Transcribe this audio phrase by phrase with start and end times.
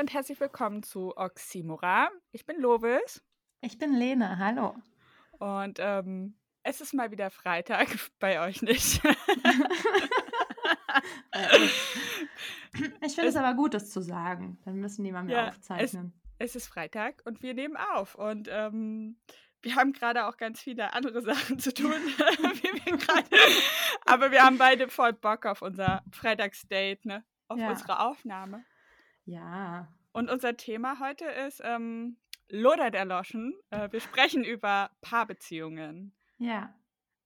[0.00, 2.08] Und herzlich willkommen zu Oxymora.
[2.32, 3.22] Ich bin Lovis.
[3.60, 4.74] Ich bin Lena, hallo.
[5.38, 7.88] Und ähm, es ist mal wieder Freitag,
[8.18, 9.04] bei euch nicht.
[13.02, 14.58] ich finde es aber gut, das zu sagen.
[14.64, 16.14] Dann müssen die mal mehr ja, aufzeichnen.
[16.38, 18.14] Es, es, ist Freitag und wir nehmen auf.
[18.14, 19.20] Und ähm,
[19.60, 22.98] wir haben gerade auch ganz viele andere Sachen zu tun, wir
[24.06, 27.22] aber wir haben beide voll Bock auf unser Freitagsdate, ne?
[27.48, 27.68] Auf ja.
[27.68, 28.64] unsere Aufnahme.
[29.30, 29.86] Ja.
[30.12, 32.16] Und unser Thema heute ist ähm,
[32.48, 33.54] Lodert erloschen.
[33.70, 36.12] Äh, wir sprechen über Paarbeziehungen.
[36.38, 36.74] Ja.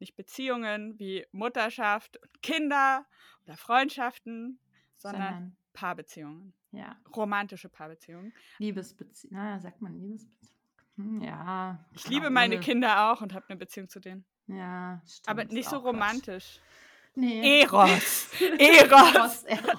[0.01, 3.07] Nicht Beziehungen wie Mutterschaft, Kinder
[3.47, 4.59] oder Freundschaften,
[4.97, 6.53] sondern, sondern Paarbeziehungen.
[6.73, 6.97] Ja.
[7.15, 8.33] Romantische Paarbeziehungen.
[8.59, 9.39] Liebesbeziehungen.
[9.39, 10.55] Na, sagt man Liebesbeziehungen?
[10.97, 11.85] Hm, ja.
[11.93, 14.25] Ich liebe meine Kinder auch und habe eine Beziehung zu denen.
[14.47, 15.29] Ja, stimmt.
[15.29, 16.61] Aber nicht so romantisch.
[16.61, 17.17] Quatsch.
[17.17, 17.61] Nee.
[17.63, 18.29] Eros.
[18.59, 19.45] Eros.
[19.45, 19.79] Eros.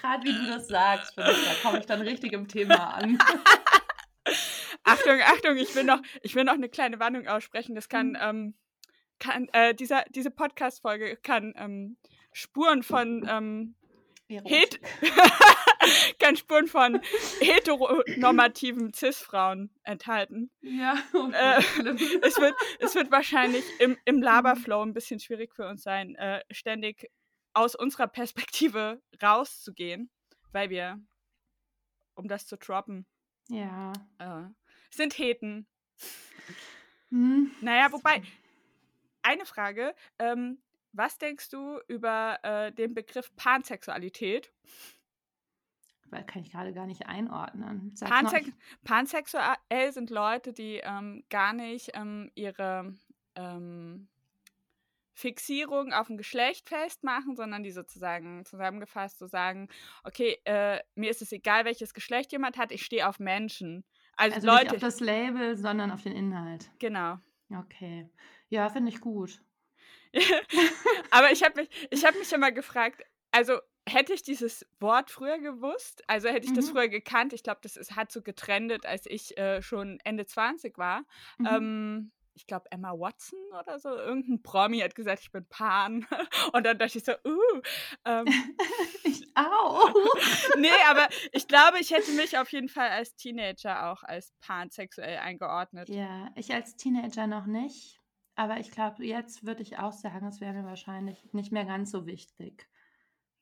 [0.00, 3.18] Gerade wie du das sagst, ich, da komme ich dann richtig im Thema an.
[4.84, 7.74] Achtung, Achtung, ich will noch, ich will noch eine kleine Warnung aussprechen.
[7.74, 8.18] Das kann, mhm.
[8.20, 8.54] ähm,
[9.18, 11.96] kann äh, dieser, diese Podcast-Folge kann ähm,
[12.32, 13.74] Spuren von ähm,
[14.28, 14.80] Het
[16.20, 17.00] kann Spuren von
[17.40, 20.50] heteronormativen Cis-Frauen enthalten.
[20.60, 20.94] Ja,
[21.32, 21.62] äh,
[22.22, 24.22] es, wird, es wird wahrscheinlich im, im mhm.
[24.22, 27.10] Laberflow ein bisschen schwierig für uns sein, äh, ständig
[27.54, 30.10] aus unserer Perspektive rauszugehen,
[30.52, 31.00] weil wir,
[32.14, 33.06] um das zu droppen,
[33.48, 33.92] ja.
[34.18, 34.44] Äh,
[34.90, 35.66] sind Heten.
[37.10, 37.50] Hm.
[37.60, 38.22] Naja, wobei,
[39.22, 44.52] eine Frage, ähm, was denkst du über äh, den Begriff Pansexualität?
[46.06, 47.94] Weil kann ich gerade gar nicht einordnen.
[48.00, 48.50] Pansex
[48.82, 52.94] Pansexuell sind Leute, die ähm, gar nicht ähm, ihre
[53.36, 54.08] ähm,
[55.20, 59.68] Fixierung auf ein Geschlecht festmachen, sondern die sozusagen zusammengefasst so sagen,
[60.02, 63.84] okay, äh, mir ist es egal, welches Geschlecht jemand hat, ich stehe auf Menschen.
[64.16, 66.70] Also, also Leute, nicht auf das Label, sondern auf den Inhalt.
[66.78, 67.18] Genau.
[67.54, 68.08] Okay.
[68.48, 69.40] Ja, finde ich gut.
[71.10, 75.38] Aber ich habe mich, ich habe mich immer gefragt, also hätte ich dieses Wort früher
[75.38, 76.56] gewusst, also hätte ich mhm.
[76.56, 80.26] das früher gekannt, ich glaube, das ist, hat so getrendet, als ich äh, schon Ende
[80.26, 81.04] 20 war.
[81.38, 81.46] Mhm.
[81.46, 86.06] Ähm, ich glaube, Emma Watson oder so, irgendein Promi hat gesagt, ich bin Pan.
[86.52, 87.60] Und dann dachte ich so, uh.
[88.04, 88.26] Ähm,
[89.04, 89.92] ich auch.
[90.58, 95.18] nee, aber ich glaube, ich hätte mich auf jeden Fall als Teenager auch als pansexuell
[95.18, 95.88] eingeordnet.
[95.88, 98.00] Ja, ich als Teenager noch nicht.
[98.36, 101.90] Aber ich glaube, jetzt würde ich auch sagen, es wäre mir wahrscheinlich nicht mehr ganz
[101.90, 102.68] so wichtig.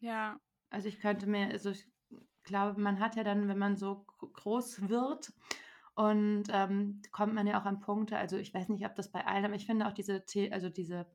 [0.01, 0.41] Ja.
[0.71, 1.87] Also ich könnte mir, also ich
[2.43, 5.33] glaube, man hat ja dann, wenn man so groß wird,
[5.99, 9.27] und ähm, kommt man ja auch an Punkte, also ich weiß nicht, ob das bei
[9.27, 11.07] allen, aber ich finde auch diese, The also diese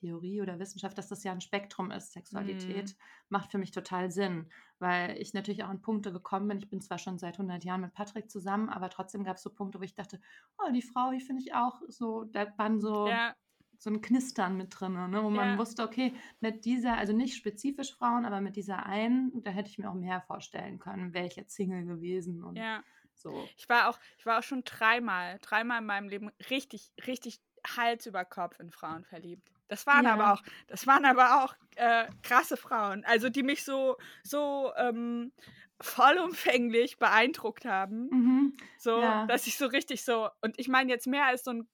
[0.00, 2.98] Theorie oder Wissenschaft, dass das ja ein Spektrum ist, Sexualität, mm.
[3.28, 4.48] macht für mich total Sinn,
[4.78, 6.56] weil ich natürlich auch an Punkte gekommen bin.
[6.56, 9.50] Ich bin zwar schon seit 100 Jahren mit Patrick zusammen, aber trotzdem gab es so
[9.50, 10.18] Punkte, wo ich dachte,
[10.56, 13.34] oh, die Frau, die finde ich auch so, da waren so, ja.
[13.76, 15.58] so ein Knistern mit drin, ne, wo man ja.
[15.58, 19.76] wusste, okay, mit dieser, also nicht spezifisch Frauen, aber mit dieser einen, da hätte ich
[19.76, 22.82] mir auch mehr vorstellen können, wäre ich jetzt Single gewesen und ja.
[23.20, 23.48] So.
[23.56, 27.40] Ich war auch, ich war auch schon dreimal, dreimal in meinem Leben richtig, richtig
[27.76, 29.50] Hals über Kopf in Frauen verliebt.
[29.68, 30.14] Das waren ja.
[30.14, 35.32] aber auch, das waren aber auch äh, krasse Frauen, also die mich so, so ähm,
[35.80, 38.08] vollumfänglich beeindruckt haben.
[38.10, 38.56] Mhm.
[38.78, 39.26] So, ja.
[39.26, 41.68] dass ich so richtig so, und ich meine jetzt mehr als so ein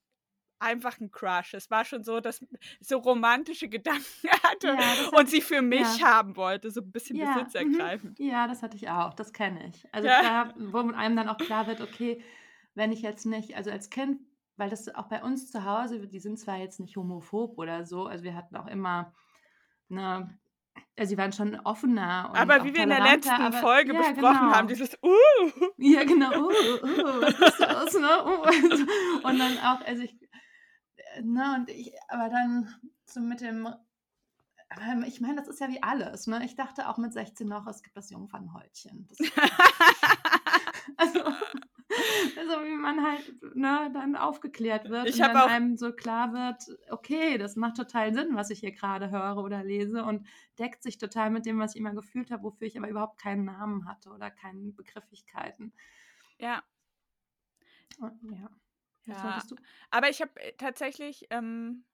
[0.64, 1.54] einfach ein Crush.
[1.54, 2.44] Es war schon so, dass
[2.80, 6.06] so romantische Gedanken hatte ja, und sie für mich ja.
[6.06, 7.34] haben wollte, so ein bisschen ja.
[7.34, 8.18] besitzergreifend.
[8.18, 8.26] Mhm.
[8.26, 9.86] Ja, das hatte ich auch, das kenne ich.
[9.92, 12.22] Also da, wo einem dann auch klar wird, okay,
[12.74, 14.20] wenn ich jetzt nicht, also als Kind,
[14.56, 18.06] weil das auch bei uns zu Hause, die sind zwar jetzt nicht homophob oder so,
[18.06, 19.12] also wir hatten auch immer
[19.90, 20.38] eine
[20.96, 22.30] also sie waren schon offener.
[22.34, 24.52] aber wie wir in der letzten aber, Folge ja, besprochen genau.
[24.52, 25.66] haben, dieses Uh.
[25.76, 28.24] Ja, genau, uh, uh, was ist das, ne?
[28.24, 29.26] Uh.
[29.28, 30.16] Und dann auch, also ich
[31.22, 32.74] ne, und ich, aber dann
[33.06, 33.68] so mit dem,
[35.06, 36.44] ich meine, das ist ja wie alles, ne?
[36.44, 39.08] Ich dachte auch mit 16 noch, es gibt das Jungfernhäutchen.
[39.08, 39.18] Das,
[40.96, 46.32] also, also wie man halt ne, dann aufgeklärt wird ich und dann einem so klar
[46.32, 50.26] wird, okay, das macht total Sinn, was ich hier gerade höre oder lese und
[50.58, 53.44] deckt sich total mit dem, was ich immer gefühlt habe, wofür ich aber überhaupt keinen
[53.44, 55.72] Namen hatte oder keine Begrifflichkeiten.
[56.38, 56.62] Ja.
[57.98, 58.50] Und, ja.
[59.06, 59.42] Ja,
[59.90, 61.84] aber ich habe äh, tatsächlich ähm,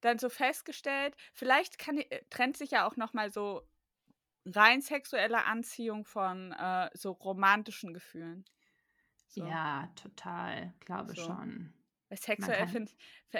[0.00, 3.62] dann so festgestellt, vielleicht kann, äh, trennt sich ja auch noch mal so
[4.46, 8.44] rein sexuelle Anziehung von äh, so romantischen Gefühlen.
[9.28, 9.44] So.
[9.46, 11.22] Ja, total, glaube so.
[11.22, 11.72] schon.
[12.08, 12.92] Weil sexuell finde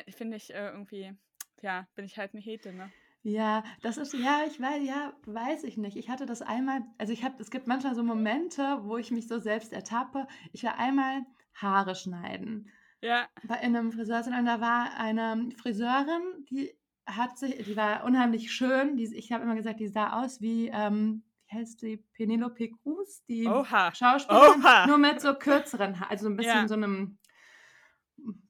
[0.09, 1.15] find ich äh, irgendwie,
[1.61, 2.91] ja, bin ich halt eine Hete, ne?
[3.23, 5.97] Ja, das ist ja, ich weiß ja, weiß ich nicht.
[5.97, 9.29] Ich hatte das einmal also, ich habe es gibt manchmal so Momente, wo ich mich
[9.29, 10.27] so selbst ertappe.
[10.53, 11.25] Ich war einmal
[11.55, 12.71] Haare schneiden
[13.05, 13.29] Ja.
[13.43, 14.47] bei in 'nem Friseursalon.
[14.47, 16.75] Da war eine Friseurin, die
[17.07, 18.97] hat sich die war unheimlich schön.
[18.97, 21.99] Die ich habe immer gesagt, die sah aus wie, ähm, wie heißt die?
[22.15, 23.95] Penelope Cruz, die Oha.
[23.95, 24.87] Schauspielerin, Oha.
[24.87, 26.69] nur mit so kürzeren Haar also, 'n bisschen Ja.
[26.69, 27.19] so 'nem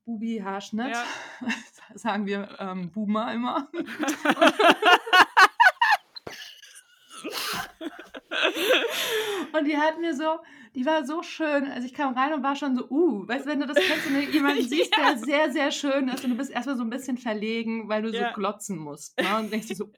[0.07, 0.91] Bubi-Haarschnitt.
[0.95, 1.05] Ja.
[1.95, 3.69] Sagen wir, ähm, Boomer immer.
[9.59, 10.39] Und die hat mir so
[10.75, 11.67] die war so schön.
[11.71, 14.07] Also, ich kam rein und war schon so: „Uh“, weißt du, wenn du das kennst,
[14.07, 14.99] wenn du jemanden siehst, Ja.
[14.99, 18.03] der sehr, sehr schön ist und du bist erst mal so 'n bisschen verlegen, weil
[18.03, 18.27] du so Ja.
[18.27, 19.37] glotzen musst, ne?
[19.39, 19.91] Und denkst dir so: „Uh.“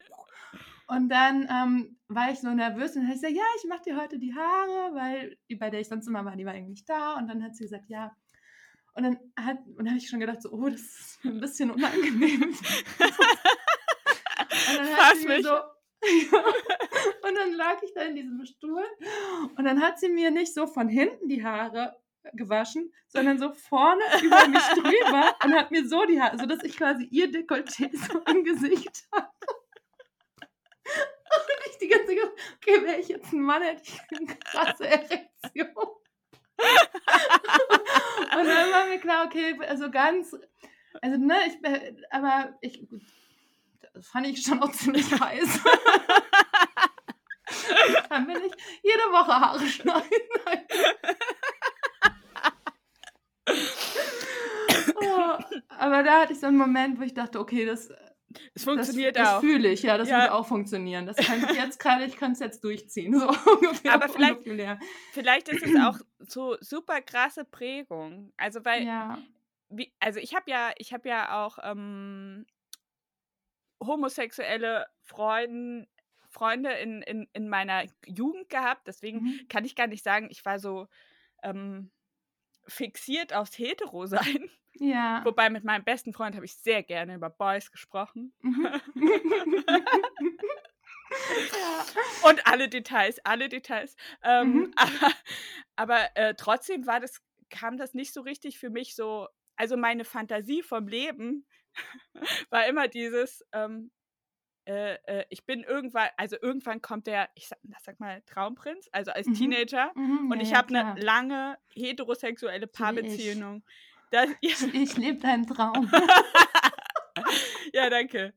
[0.88, 3.82] Und dann, ähm, war ich so nervös und dann habe ich gesagt: „Ja, ich mache
[3.82, 6.88] dir heute die Haare“, weil die, bei der ich sonst immer war, die war nicht
[6.88, 7.16] da.
[7.16, 8.16] Und dann hat sie gesagt: „Ja.“
[8.94, 11.40] Und dann hat und dann habe ich schon gedacht so: „Oh, das ist mir 'n
[11.40, 12.54] bisschen unangenehm.“
[14.66, 15.42] Und dann hat Fass sie mir mich.
[15.42, 15.60] so
[17.22, 18.84] und dann lag ich da in diesem Stuhl
[19.56, 21.96] und dann hat sie mir nicht so von hinten die Haare
[22.34, 26.76] gewaschen, sondern so vorne über mich drüber und hat mir so die Haare sodass ich
[26.76, 29.30] quasi ihr Dekolleté so im Gesicht hatte.
[31.48, 32.18] Und ich die ganze Zeit
[32.56, 35.96] „Okay, wäre ich jetzt 'n Mann, hätte ich 'ne krasse Erektion.“
[38.38, 40.36] Und dann war mir klar, okay, also, ganz
[41.02, 42.86] also, ne, ich äh, aber ich
[44.02, 45.60] fand ich schon auch ziemlich heiß.
[47.88, 50.10] Ich kann mir nicht jede Woche Haare schneiden.
[54.94, 55.38] Oh,
[55.68, 57.90] aber da hatte ich so 'n Moment, wo ich dachte: „Okay, das
[58.54, 59.44] Es das funktioniert das auch.
[59.44, 60.16] fühle ich, ja, das Ja.
[60.16, 61.06] wird auch funktionieren.
[61.06, 64.78] Das kann ich jetzt kann ich kann's jetzt durchziehen, so ungefähr Aber vielleicht her.
[65.10, 68.32] vielleicht ist es auch so super krasse Prägung.
[68.36, 69.26] Also, weil Ja.
[69.70, 72.46] wie also, ich habe ja ich habe ja auch, ähm
[73.84, 75.86] homosexuelle Freuden
[76.30, 78.86] Freunde in in in meiner Jugend gehabt.
[78.88, 79.40] Deswegen Mhm.
[79.48, 80.88] kann ich gar nicht sagen, ich war so,
[81.42, 81.90] ähm,
[82.68, 84.50] fixiert aufs Hetero-Sein.
[84.80, 85.24] Ja.
[85.24, 88.34] Wobei mit meinem besten Freund habe ich sehr gerne über Boys gesprochen.
[88.42, 88.80] Mhm.
[91.52, 91.86] Ja.
[92.22, 93.96] Und alle Details, alle Details.
[94.22, 94.72] Ähm, Mhm.
[94.76, 95.12] aber
[95.76, 97.20] aber, äh, trotzdem war das
[97.50, 99.28] kam das nicht so richtig für mich so
[99.58, 101.46] also, meine Fantasie vom Leben
[102.50, 103.90] war immer dieses, ähm,
[104.68, 108.88] äh, äh, ich bin irgendwann also, irgendwann kommt der, ich sage na, sage mal, Traumprinz,
[108.92, 109.34] also, als Mhm.
[109.34, 110.30] Teenager Mhm.
[110.30, 110.98] und Ja, ich ja, habe 'ne klar.
[110.98, 112.66] lange heterosexuelle.
[112.68, 113.64] Paarbeziehung.
[114.10, 114.56] Das ja.
[114.60, 115.90] Ich ich lebe deinen Traum.
[117.74, 118.34] Ja, danke.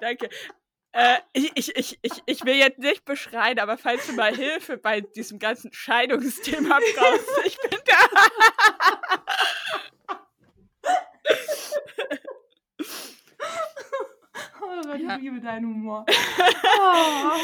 [0.00, 0.28] Danke.
[0.92, 4.78] Äh, ich ich ich ich ich will jetzt nicht beschreien, aber falls du mal Hilfe
[4.78, 7.96] bei diesem ganzen Scheidungsthema brauchst, ich bin da.
[14.62, 15.16] Oh Gott, Ja.
[15.16, 16.06] ich liebe deinen Humor.
[16.82, 17.36] Oh.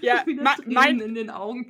[0.00, 1.68] Ja, ma mein in den Augen.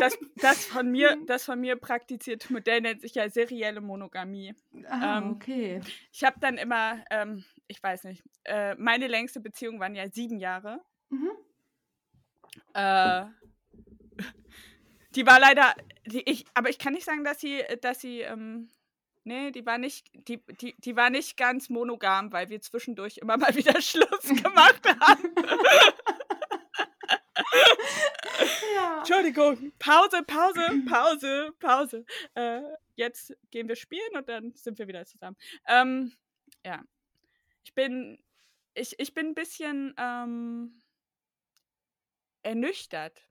[0.00, 4.54] das das von mir das von mir praktizierte Modell nennt sich ja serielle Monogamie.
[4.86, 5.80] Ah, Ähm, okay.
[6.12, 10.38] ich habe dann immer, ähm, ich weiß nicht, äh, meine längste Beziehung waren ja 7
[10.38, 10.80] Jahre.
[11.08, 11.30] Mhm.
[12.74, 13.24] Äh,
[15.14, 15.74] die war leider
[16.06, 18.68] die ich aber ich kann nicht sagen, dass sie dass sie, ähm
[19.28, 23.38] ne, die war nicht die die die war nicht ganz monogam, weil wir zwischendurch immer
[23.38, 25.34] mal wieder Schluss gemacht haben.
[28.62, 29.08] Ja.
[29.08, 32.04] Entschuldigung, Pause, Pause, Pause, Pause.
[32.34, 32.62] Äh,
[32.96, 35.36] jetzt gehen wir spielen und dann sind wir wieder zusammen.
[35.66, 36.12] Ähm,
[36.64, 36.84] ja.
[37.64, 38.18] Ich bin
[38.74, 40.80] ich ich bin 'n bisschen, ähm
[42.44, 43.28] ernüchtert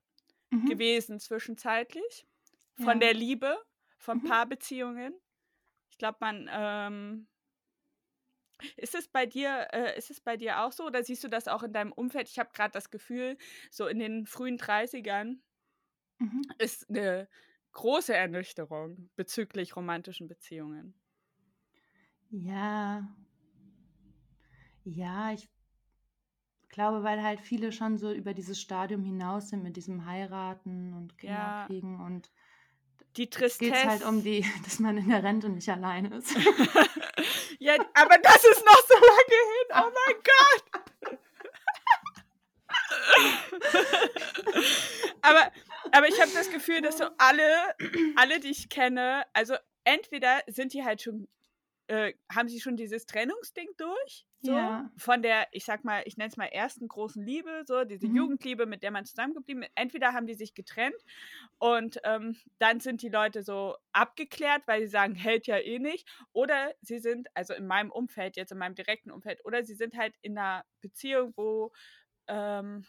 [0.51, 0.65] Mhm.
[0.65, 2.27] gewesen zwischenzeitlich
[2.75, 3.01] von Ja.
[3.01, 3.57] der Liebe,
[3.97, 4.23] von Mhm.
[4.23, 5.15] Paarbeziehungen.
[5.97, 7.27] Ich glaube, man, ähm
[8.77, 11.47] ist es bei dir äh, ist es bei dir auch so oder siehst du das
[11.47, 12.29] auch in deinem Umfeld?
[12.29, 13.37] Ich habe grad das Gefühl,
[13.71, 15.41] so in den frühen 30ern
[16.19, 16.57] Mhm.
[16.59, 17.27] ist 'ne
[17.73, 20.99] große Ernüchterung bezüglich romantischen Beziehungen.
[22.31, 23.07] Ja.
[24.85, 25.49] Ja, ich
[26.69, 31.17] glaube, weil halt viele schon so über dieses Stadium hinaus sind mit diesem Heiraten und
[31.17, 31.67] Kinder Ja.
[31.67, 32.31] kriegen und
[33.17, 34.41] Die jetzt geht's halt um Tristesse.
[34.41, 36.35] die dass man in der Rente nicht allein ist.
[37.59, 39.67] Ja, aber das ist noch so lange hin.
[39.71, 40.15] Oh mein
[41.09, 41.19] Gott.
[45.23, 45.51] Aber
[45.91, 47.75] aber ich habe das Gefühl, dass so alle
[48.15, 51.27] alle, die ich kenne also, entweder sind die halt schon
[51.87, 54.27] äh, haben sie schon dieses Trennungsding durch.
[54.39, 54.89] So, Ja.
[54.97, 58.07] von der, ich sag mal, ich nenne es mal ersten großen Liebe, so diese Mhm.
[58.07, 59.71] Jugendliebe, mit der man zusammengeblieben ist.
[59.75, 60.95] Entweder haben die sich getrennt
[61.59, 66.07] und ähm, dann sind die Leute so abgeklärt, weil sie sagen, hält ja eh nicht.
[66.33, 69.97] Oder sie sind, also in meinem Umfeld, jetzt in meinem direkten Umfeld, oder sie sind
[69.97, 71.71] halt in einer Beziehung, wo
[72.27, 72.85] ähm,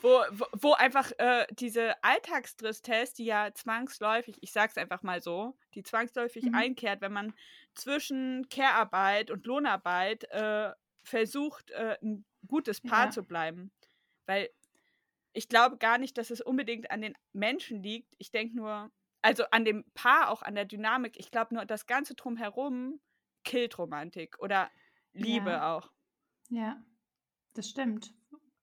[0.00, 5.58] wo, wo, wo einfach äh, diese Alltagstristesse, die ja zwangsläufig, ich sag's einfach mal so,
[5.74, 6.54] die zwangsläufig Mhm.
[6.54, 7.34] einkehrt, wenn man
[7.74, 10.72] zwischen Care-Arbeit und Lohnarbeit äh,
[11.04, 13.10] versucht, äh, ein gutes Paar Ja.
[13.10, 13.72] zu bleiben.
[14.26, 14.50] Weil
[15.32, 18.14] ich glaube gar nicht, dass es unbedingt an den Menschen liegt.
[18.18, 18.90] Ich denke nur,
[19.22, 21.18] also an dem Paar, auch an der Dynamik.
[21.18, 23.00] Ich glaube nur, das Ganze drumherum
[23.44, 24.70] killt Romantik oder
[25.12, 25.64] Liebe Ja.
[25.64, 25.92] auch.
[26.50, 26.84] Ja,
[27.54, 28.14] das stimmt.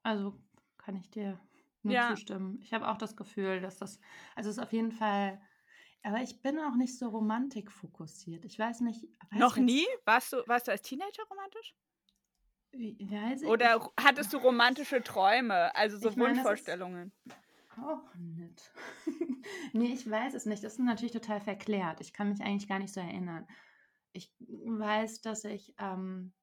[0.03, 0.41] Also
[0.87, 1.37] kann ich dir
[1.83, 2.07] nur Ja.
[2.07, 2.59] zustimmen.
[2.61, 3.99] Ich habe auch das Gefühl, dass das,
[4.37, 5.41] also es ist auf jeden Fall,
[6.01, 8.45] aber ich bin auch nicht so romantikfokussiert.
[8.45, 9.85] Ich weiß nicht, weiß Noch jetzt, nie?
[10.05, 11.75] Warst du, warst du als Teenager romantisch?
[12.71, 17.11] weiß ich, Oder ich, ru- hattest du romantische Träume, also so ich Wunschvorstellungen?
[17.77, 18.71] auch nicht.
[19.73, 20.63] nee, ich weiß es nicht.
[20.63, 21.99] Das ist natürlich total verklärt.
[21.99, 23.45] Ich kann mich eigentlich gar nicht so erinnern.
[24.13, 26.33] Ich weiß, dass ich, ähm,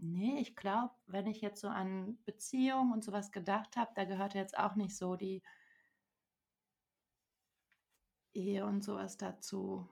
[0.00, 4.38] nee, ich glaube, wenn ich jetzt so an Beziehungen und sowas gedacht habe, da gehörte
[4.38, 5.42] jetzt auch nicht so die
[8.32, 9.88] Ehe und sowas dazu.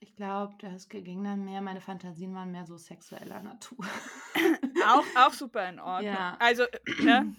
[0.00, 3.84] Ich glaube, das ging dann mehr, meine Fantasien waren mehr so sexueller Natur.
[4.84, 6.12] Auch, auch super in Ordnung.
[6.12, 6.36] Ja.
[6.40, 6.64] Also,
[7.02, 7.36] ne?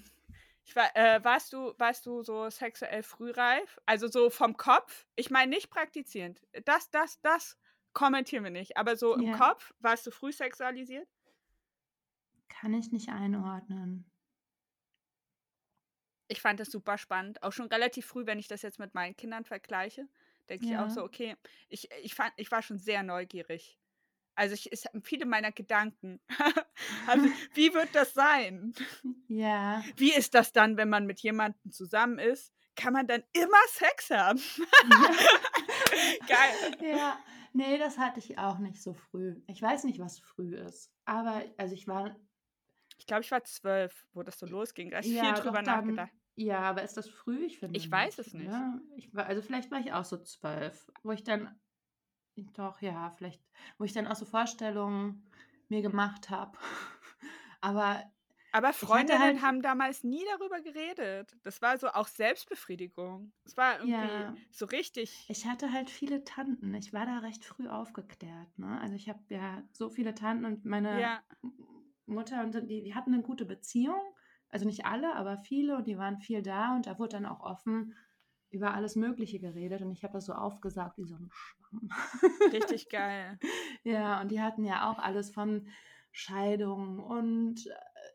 [0.64, 3.82] Ich war, äh, warst, du, warst du so sexuell frühreif?
[3.86, 5.06] Also so vom Kopf?
[5.18, 6.42] Ich meine nicht praktizierend.
[6.64, 7.58] Das, das, das
[7.92, 8.78] kommentieren wir nicht.
[8.78, 9.38] Aber so im Ja.
[9.38, 11.10] Kopf warst du früh sexualisiert?
[12.64, 14.10] Kann ich nicht einordnen.
[16.30, 17.44] Ich fand das super spannend.
[17.44, 20.08] Auch schon relativ früh, wenn ich das jetzt mit meinen Kindern vergleiche,
[20.48, 20.90] denke ich auch Ja.
[20.90, 21.36] so, okay,
[21.68, 23.78] ich, ich, fand, ich war schon sehr neugierig.
[24.36, 26.22] Also ich, es, viele meiner Gedanken.
[27.08, 28.74] also, wie wird das sein?
[29.28, 29.84] Ja.
[29.98, 32.54] Wie ist das dann, wenn man mit jemandem zusammen ist?
[32.78, 34.40] Kann man dann immer Sex haben?
[36.28, 36.78] Geil.
[36.98, 37.20] Ja,
[37.52, 39.42] nee, das hatte ich auch nicht so früh.
[39.48, 40.94] Ich weiß nicht, was früh ist.
[41.04, 42.16] Aber, also ich war,
[42.98, 44.92] Ich glaube, ich war zwölf, wo das so losging.
[44.92, 46.12] Da habe ich ja, viel drüber dann, nachgedacht.
[46.36, 47.46] ja, aber ist das früh?
[47.46, 48.48] Ich finde Ich weiß es nicht.
[48.48, 48.80] oder?
[48.96, 51.60] Ich war, also vielleicht war ich auch so zwölf, wo ich dann,
[52.36, 53.42] doch, ja, vielleicht,
[53.78, 55.24] wo ich dann auch so Vorstellungen
[55.70, 56.58] mir gemacht habe.
[57.62, 58.04] Aber
[58.52, 61.36] Aber Freundinnen halt- haben damals nie darüber geredet.
[61.44, 63.32] Das war so auch Selbstbefriedigung.
[63.46, 64.36] Es war irgendwie Ja.
[64.52, 65.26] so richtig.
[65.30, 66.74] ich hatte halt viele Tanten.
[66.76, 68.60] Ich war da recht früh aufgeklärt.
[68.60, 68.80] Ne?
[68.82, 71.24] Also ich habe ja so viele Tanten und meine Ja,
[72.06, 74.02] Mutter und die, die hatten eine gute Beziehung.
[74.50, 77.40] Also nicht alle, aber viele und die waren viel da und da wurde dann auch
[77.40, 77.96] offen
[78.52, 81.90] über alles Mögliche geredet und ich habe das so aufgesaugt wie so ein Schwamm.
[82.52, 83.40] richtig geil.
[83.84, 85.68] Ja, und die hatten ja auch alles von
[86.12, 87.68] Scheidungen und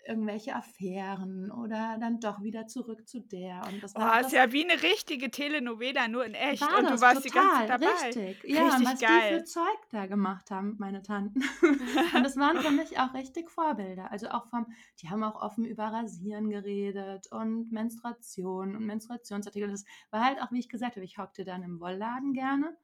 [0.09, 3.62] irgendwelche Affären oder dann doch wieder zurück zu der.
[3.71, 6.62] Und das Oh, war ist das ja wie eine richtige Telenovela, nur in echt.
[6.62, 8.07] war und du warst die ganze total, Zeit dabei.
[8.07, 8.45] richtig.
[8.50, 9.38] Ja, Richtig was die geil.
[9.38, 11.41] für Zeug da gemacht haben, meine Tanten.
[11.62, 14.11] und das waren für mich auch richtig Vorbilder.
[14.11, 14.67] Also auch vom,
[15.00, 19.71] die haben auch offen über Rasieren geredet und Menstruation und Menstruationsartikel.
[19.71, 22.77] Das war halt auch, wie ich gesagt habe, ich hockte dann im Wollladen gerne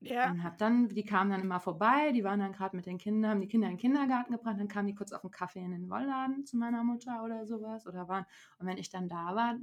[0.00, 0.34] Ja.
[0.34, 3.32] und hab dann, die kamen dann immer vorbei, die waren dann gerade mit den Kindern,
[3.32, 5.70] haben die Kinder in den Kindergarten gebracht, dann kamen die kurz auf einen Kaffee in
[5.72, 8.26] den Wollladen zu meiner Mutter oder sowas oder waren,
[8.58, 9.58] und wenn ich dann da war,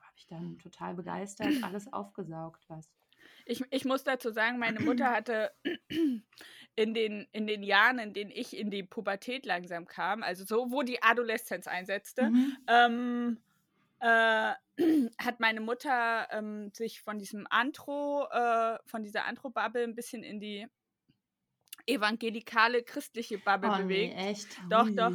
[0.00, 2.92] habe ich dann total begeistert alles aufgesaugt, was.
[3.46, 5.52] Ich, ich muss dazu sagen, meine Mutter hatte
[6.76, 10.70] in den, in den Jahren, in denen ich in die Pubertät langsam kam, also so,
[10.70, 12.56] wo die Adoleszenz einsetzte, Mhm.
[12.66, 13.42] ähm,
[14.00, 14.52] äh,
[15.18, 20.40] hat meine Mutter ähm, sich von diesem Antro, äh, von dieser Antro-Bubble ein bisschen in
[20.40, 20.66] die
[21.86, 24.14] evangelikale christliche Bubble Oh nee, bewegt.
[24.16, 24.58] echt?
[24.70, 25.12] Doch, doch.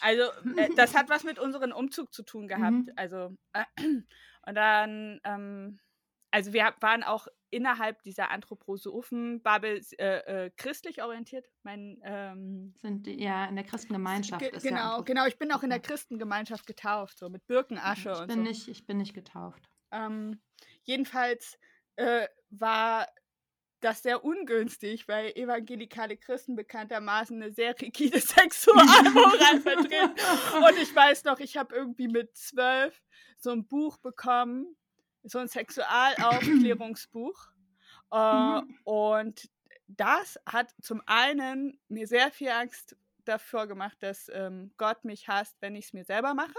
[0.00, 0.22] Also,
[0.56, 2.86] äh, das hat was mit unserem Umzug zu tun gehabt.
[2.86, 2.92] Mhm.
[2.96, 3.64] Also, äh,
[4.46, 5.80] und dann, ähm,
[6.30, 11.46] also wir waren auch innerhalb dieser Anthroposophen-Bubble äh, äh, christlich orientiert.
[11.62, 15.26] Mein, ähm, Sind die, ja, in der Christengemeinschaft ge- ist ja genau, genau.
[15.26, 15.80] Ich bin auch in der.
[15.80, 18.42] Christengemeinschaft getauft, so mit Birkenasche ich und bin so.
[18.42, 19.68] nicht, ich bin nicht getauft.
[19.92, 20.40] Ähm,
[20.82, 21.58] jedenfalls
[21.96, 23.06] äh, war
[23.80, 30.14] das sehr ungünstig, weil evangelikale Christen bekanntermaßen eine sehr rigide Sexualmoral vertreten.
[30.66, 33.00] Und ich weiß noch, ich habe irgendwie mit zwölf
[33.38, 34.76] so ein Buch bekommen,
[35.26, 37.48] so ein Sexualaufklärungsbuch.
[38.12, 38.78] Äh, Mhm.
[38.84, 39.48] und
[39.88, 45.56] das hat zum einen mir sehr viel Angst davor gemacht, dass ähm, Gott mich hasst,
[45.60, 46.54] wenn ich es mir selber mache.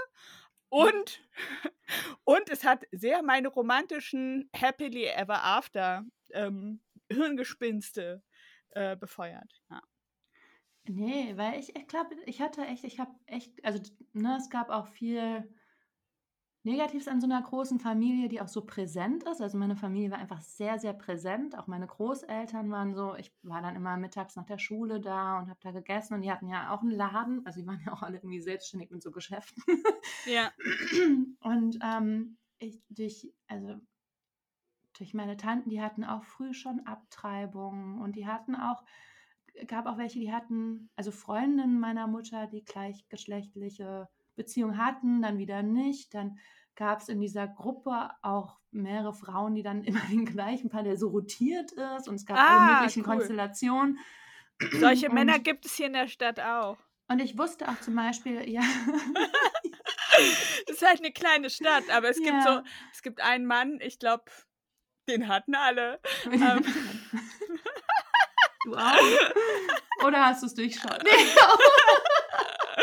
[0.69, 1.21] Und,
[2.25, 6.81] und es hat sehr meine romantischen Happily Ever After ähm,
[7.11, 8.23] Hirngespinste
[8.71, 9.61] äh, befeuert.
[9.69, 9.81] Ja.
[10.89, 13.81] Nee, weil ich, ich glaube, ich hatte echt, ich habe echt, also
[14.13, 15.49] ne, es gab auch viel
[16.67, 19.41] Negatives an so einer großen Familie, die auch so präsent ist.
[19.41, 21.57] Also meine Familie war einfach sehr, sehr präsent.
[21.57, 25.49] Auch meine Großeltern waren so, ich war dann immer mittags nach der Schule da und
[25.49, 27.45] habe da gegessen und die hatten ja auch einen Laden.
[27.45, 29.63] Also die waren ja auch alle irgendwie selbstständig mit so Geschäften.
[30.25, 30.51] Ja.
[31.41, 33.75] Und ähm, ich, durch, also
[34.97, 38.83] durch meine Tanten, die hatten auch früh schon Abtreibungen und die hatten auch,
[39.67, 45.63] gab auch welche, die hatten, also Freundinnen meiner Mutter, die gleichgeschlechtliche Beziehung hatten, dann wieder
[45.63, 46.13] nicht.
[46.13, 46.39] Dann
[46.77, 50.95] gab es in dieser Gruppe auch mehrere Frauen, die dann immer den gleichen Paar, der
[50.95, 53.15] so rotiert ist und es gab Ah, alle möglichen cool.
[53.17, 53.99] Konstellationen.
[54.79, 56.77] Solche Und- Männer gibt es hier in der Stadt auch.
[57.09, 58.61] Und ich wusste auch zum Beispiel, ja,
[60.67, 62.41] Es ist halt eine kleine Stadt, aber es gibt Ja.
[62.41, 62.61] so,
[62.93, 64.25] es gibt einen Mann, ich glaube,
[65.09, 65.99] den hatten alle.
[66.25, 66.65] Ähm.
[68.65, 70.05] du auch?
[70.05, 71.01] Oder hast du es durchschaut?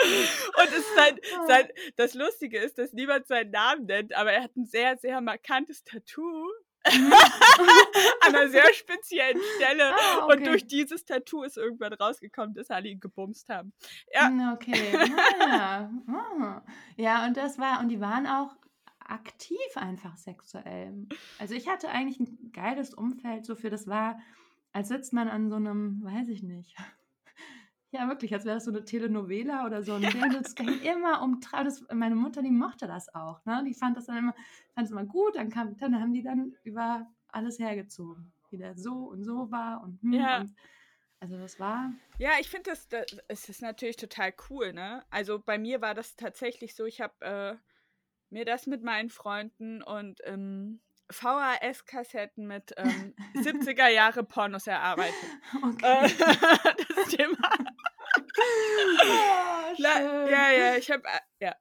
[0.05, 1.47] Und es ist sein, Ah.
[1.47, 5.21] sein, das Lustige ist, dass niemand seinen Namen nennt, aber er hat ein sehr, sehr
[5.21, 6.47] markantes Tattoo
[6.85, 9.95] an einer sehr speziellen Stelle.
[9.95, 10.45] Ah, Und okay.
[10.45, 13.73] durch dieses Tattoo ist irgendwann rausgekommen, dass alle ihn gebumst haben.
[14.13, 14.29] Ja.
[14.29, 14.93] Mm, Okay.
[15.41, 15.91] Ah, ja.
[16.09, 16.63] Ah.
[16.97, 18.55] ja, und das war, und die waren auch
[19.07, 21.07] aktiv einfach sexuell.
[21.39, 24.19] Also ich hatte eigentlich ein geiles Umfeld, so für das war,
[24.73, 26.77] als sitzt man an so einem, weiß ich nicht.
[27.95, 30.31] Ja, wirklich, als wäre das so eine Telenovela oder so ein Ding.
[30.33, 33.45] Das ging immer um Tra- das, Meine Mutter, die mochte das auch.
[33.45, 33.63] Ne?
[33.65, 34.35] Die fand das dann immer,
[34.75, 35.37] fand es immer gut.
[35.37, 38.33] Dann, kam, dann haben die dann über alles hergezogen.
[38.51, 40.41] Wie der so und so war und, hm, Ja.
[40.41, 40.55] und
[41.21, 41.93] also das war.
[42.19, 45.05] Ja, ich finde das, das, es ist natürlich total cool, ne?
[45.11, 47.55] Also bei mir war das tatsächlich so, ich habe äh,
[48.31, 55.15] mir das mit meinen Freunden und ähm, VHS-Kassetten mit ähm, 70er Jahre Pornos erarbeitet.
[55.63, 56.07] Okay.
[56.07, 56.09] Äh,
[56.97, 57.49] das Thema.
[59.07, 61.57] Oh, La- ja, ja, ich habe, äh, ja.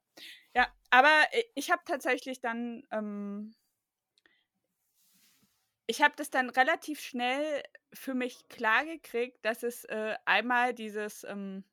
[0.54, 1.10] Ja, aber
[1.54, 3.54] ich habe tatsächlich dann, ähm,
[5.86, 11.64] ich habe das dann relativ schnell für mich klargekriegt, dass es äh, einmal dieses ähm,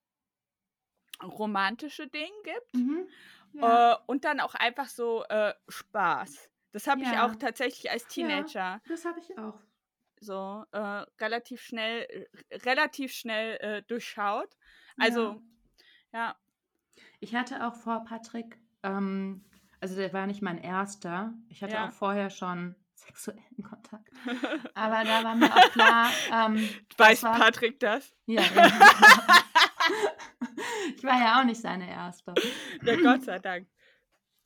[1.23, 3.07] romantische Ding gibt Mhm.
[3.53, 6.49] Ja, äh, und dann auch einfach so äh, Spaß.
[6.71, 7.25] Das habe ich Ja.
[7.25, 9.59] auch tatsächlich als Teenager das habe ich auch.
[10.21, 14.55] so äh, relativ schnell, relativ schnell äh, durchschaut.
[14.97, 15.41] Also,
[16.13, 16.35] ja,
[17.19, 19.43] Ich hatte auch vor Patrick, ähm,
[19.79, 21.33] also der war nicht mein erster.
[21.49, 21.87] Ich hatte Ja.
[21.87, 24.09] auch vorher schon sexuellen Kontakt.
[24.75, 28.13] Aber da war mir auch klar, ähm, weiß war, Patrick das?
[28.25, 28.67] Ja, ja.
[30.95, 32.33] ich war ja auch nicht seine erste.
[32.81, 33.67] Na Gott sei Dank.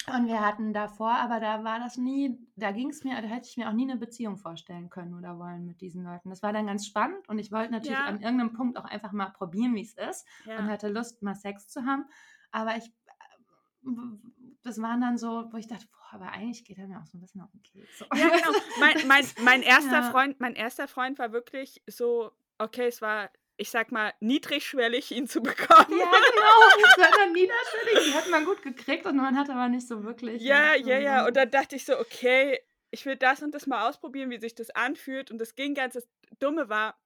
[0.08, 3.48] Und wir hatten davor, aber da war das nie, da ging es mir, da hätte
[3.48, 6.30] ich mir auch nie eine Beziehung vorstellen können oder wollen mit diesen Leuten.
[6.30, 8.06] Das war dann ganz spannend und ich wollte natürlich Ja.
[8.06, 10.64] an irgendeinem Punkt auch einfach mal probieren, wie es ist und Ja.
[10.68, 12.06] hatte Lust, mal Sex zu haben.
[12.52, 12.94] Aber ich,
[14.64, 17.18] das waren dann so, wo ich dachte, boah, aber eigentlich geht er mir auch so
[17.18, 17.98] ein bisschen auf den Keks.
[18.00, 18.06] So.
[18.16, 18.52] Ja, genau.
[18.80, 20.12] Mein, mein, mein erster Ja.
[20.12, 25.28] Freund, mein erster Freund war wirklich so, okay, es war, ich sag mal, niedrigschwellig, ihn
[25.28, 25.98] zu bekommen.
[25.98, 26.82] Ja, genau.
[26.82, 28.06] Das war dann niederschwellig.
[28.06, 30.42] Die hat man gut gekriegt und man hat aber nicht so wirklich.
[30.42, 31.26] Ja, ja, ja.
[31.26, 32.60] Und dann dachte ich so, okay,
[32.92, 35.32] ich will das und das mal ausprobieren, wie sich das anfühlt.
[35.32, 36.08] Und das ging ganz, das
[36.40, 37.00] Dumme war,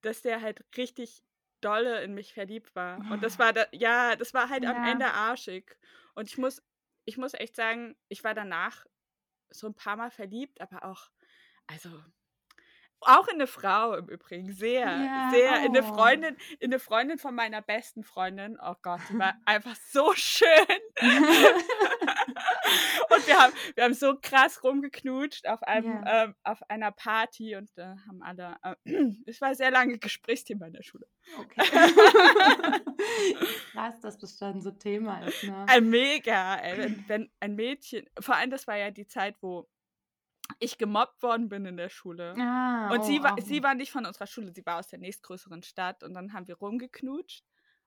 [0.00, 1.22] dass der halt richtig
[1.60, 2.98] dolle in mich verliebt war.
[3.10, 4.90] Und das war da, ja, das war halt am Ja.
[4.92, 5.76] Ende arschig.
[6.14, 6.62] Und ich muss,
[7.04, 8.86] ich muss echt sagen, ich war danach
[9.50, 11.10] so ein paar Mal verliebt, aber auch,
[11.66, 11.90] also
[13.02, 15.94] auch in eine Frau im Übrigen, sehr, Ja, sehr, in eine oh.
[15.94, 18.58] Freundin, in eine Freundin von meiner besten Freundin.
[18.62, 20.48] Oh Gott, die war einfach so schön.
[23.10, 26.24] Und wir haben, wir haben so krass rumgeknutscht auf, einem, Ja.
[26.24, 28.56] ähm, auf einer Party und äh, haben alle.
[28.62, 31.06] Äh, es war sehr lange Gesprächsthema in der Schule.
[31.38, 31.60] Okay.
[33.72, 35.66] Krass, dass das dann so Thema ist, ne?
[35.68, 39.68] Ein mega, ey, wenn, wenn ein Mädchen, vor allem das war ja die Zeit, wo
[40.60, 42.34] ich gemobbt worden bin in der Schule.
[42.38, 44.88] Ah, Und oh, sie, war, auch sie war nicht von unserer Schule, sie war aus
[44.88, 47.44] der nächstgrößeren Stadt und dann haben wir rumgeknutscht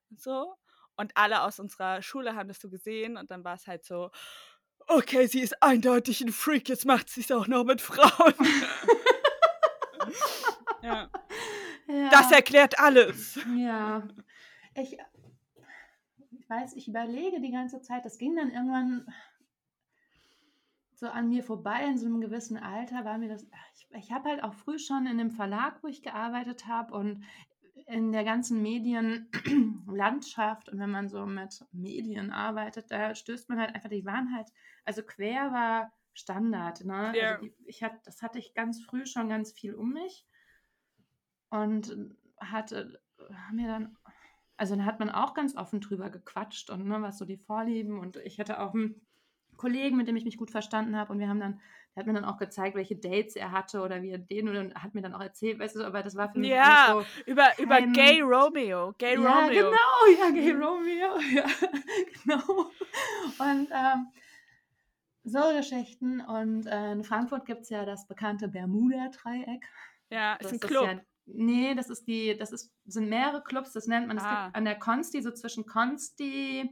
[0.10, 0.56] und so.
[0.96, 4.12] Und alle aus unserer Schule haben das so gesehen und dann war es halt so,
[4.88, 8.34] okay, sie ist eindeutig ein Freak, jetzt macht sie es auch noch mit Frauen.
[10.82, 11.10] ja.
[11.88, 12.10] ja.
[12.10, 13.40] Das erklärt alles.
[13.56, 14.08] Ja.
[14.76, 14.98] Ich,
[16.32, 19.06] ich weiß, ich überlege die ganze Zeit, das ging dann irgendwann
[21.04, 24.30] so an mir vorbei in so einem gewissen Alter, war mir das, ich, ich habe
[24.30, 27.26] halt auch früh schon in dem Verlag, wo ich gearbeitet habe und
[27.88, 33.76] in der ganzen Medienlandschaft und wenn man so mit Medien arbeitet, da stößt man halt
[33.76, 34.48] einfach, die waren halt,
[34.86, 37.12] also quer war Standard, ne?
[37.18, 37.32] Ja.
[37.32, 40.26] Also die, ich hat, das hatte ich ganz früh schon ganz viel um mich
[41.50, 43.98] und hatte, haben wir dann,
[44.56, 48.00] also da hat man auch ganz offen drüber gequatscht und ne, was so die Vorlieben
[48.00, 49.06] und ich hatte auch einen
[49.58, 51.60] Kollegen, mit dem ich mich gut verstanden habe und wir haben dann,
[51.96, 54.76] der hat mir dann auch gezeigt, welche Dates er hatte oder wie er den und
[54.76, 57.48] hat mir dann auch erzählt, weißt du, aber das war für mich Ja, so über,
[57.60, 58.94] über kein- Gay Romeo.
[58.98, 59.70] Gay ja, Romeo.
[59.70, 61.46] genau, ja, Gay Romeo, ja,
[62.24, 62.72] genau.
[63.40, 64.08] Und ähm,
[65.24, 66.22] so Geschichten.
[66.22, 69.64] Und äh, in Frankfurt gibt es ja das bekannte Bermuda-Dreieck.
[70.10, 70.86] Ja, ist Das ein Club.
[70.86, 74.46] ja, nee, das ist die, das ist, sind mehrere Clubs, das nennt man, es Ah.
[74.46, 76.70] gibt an der Consti, so zwischen Consti,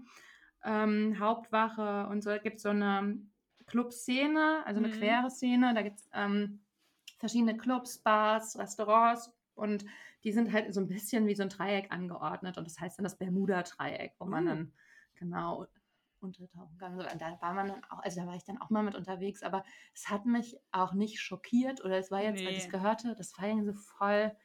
[0.64, 3.20] ähm, Hauptwache und so, gibt es so eine
[3.68, 4.90] Clubszene, also eine Mhm.
[4.90, 6.66] quere Szene, da gibt es ähm,
[7.20, 9.86] verschiedene Clubs, Bars, Restaurants und
[10.24, 13.04] die sind halt so ein bisschen wie so ein Dreieck angeordnet und das heißt dann
[13.04, 14.46] das Bermuda-Dreieck, wo man Uh.
[14.46, 14.74] dann
[15.16, 15.68] genau
[16.20, 17.00] untertauchen kann.
[17.00, 19.42] Und da war man dann auch, also da war ich dann auch mal mit unterwegs,
[19.44, 22.70] aber es hat mich auch nicht schockiert oder es war jetzt, als ich es Nee.
[22.70, 24.36] gehörte, das war irgendwie so voll.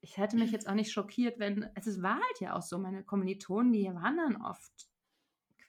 [0.00, 2.78] Ich hätte mich jetzt auch nicht schockiert, wenn, also es war halt ja auch so,
[2.78, 4.88] meine Kommilitonen, die waren dann oft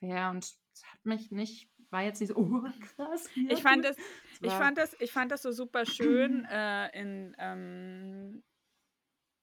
[0.04, 2.62] quer und es hat mich nicht, war jetzt nicht so, oh
[2.96, 3.28] krass.
[3.48, 7.34] Ich fand das, Es ich fand das, ich fand das so super schön, äh, in,
[7.38, 8.42] ähm,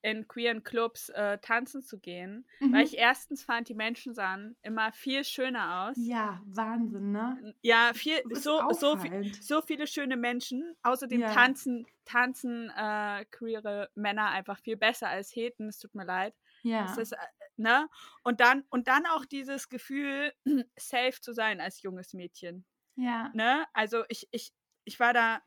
[0.04, 2.48] in queeren Clubs äh, tanzen zu gehen.
[2.60, 2.74] Mhm.
[2.74, 5.98] Weil ich erstens fand, die Menschen sahen immer viel schöner aus.
[6.00, 7.54] Ja, Wahnsinn, ne?
[7.62, 10.76] Ja, viel, so, so, viel, so viele schöne Menschen.
[10.82, 11.32] Außerdem Ja.
[11.34, 15.68] tanzen, tanzen äh, queere Männer einfach viel besser als Heten.
[15.68, 16.34] Es tut mir leid.
[16.64, 16.82] Ja.
[16.84, 17.18] Das ist, äh,
[17.62, 17.88] ne?
[18.24, 20.34] Und dann, und dann auch dieses Gefühl,
[20.78, 22.66] safe zu sein als junges Mädchen.
[22.96, 23.30] ja.
[23.34, 23.66] Ne?
[23.74, 24.52] Also ich, ich,
[24.84, 25.42] ich war da,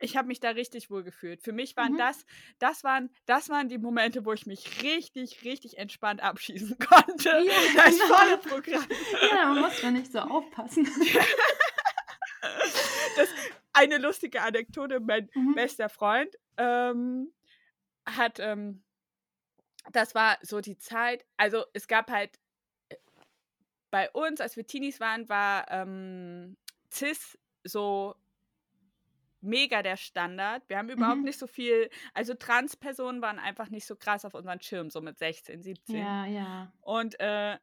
[0.00, 1.42] ich habe mich da richtig wohl gefühlt.
[1.42, 1.98] Für mich waren Mhm.
[1.98, 2.26] das,
[2.58, 7.28] das waren, das waren die Momente, wo ich mich richtig, richtig entspannt abschießen konnte.
[7.28, 8.14] Ja, das genau.
[8.14, 8.86] volle Programm.
[9.30, 10.88] ja, man muss da nicht so aufpassen.
[13.16, 13.28] Das,
[13.72, 15.54] eine lustige Anekdote, mein Mhm.
[15.54, 17.32] bester Freund ähm,
[18.06, 18.82] hat, ähm,
[19.92, 22.38] das war so die Zeit, also es gab halt
[22.88, 22.96] äh,
[23.90, 26.56] bei uns, als wir Teenies waren, war ähm,
[26.90, 28.14] CIS so
[29.40, 30.62] mega der Standard.
[30.68, 31.24] Wir haben überhaupt Mhm.
[31.24, 35.18] nicht so viel, also Transpersonen waren einfach nicht so krass auf unseren Schirm, so mit
[35.18, 35.96] 16, 17.
[35.96, 36.72] Ja, ja.
[36.80, 37.54] Und äh,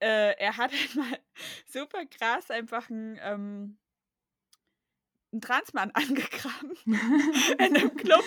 [0.00, 1.18] äh, er hat halt mal
[1.66, 3.78] super krass einfach einen, ähm,
[5.32, 8.24] einen Transmann angegraben in einem Club.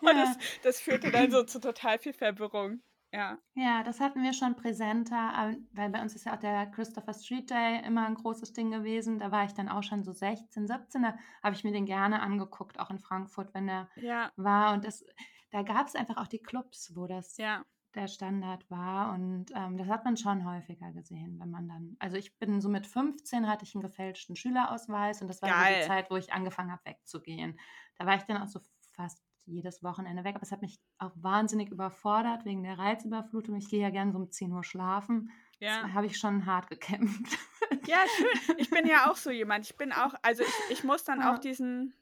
[0.00, 0.24] Und Ja.
[0.24, 2.82] das, das führte dann so zu total viel Verwirrung.
[3.14, 3.38] Ja.
[3.54, 7.50] Ja, das hatten wir schon präsenter, weil bei uns ist ja auch der Christopher Street
[7.50, 9.18] Day immer ein großes Ding gewesen.
[9.18, 12.22] Da war ich dann auch schon so 16, 17, da habe ich mir den gerne
[12.22, 14.72] angeguckt, auch in Frankfurt, wenn der Ja, war.
[14.72, 15.04] Und das,
[15.50, 17.64] da gab es einfach auch die Clubs, wo das ja.
[17.94, 19.12] Der Standard war.
[19.14, 21.96] Und ähm, das hat man schon häufiger gesehen, wenn man dann.
[21.98, 25.74] Also ich bin so mit 15 hatte ich einen gefälschten Schülerausweis und das war so
[25.80, 27.58] die Zeit, wo ich angefangen habe, wegzugehen.
[27.98, 28.60] Da war ich dann auch so
[28.92, 33.56] fast jedes Wochenende weg, aber es hat mich auch wahnsinnig überfordert wegen der Reizüberflutung.
[33.56, 35.30] Ich gehe ja gern so um 10 Uhr schlafen.
[35.58, 35.92] Ja.
[35.92, 37.38] Habe ich schon hart gekämpft.
[37.86, 38.56] ja, schön.
[38.58, 39.64] Ich bin ja auch so jemand.
[39.66, 41.34] Ich bin auch, also ich, ich muss dann Ja.
[41.34, 41.92] auch diesen,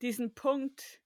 [0.00, 0.99] diesen Punkt,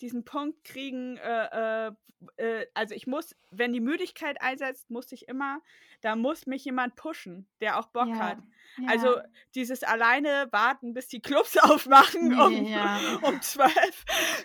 [0.00, 1.92] diesen Punkt kriegen, äh, äh,
[2.36, 5.60] äh, also ich muss, wenn die Müdigkeit einsetzt, muss ich immer,
[6.00, 8.38] da muss mich jemand pushen, der auch Bock Ja, hat.
[8.78, 8.88] ja.
[8.88, 9.16] Also
[9.54, 12.98] dieses alleine warten, bis die Clubs aufmachen Nee, um, ja.
[13.22, 13.72] um 12,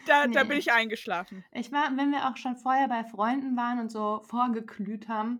[0.07, 0.57] da, da bin Nee.
[0.59, 1.43] ich eingeschlafen.
[1.51, 5.39] Ich war, wenn wir auch schon vorher bei Freunden waren und so vorgeglüht haben,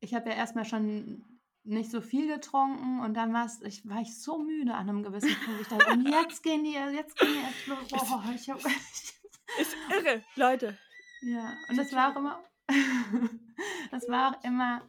[0.00, 1.24] ich habe ja erstmal schon
[1.66, 5.34] nicht so viel getrunken und dann war's, ich, war ich so müde an einem gewissen
[5.46, 5.62] Punkt.
[5.62, 7.40] Ich dachte, und jetzt gehen die, jetzt gehen die
[7.72, 8.10] erst los.
[8.12, 8.58] Oh, ich hab,
[9.60, 10.76] Ist irre, Leute.
[11.22, 12.42] ja, und das war auch immer,
[13.90, 14.82] das war auch immer,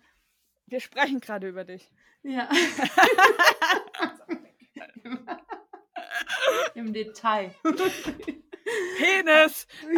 [0.68, 1.92] Wir sprechen gerade über dich.
[2.24, 2.50] ja.
[6.74, 7.54] Im Detail.
[8.98, 9.68] Penis!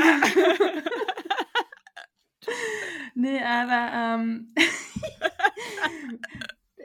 [3.15, 4.53] nee, aber ähm,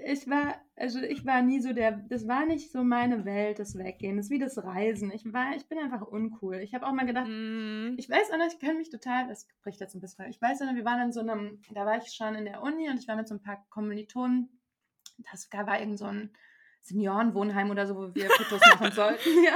[0.04, 3.78] ich war, also ich war nie so der, das war nicht so meine Welt, das
[3.78, 4.16] Weggehen.
[4.16, 5.10] Das ist wie das Reisen.
[5.12, 6.56] Ich war, ich bin einfach uncool.
[6.56, 9.46] Ich habe auch mal gedacht, Mm, ich weiß auch noch, ich kann mich total, das
[9.62, 11.98] bricht jetzt ein bisschen, ich weiß auch noch, wir waren in so einem, da war
[11.98, 14.48] ich schon in der Uni und ich war mit so ein paar Kommilitonen,
[15.30, 16.30] das war irgend so ein
[16.82, 19.28] Seniorenwohnheim oder so, wo wir Fotos machen sollten.
[19.44, 19.54] Ja.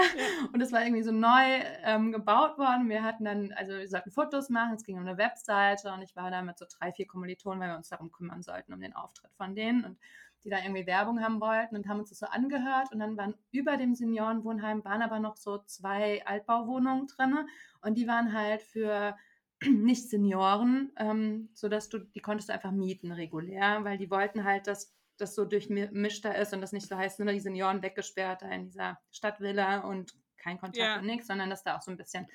[0.52, 2.88] Und das war irgendwie so neu ähm, gebaut worden.
[2.88, 6.14] Wir hatten dann, also wir sollten Fotos machen, es ging um eine Webseite und ich
[6.14, 8.94] war da mit so drei, vier Kommilitonen, weil wir uns darum kümmern sollten, um den
[8.94, 9.98] Auftritt von denen und
[10.44, 13.34] die da irgendwie Werbung haben wollten und haben uns das so angehört und dann waren
[13.50, 17.48] über dem Seniorenwohnheim waren aber noch so zwei Altbauwohnungen drin
[17.82, 19.16] und die waren halt für
[19.64, 24.66] nicht Senioren, ähm, sodass du, die konntest du einfach mieten regulär, weil die wollten halt,
[24.66, 28.50] dass das so durchmischter ist und das nicht so heißt, nur die Senioren weggesperrt da
[28.50, 30.98] in dieser Stadtvilla und kein Kontakt Ja.
[30.98, 32.28] und nichts, sondern dass da auch so ein bisschen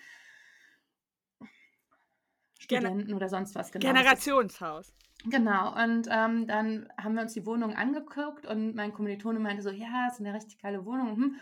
[2.57, 3.71] Studenten oder sonst was.
[3.71, 3.85] Genau.
[3.85, 4.93] Generationshaus.
[5.25, 9.69] Genau, und ähm, dann haben wir uns die Wohnung angeguckt und mein Kommilitone meinte so,
[9.69, 11.15] ja, es ist eine richtig geile Wohnung.
[11.15, 11.35] Hm.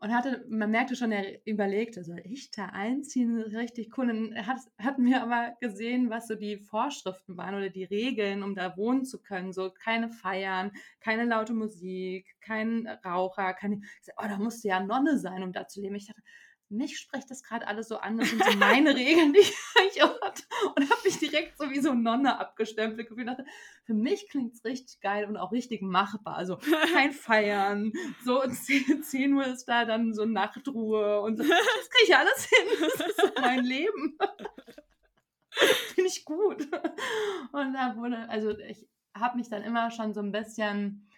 [0.00, 3.38] Und hatte, man merkte schon, er überlegte, soll ich da einziehen?
[3.40, 4.10] Richtig cool.
[4.10, 8.42] Und er hat, hat mir aber gesehen, was so die Vorschriften waren oder die Regeln,
[8.42, 9.52] um da wohnen zu können.
[9.52, 13.80] So keine Feiern, keine laute Musik, kein Raucher, keine.
[14.16, 15.94] Oh, da musste ja Nonne sein, um da zu leben.
[15.94, 16.22] Ich dachte,
[16.72, 18.18] mich spricht das gerade alles so an.
[18.18, 20.42] Das sind so meine Regeln, die ich hatte.
[20.74, 23.28] Und habe mich direkt so wie so Nonne abgestempelt gefühlt.
[23.28, 23.44] Dachte,
[23.84, 26.36] für mich klingt es richtig geil und auch richtig machbar.
[26.36, 26.58] Also
[26.92, 27.92] kein Feiern.
[28.24, 31.42] So 10, 10 Uhr ist da dann so Nachtruhe und so.
[31.42, 32.68] Das kriege ich alles hin.
[32.80, 34.18] Das ist so mein Leben.
[35.94, 36.62] Finde ich gut.
[37.52, 41.08] Und da wurde, also ich habe mich dann immer schon so ein bisschen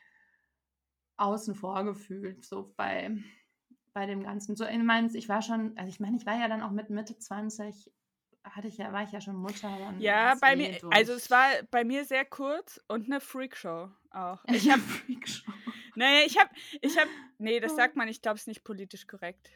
[1.16, 3.16] außen vor gefühlt, so bei
[3.94, 4.56] bei dem Ganzen.
[4.56, 6.90] So, ich meine, ich war schon, also ich meine, ich war ja dann auch mit
[6.90, 7.90] Mitte 20,
[8.44, 9.94] hatte ich ja, war ich ja schon Mutter.
[9.98, 10.94] ja, bei mir, durch.
[10.94, 14.44] also es war bei mir sehr kurz und eine Freakshow auch.
[14.48, 15.52] Ich habe Freakshow.
[15.94, 16.50] Naja, ich habe,
[16.82, 19.48] ich habe, nee, das sagt man, ich glaube, es ist nicht politisch korrekt.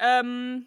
[0.00, 0.66] Ähm,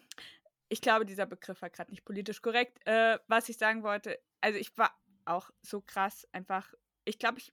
[0.68, 2.78] ich glaube, dieser Begriff war gerade nicht politisch korrekt.
[2.86, 6.72] Äh, was ich sagen wollte, also ich war auch so krass einfach,
[7.04, 7.52] ich glaube, ich,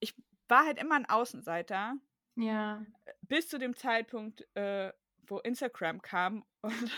[0.00, 0.14] ich
[0.48, 1.96] war halt immer ein Außenseiter
[2.36, 2.84] ja.
[3.22, 4.92] Bis zu dem Zeitpunkt, äh,
[5.26, 6.92] wo Instagram kam und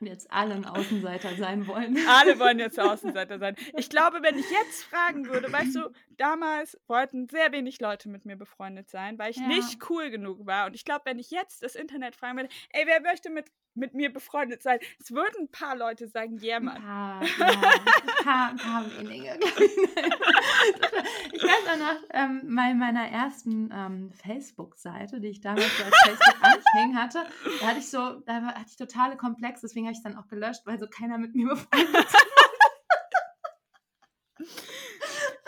[0.00, 1.96] und jetzt alle ein Außenseiter sein wollen.
[2.08, 3.54] Alle wollen jetzt Außenseiter sein.
[3.76, 8.24] Ich glaube, wenn ich jetzt fragen würde, weißt du, damals wollten sehr wenig Leute mit
[8.24, 9.46] mir befreundet sein, weil ich ja.
[9.46, 10.66] nicht cool genug war.
[10.66, 13.94] Und ich glaube, wenn ich jetzt das Internet fragen würde, ey, wer möchte mit, mit
[13.94, 14.78] mir befreundet sein?
[15.00, 16.76] Es würden ein paar Leute sagen, ja, yeah, Mann.
[16.76, 19.38] Ein paar, ja, ein paar, ein paar wenige.
[21.32, 25.96] ich weiß auch noch, ähm, bei meiner ersten ähm, Facebook-Seite, die ich damals so als
[26.04, 27.24] Facebook anhängen hatte,
[27.60, 30.28] da hatte ich so, da hatte ich totale Komplexe, deswegen habe ich es dann auch
[30.28, 32.16] gelöscht, weil so keiner mit mir befreundet ist.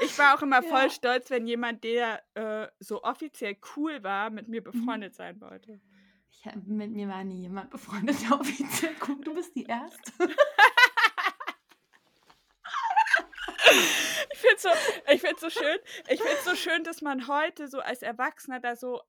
[0.04, 0.68] Ich war auch immer ja.
[0.68, 5.16] voll stolz, wenn jemand, der äh, so offiziell cool war, mit mir befreundet mhm.
[5.16, 5.80] sein wollte.
[6.44, 10.12] Ich, mit mir war nie jemand befreundet, der offiziell cool Du bist die Erste.
[14.32, 14.68] ich finde es so,
[15.12, 15.78] ich find's so schön.
[16.08, 19.00] Ich finde so schön, dass man heute so als Erwachsener da so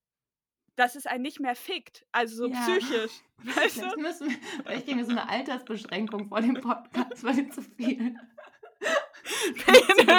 [0.75, 2.59] dass es einen nicht mehr fickt, also so ja.
[2.61, 3.21] psychisch.
[3.37, 3.97] Weißt du?
[3.97, 8.17] Müssen wir, ich gebe mir so eine Altersbeschränkung vor dem Podcast, weil zu viel.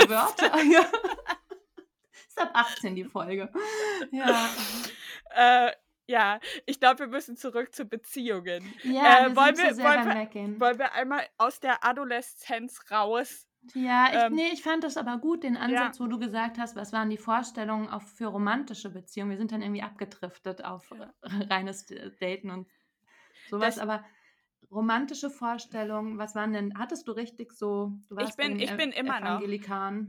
[0.08, 0.62] Wörter.
[0.64, 0.80] Ja.
[2.28, 3.52] Ist ab 18 die Folge.
[4.10, 4.48] Ja.
[5.30, 5.72] Äh,
[6.06, 8.74] ja, ich glaube, wir müssen zurück zu Beziehungen.
[8.82, 14.08] Ja, äh, wir wollen, wir, wollen, wir, wollen wir einmal aus der Adoleszenz raus ja,
[14.08, 16.04] ich, ähm, nee, ich fand das aber gut, den Ansatz, ja.
[16.04, 19.30] wo du gesagt hast, was waren die Vorstellungen auch für romantische Beziehungen.
[19.30, 21.12] Wir sind dann irgendwie abgedriftet auf ja.
[21.50, 21.86] reines
[22.20, 22.68] Daten und
[23.48, 24.04] sowas, das, aber
[24.70, 28.92] romantische Vorstellungen, was waren denn, hattest du richtig so, du warst ich bin, ich bin
[28.92, 29.40] immer noch,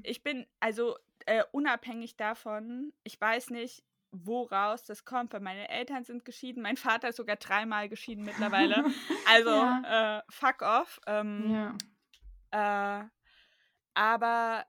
[0.03, 6.03] ich bin, also äh, unabhängig davon, ich weiß nicht, woraus das kommt, weil meine Eltern
[6.03, 8.85] sind geschieden, mein Vater ist sogar dreimal geschieden mittlerweile,
[9.27, 10.19] also ja.
[10.19, 10.99] äh, fuck off.
[11.07, 11.75] Ähm,
[12.51, 13.01] ja.
[13.01, 13.05] Äh,
[13.93, 14.65] aber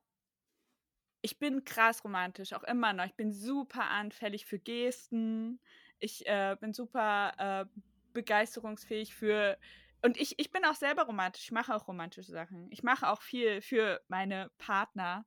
[1.21, 3.05] ich bin krass romantisch, auch immer noch.
[3.05, 5.61] Ich bin super anfällig für Gesten.
[5.99, 7.81] Ich äh, bin super äh,
[8.13, 9.59] begeisterungsfähig für.
[10.03, 11.45] Und ich, ich bin auch selber romantisch.
[11.45, 12.71] Ich mache auch romantische Sachen.
[12.71, 15.27] Ich mache auch viel für meine Partner.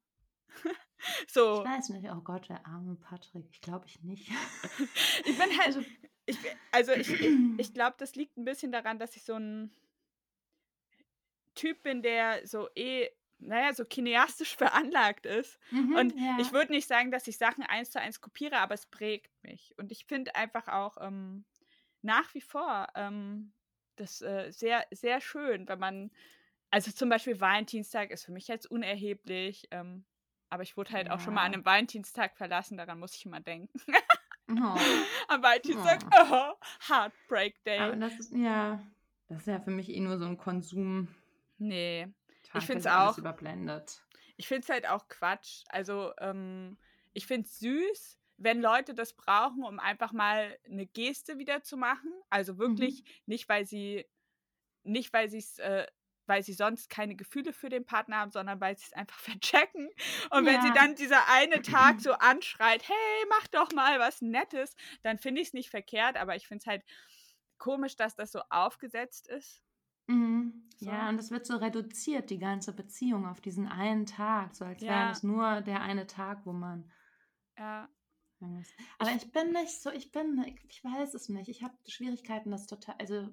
[1.28, 1.60] so.
[1.60, 3.46] Ich weiß nicht, oh Gott, der arme Patrick.
[3.52, 4.30] Ich glaube ich nicht.
[5.26, 5.68] ich bin halt.
[5.68, 5.82] Also,
[6.26, 6.38] ich,
[6.72, 7.10] also ich,
[7.58, 9.72] ich, glaube, das liegt ein bisschen daran, dass ich so ein
[11.56, 13.10] Typ bin, der so eh
[13.42, 15.60] naja, so kineastisch veranlagt ist.
[15.72, 16.38] Mhm, und ja.
[16.40, 19.74] ich würde nicht sagen, dass ich Sachen eins zu eins kopiere, aber es prägt mich.
[19.78, 21.44] Und ich finde einfach auch ähm,
[22.02, 23.52] nach wie vor ähm,
[23.96, 26.12] das äh, sehr, sehr schön, wenn man,
[26.70, 30.06] also zum Beispiel Valentinstag ist für mich jetzt unerheblich, ähm,
[30.52, 31.16] aber ich wurde halt ja.
[31.16, 33.80] auch schon mal an einem Valentinstag verlassen, daran muss ich immer denken.
[34.50, 34.54] Oh.
[35.30, 36.26] Am Valentinstag, oh.
[36.32, 36.54] oh,
[36.90, 37.80] Heartbreak Day.
[37.80, 38.84] Aber das ist, ja,
[39.30, 41.08] das ist ja für mich eh nur so ein Konsum.
[41.58, 42.08] Nee,
[42.54, 43.18] ich finde es auch.
[43.18, 44.04] überblendet.
[44.36, 45.64] Ich finde es halt auch Quatsch.
[45.70, 46.78] Also, ähm,
[47.14, 51.78] ich finde es süß, wenn Leute das brauchen, um einfach mal eine Geste wieder zu
[51.78, 52.12] machen.
[52.30, 53.10] Also wirklich mhm.
[53.28, 54.06] nicht, weil sie
[54.84, 55.86] nicht, weil sie es äh,
[56.32, 59.90] weil sie sonst keine Gefühle für den Partner haben, sondern weil sie es einfach verchecken.
[60.30, 60.54] Und ja.
[60.54, 65.18] wenn sie dann dieser eine Tag so anschreit, hey, mach doch mal was Nettes, dann
[65.18, 66.84] finde ich es nicht verkehrt, aber ich finde es halt
[67.58, 69.62] komisch, dass das so aufgesetzt ist.
[70.08, 70.70] Mhm.
[70.78, 70.90] So.
[70.90, 74.82] Ja, und es wird so reduziert, die ganze Beziehung auf diesen einen Tag, so als
[74.82, 74.90] ja.
[74.90, 76.90] wäre es nur der eine Tag, wo man.
[77.58, 77.90] Ja.
[78.40, 81.50] Aber ich, ich bin nicht so, ich bin, ich weiß es nicht.
[81.50, 83.28] Ich habe Schwierigkeiten, das total, also.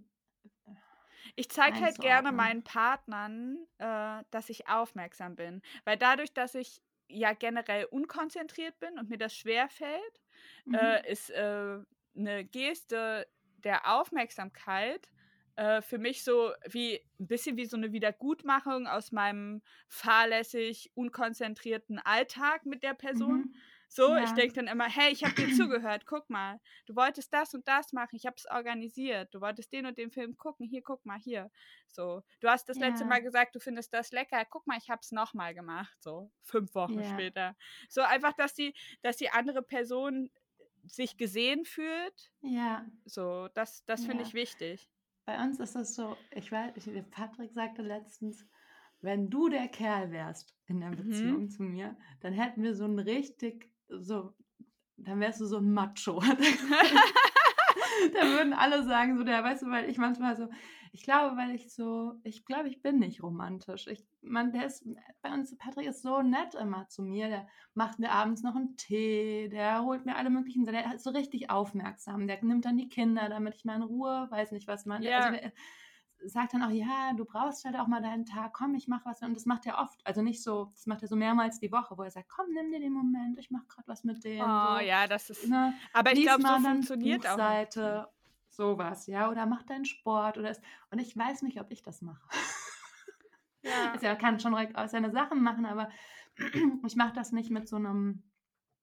[1.36, 5.62] Ich zeige halt gerne meinen Partnern, äh, dass ich aufmerksam bin.
[5.84, 10.22] Weil dadurch, dass ich ja generell unkonzentriert bin und mir das schwerfällt,
[10.64, 10.74] mhm.
[10.74, 11.78] äh, ist äh,
[12.16, 13.26] eine Geste
[13.64, 15.08] der Aufmerksamkeit
[15.56, 21.98] äh, für mich so wie ein bisschen wie so eine Wiedergutmachung aus meinem fahrlässig unkonzentrierten
[21.98, 23.38] Alltag mit der Person.
[23.38, 23.54] Mhm.
[23.88, 24.24] So, ja.
[24.24, 27.66] ich denke dann immer, hey, ich habe dir zugehört, guck mal, du wolltest das und
[27.66, 31.04] das machen, ich habe es organisiert, du wolltest den und den Film gucken, hier, guck
[31.06, 31.50] mal, hier.
[31.88, 32.88] So, du hast das ja.
[32.88, 36.30] letzte Mal gesagt, du findest das lecker, guck mal, ich habe es nochmal gemacht, so,
[36.42, 37.10] fünf Wochen ja.
[37.10, 37.56] später.
[37.88, 40.30] So einfach, dass die, dass die andere Person
[40.86, 42.32] sich gesehen fühlt.
[42.40, 42.86] Ja.
[43.04, 44.90] So, das, das finde ich wichtig.
[45.24, 46.72] Bei uns ist es so, ich weiß,
[47.10, 48.46] Patrick sagte letztens,
[49.00, 50.96] wenn du der Kerl wärst in der mhm.
[50.96, 51.50] Beziehung mhm.
[51.50, 54.34] zu mir, dann hätten wir so ein richtig so,
[54.96, 56.20] dann wärst du so ein Macho.
[58.14, 60.48] da würden alle sagen, so der, weißt du, weil ich manchmal so,
[60.92, 63.86] ich glaube, weil ich so, ich glaube, ich bin nicht romantisch.
[63.86, 64.86] Ich, man, der ist,
[65.22, 68.76] bei uns, Patrick ist so nett immer zu mir, der macht mir abends noch einen
[68.76, 72.88] Tee, der holt mir alle möglichen, der ist so richtig aufmerksam, der nimmt dann die
[72.88, 75.18] Kinder, damit ich mal in Ruhe, weiß nicht, was man, ja.
[75.18, 75.38] also,
[76.24, 79.22] sagt dann auch, ja, du brauchst halt auch mal deinen Tag, komm, ich mach was.
[79.22, 80.04] Und das macht er oft.
[80.06, 82.70] Also nicht so, das macht er so mehrmals die Woche, wo er sagt, komm, nimm
[82.70, 84.40] dir den Moment, ich mach gerade was mit dem.
[84.40, 84.80] Oh so.
[84.80, 85.48] ja, das ist.
[85.48, 85.74] Ne?
[85.92, 87.36] Aber ich glaube, so funktioniert auch.
[87.36, 88.08] Seite,
[88.48, 92.02] sowas, ja, oder mach deinen Sport oder ist, und ich weiß nicht, ob ich das
[92.02, 92.22] mache.
[92.30, 92.32] Ja.
[93.92, 95.90] Also er kann schon direkt seine Sachen machen, aber
[96.86, 98.22] ich mache das nicht mit so einem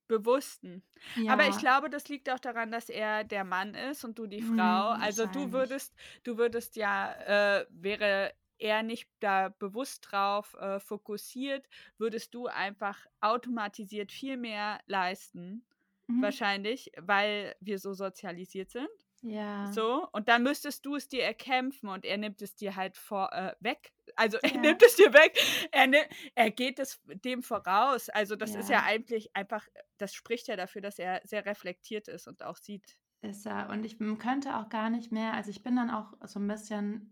[0.07, 0.83] Bewussten.
[1.15, 1.33] Ja.
[1.33, 4.41] Aber ich glaube, das liegt auch daran, dass er der Mann ist und du die
[4.41, 4.95] Frau.
[4.95, 7.11] Mm, also du würdest, du würdest ja,
[7.59, 14.79] äh, wäre er nicht da bewusst drauf äh, fokussiert, würdest du einfach automatisiert viel mehr
[14.85, 15.65] leisten.
[16.07, 16.21] Mhm.
[16.21, 18.87] Wahrscheinlich, weil wir so sozialisiert sind.
[19.25, 19.71] Ja.
[19.71, 23.33] So, und dann müsstest du es dir erkämpfen und er nimmt es dir halt vor,
[23.33, 23.91] äh, weg.
[24.15, 25.35] Also er nimmt es dir weg.
[25.71, 25.97] Er, ne,
[26.35, 28.09] er geht es dem voraus.
[28.09, 28.59] Also das ja.
[28.59, 32.55] ist ja eigentlich einfach, das spricht ja dafür, dass er sehr reflektiert ist und auch
[32.55, 32.97] sieht.
[33.21, 33.69] Ist er.
[33.71, 37.11] Und ich könnte auch gar nicht mehr, also ich bin dann auch so ein bisschen,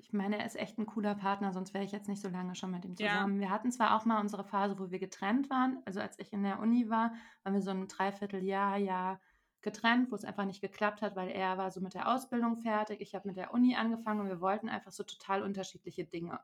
[0.00, 2.56] ich meine, er ist echt ein cooler Partner, sonst wäre ich jetzt nicht so lange
[2.56, 3.36] schon mit ihm zusammen.
[3.36, 3.40] Ja.
[3.42, 6.42] Wir hatten zwar auch mal unsere Phase, wo wir getrennt waren, also als ich in
[6.42, 9.20] der Uni war, waren wir so ein Dreivierteljahr, Jahr
[9.62, 13.00] getrennt, wo es einfach nicht geklappt hat, weil er war so mit der Ausbildung fertig,
[13.00, 16.40] ich habe mit der Uni angefangen und wir wollten einfach so total unterschiedliche Dinge.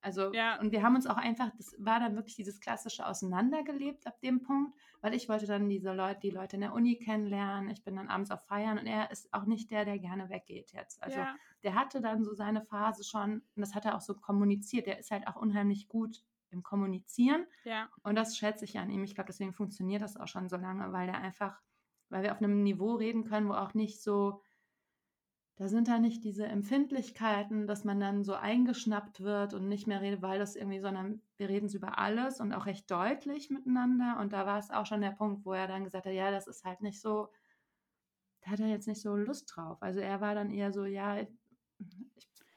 [0.00, 0.60] Also, ja.
[0.60, 4.42] und wir haben uns auch einfach, das war dann wirklich dieses klassische Auseinandergelebt ab dem
[4.42, 7.96] Punkt, weil ich wollte dann diese Leute, die Leute in der Uni kennenlernen, ich bin
[7.96, 11.02] dann abends auf Feiern und er ist auch nicht der, der gerne weggeht jetzt.
[11.02, 11.34] Also, ja.
[11.64, 14.86] der hatte dann so seine Phase schon und das hat er auch so kommuniziert.
[14.86, 17.46] Der ist halt auch unheimlich gut im Kommunizieren.
[17.64, 17.88] Ja.
[18.02, 19.04] Und das schätze ich an ihm.
[19.04, 21.60] Ich glaube, deswegen funktioniert das auch schon so lange, weil er einfach
[22.10, 24.42] weil wir auf einem Niveau reden können, wo auch nicht so,
[25.56, 30.00] da sind da nicht diese Empfindlichkeiten, dass man dann so eingeschnappt wird und nicht mehr
[30.00, 34.18] redet, weil das irgendwie, sondern wir reden über alles und auch recht deutlich miteinander.
[34.20, 36.46] Und da war es auch schon der Punkt, wo er dann gesagt hat, ja, das
[36.46, 37.28] ist halt nicht so,
[38.42, 39.82] da hat er jetzt nicht so Lust drauf.
[39.82, 41.28] Also er war dann eher so, ja, ich,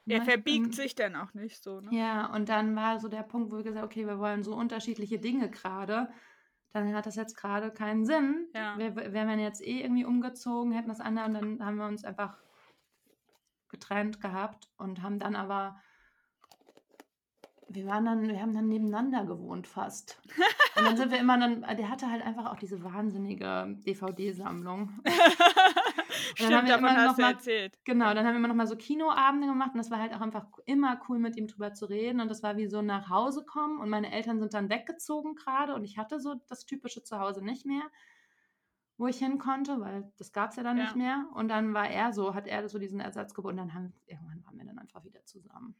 [0.06, 1.80] er verbiegt sich dann auch nicht so.
[1.80, 1.88] Ne?
[1.92, 5.18] Ja, und dann war so der Punkt, wo wir gesagt okay, wir wollen so unterschiedliche
[5.18, 6.08] Dinge gerade
[6.72, 8.48] dann hat das jetzt gerade keinen Sinn.
[8.54, 8.78] Ja.
[8.78, 12.04] Wir, wären wir jetzt eh irgendwie umgezogen, hätten das andere und dann haben wir uns
[12.04, 12.38] einfach
[13.68, 15.76] getrennt gehabt und haben dann aber
[17.74, 20.20] wir waren dann, wir haben dann nebeneinander gewohnt fast.
[20.76, 24.90] Und dann sind wir immer dann, der hatte halt einfach auch diese wahnsinnige DVD-Sammlung.
[26.34, 27.78] Stimmt, haben wir davon hast du mal, erzählt.
[27.84, 30.20] Genau, dann haben wir immer noch mal so Kinoabende gemacht und das war halt auch
[30.20, 33.44] einfach immer cool, mit ihm drüber zu reden und das war wie so nach Hause
[33.44, 37.44] kommen und meine Eltern sind dann weggezogen gerade und ich hatte so das typische Zuhause
[37.44, 37.82] nicht mehr,
[38.98, 40.84] wo ich hin konnte, weil das gab es ja dann ja.
[40.84, 43.92] nicht mehr und dann war er so, hat er so diesen Ersatz gebunden, dann haben,
[44.06, 45.74] irgendwann waren wir dann einfach wieder zusammen.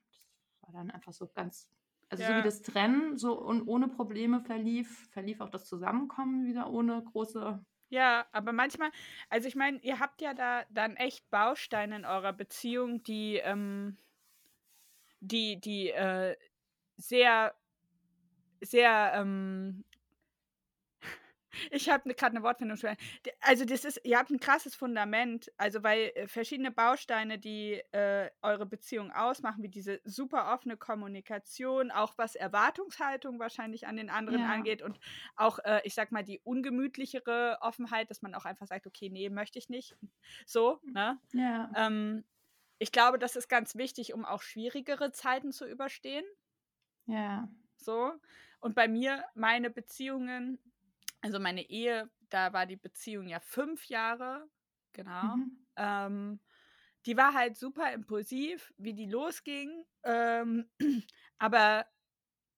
[0.49, 1.71] Das war dann einfach so ganz
[2.13, 2.29] also ja.
[2.29, 7.03] so wie das Trennen so und ohne Probleme verlief, verlief auch das Zusammenkommen wieder ohne
[7.03, 8.91] große ja, aber manchmal,
[9.29, 13.99] also ich meine, ihr habt ja da dann echt Bausteine in eurer Beziehung, die, ähm,
[15.21, 16.35] die, die äh,
[16.97, 17.55] sehr,
[18.63, 19.85] sehr ähm,
[21.71, 22.79] ich habe ne, gerade eine Wortfindung.
[23.41, 28.31] Also das ist, ihr habt ein krasses Fundament, also weil äh, verschiedene Bausteine, die äh,
[28.43, 34.41] eure Beziehung ausmachen, wie diese super offene Kommunikation, auch was Erwartungshaltung wahrscheinlich an den anderen
[34.41, 34.49] ja.
[34.49, 34.99] angeht und
[35.37, 39.29] auch, äh, ich sag mal, die ungemütlichere Offenheit, dass man auch einfach sagt, okay, nee,
[39.31, 39.97] möchte ich nicht.
[40.47, 41.19] So, ne?
[41.33, 41.71] Ja.
[41.75, 42.25] Ähm,
[42.79, 46.25] ich glaube, das ist ganz wichtig, um auch schwierigere Zeiten zu überstehen.
[47.07, 47.49] Ja.
[47.77, 48.13] So.
[48.59, 50.59] Und bei mir, meine Beziehungen,
[51.23, 54.51] also meine Ehe, da war die Beziehung ja fünf Jahre,
[54.93, 55.23] genau.
[55.23, 55.67] Mhm.
[55.77, 56.41] Ähm,
[57.07, 59.85] die war halt super impulsiv, wie die losging.
[60.05, 60.71] Ähm,
[61.39, 61.87] aber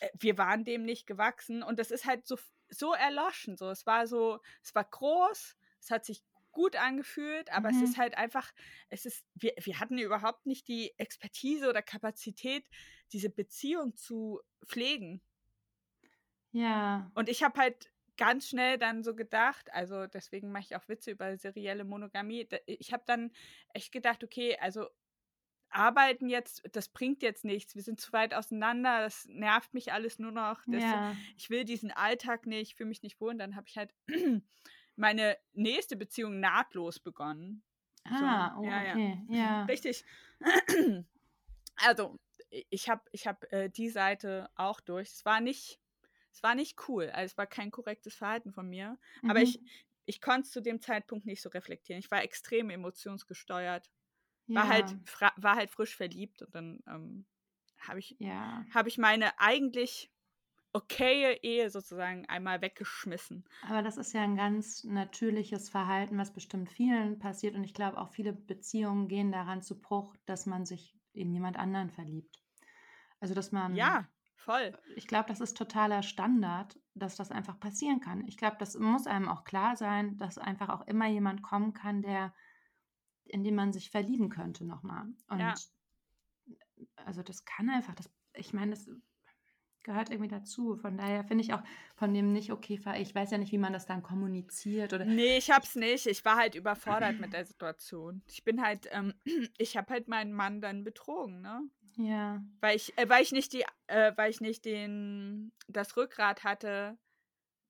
[0.00, 3.56] äh, wir waren dem nicht gewachsen und das ist halt so, so erloschen.
[3.56, 3.70] So.
[3.70, 6.22] Es war so, es war groß, es hat sich
[6.52, 7.84] gut angefühlt, aber es Mhm.
[7.84, 8.52] ist halt einfach,
[8.90, 12.68] es ist, wir, wir hatten überhaupt nicht die Expertise oder Kapazität,
[13.12, 15.22] diese Beziehung zu pflegen.
[16.52, 17.10] Ja.
[17.14, 21.10] Und ich habe halt ganz schnell dann so gedacht, also deswegen mache ich auch Witze
[21.12, 22.46] über serielle Monogamie.
[22.46, 23.32] da- Ich habe dann
[23.72, 24.86] echt gedacht, okay, also
[25.74, 27.74] arbeiten jetzt, das bringt jetzt nichts.
[27.74, 30.60] Wir sind zu weit auseinander, das nervt mich alles nur noch.
[30.66, 31.16] Das, Ja.
[31.36, 33.30] Ich will diesen Alltag nicht, fühle mich nicht wohl.
[33.30, 33.94] Und dann habe ich halt
[34.96, 37.62] meine nächste Beziehung nahtlos begonnen.
[38.04, 38.92] Ah, oh, ja, ja.
[38.92, 39.22] okay.
[39.28, 39.64] Ja.
[39.64, 40.04] Richtig.
[41.76, 42.18] Also,
[42.50, 45.08] ich habe ich hab, äh, die Seite auch durch.
[45.10, 45.80] Es war nicht,
[46.30, 47.08] es war nicht cool.
[47.10, 48.98] Also, es war kein korrektes Verhalten von mir.
[49.22, 49.44] Aber Mhm.
[49.44, 49.60] ich,
[50.04, 51.98] ich konnte es zu dem Zeitpunkt nicht so reflektieren.
[51.98, 53.90] Ich war extrem emotionsgesteuert.
[54.48, 54.70] War, ja.
[54.70, 54.96] halt,
[55.36, 57.26] war halt frisch verliebt und dann ähm,
[57.80, 58.64] habe ich, Ja.
[58.74, 60.10] hab ich meine eigentlich
[60.72, 63.44] okaye Ehe sozusagen einmal weggeschmissen.
[63.68, 67.54] Aber das ist ja ein ganz natürliches Verhalten, was bestimmt vielen passiert.
[67.54, 71.58] Und ich glaube, auch viele Beziehungen gehen daran zu Bruch, dass man sich in jemand
[71.58, 72.38] anderen verliebt.
[73.20, 73.76] Also, dass man.
[73.76, 74.76] Ja, voll.
[74.96, 78.26] Ich glaube, das ist totaler Standard, dass das einfach passieren kann.
[78.26, 82.02] Ich glaube, das muss einem auch klar sein, dass einfach auch immer jemand kommen kann,
[82.02, 82.34] der,
[83.24, 85.06] in den man sich verlieben könnte nochmal.
[85.28, 85.54] Und Ja.
[86.96, 88.88] also das kann einfach, das, ich meine, das
[89.82, 90.76] gehört irgendwie dazu.
[90.76, 91.62] Von daher finde ich auch
[91.96, 95.38] von dem nicht okay, ich weiß ja nicht, wie man das dann kommuniziert oder Nee,
[95.38, 96.06] ich hab's nicht.
[96.06, 98.22] Ich war halt überfordert mit der Situation.
[98.28, 99.14] Ich bin halt, ähm,
[99.58, 101.62] ich hab halt meinen Mann dann betrogen, ne?
[101.96, 106.44] ja, Weil ich, äh, weil ich nicht die, äh, weil ich nicht den, das Rückgrat
[106.44, 106.98] hatte,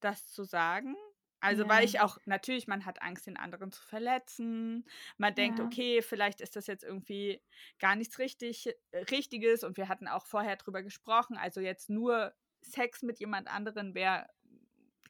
[0.00, 0.96] das zu sagen.
[1.42, 1.84] Also, weil Ja.
[1.84, 4.84] ich auch, natürlich, man hat Angst, den anderen zu verletzen.
[5.18, 5.64] Man denkt, Ja.
[5.66, 7.42] okay, vielleicht ist das jetzt irgendwie
[7.78, 9.64] gar nichts richtig, äh, Richtiges.
[9.64, 11.36] Und wir hatten auch vorher drüber gesprochen.
[11.36, 12.32] Also jetzt nur
[12.62, 14.28] Sex mit jemand anderen wäre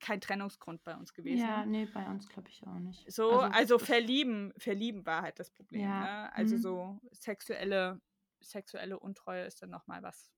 [0.01, 1.47] kein Trennungsgrund bei uns gewesen.
[1.47, 3.13] ja, nee, bei uns glaube ich auch nicht.
[3.13, 5.83] So, also, das- verlieben, verlieben war halt das Problem.
[5.83, 6.33] Ja, Ne?
[6.35, 6.61] Also mhm.
[6.61, 8.01] so sexuelle,
[8.41, 10.33] sexuelle Untreue ist dann nochmal was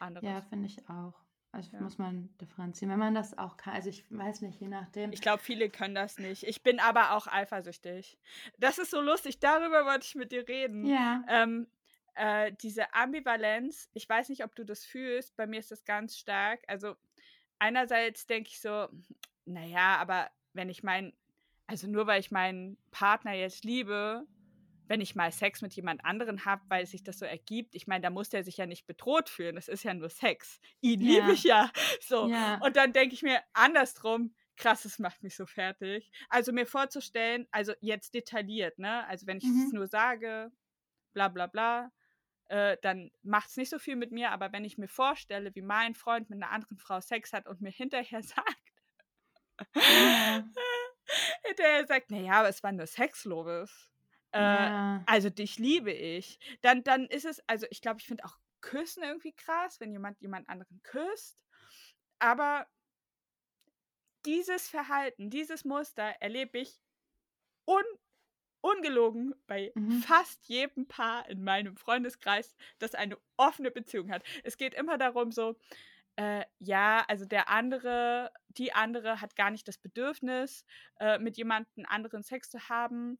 [0.00, 0.26] anderes.
[0.28, 1.14] Ja, finde ich auch.
[1.52, 1.80] Also Ja.
[1.82, 2.92] muss man differenzieren.
[2.92, 5.12] Wenn man das auch kann, also ich weiß nicht, je nachdem.
[5.12, 6.44] Ich glaube, viele können das nicht.
[6.44, 8.18] Ich bin aber auch eifersüchtig.
[8.58, 10.86] Das ist so lustig, darüber wollte ich mit dir reden.
[10.86, 11.66] ja, Ähm,
[12.14, 16.16] äh, diese Ambivalenz, ich weiß nicht, ob du das fühlst, bei mir ist das ganz
[16.16, 16.60] stark.
[16.68, 16.96] Also
[17.58, 18.88] einerseits denke ich so,
[19.44, 21.12] naja, aber wenn ich meinen,
[21.66, 24.26] also nur weil ich meinen Partner jetzt liebe,
[24.90, 28.02] wenn ich mal Sex mit jemand anderen habe, weil sich das so ergibt, ich meine,
[28.02, 30.60] da muss der sich ja nicht bedroht fühlen, das ist ja nur Sex.
[30.80, 31.06] Ihn Ja.
[31.20, 31.70] liebe ich ja.
[32.02, 32.26] So.
[32.26, 36.10] ja, Und dann denke ich mir andersrum, krass, das macht mich so fertig.
[36.28, 39.06] Also mir vorzustellen, also jetzt detailliert, ne?
[39.06, 39.70] Also wenn ich es Mhm.
[39.72, 40.50] nur sage,
[41.14, 41.92] bla bla bla,
[42.48, 45.62] äh, dann macht es nicht so viel mit mir, aber wenn ich mir vorstelle, wie
[45.62, 48.72] mein Freund mit einer anderen Frau Sex hat und mir hinterher sagt,
[49.88, 50.50] ja,
[51.44, 53.89] hinterher sagt, naja, aber es war nur Sex, Lobes.
[54.32, 56.38] Äh, ja, also dich liebe ich.
[56.62, 60.20] Dann, dann ist es, also ich glaube, ich finde auch Küssen irgendwie krass, wenn jemand
[60.20, 61.38] jemand anderen küsst.
[62.18, 62.66] Aber
[64.26, 66.80] dieses Verhalten, dieses Muster erlebe ich
[67.66, 67.84] un,
[68.62, 70.04] ungelogen bei Mhm.
[70.04, 74.24] fast jedem Paar in meinem Freundeskreis, das eine offene Beziehung hat.
[74.44, 75.58] Es geht immer darum, so,
[76.16, 80.64] äh, ja, also der andere, die andere hat gar nicht das Bedürfnis,
[81.00, 83.18] äh, mit jemandem anderen Sex zu haben.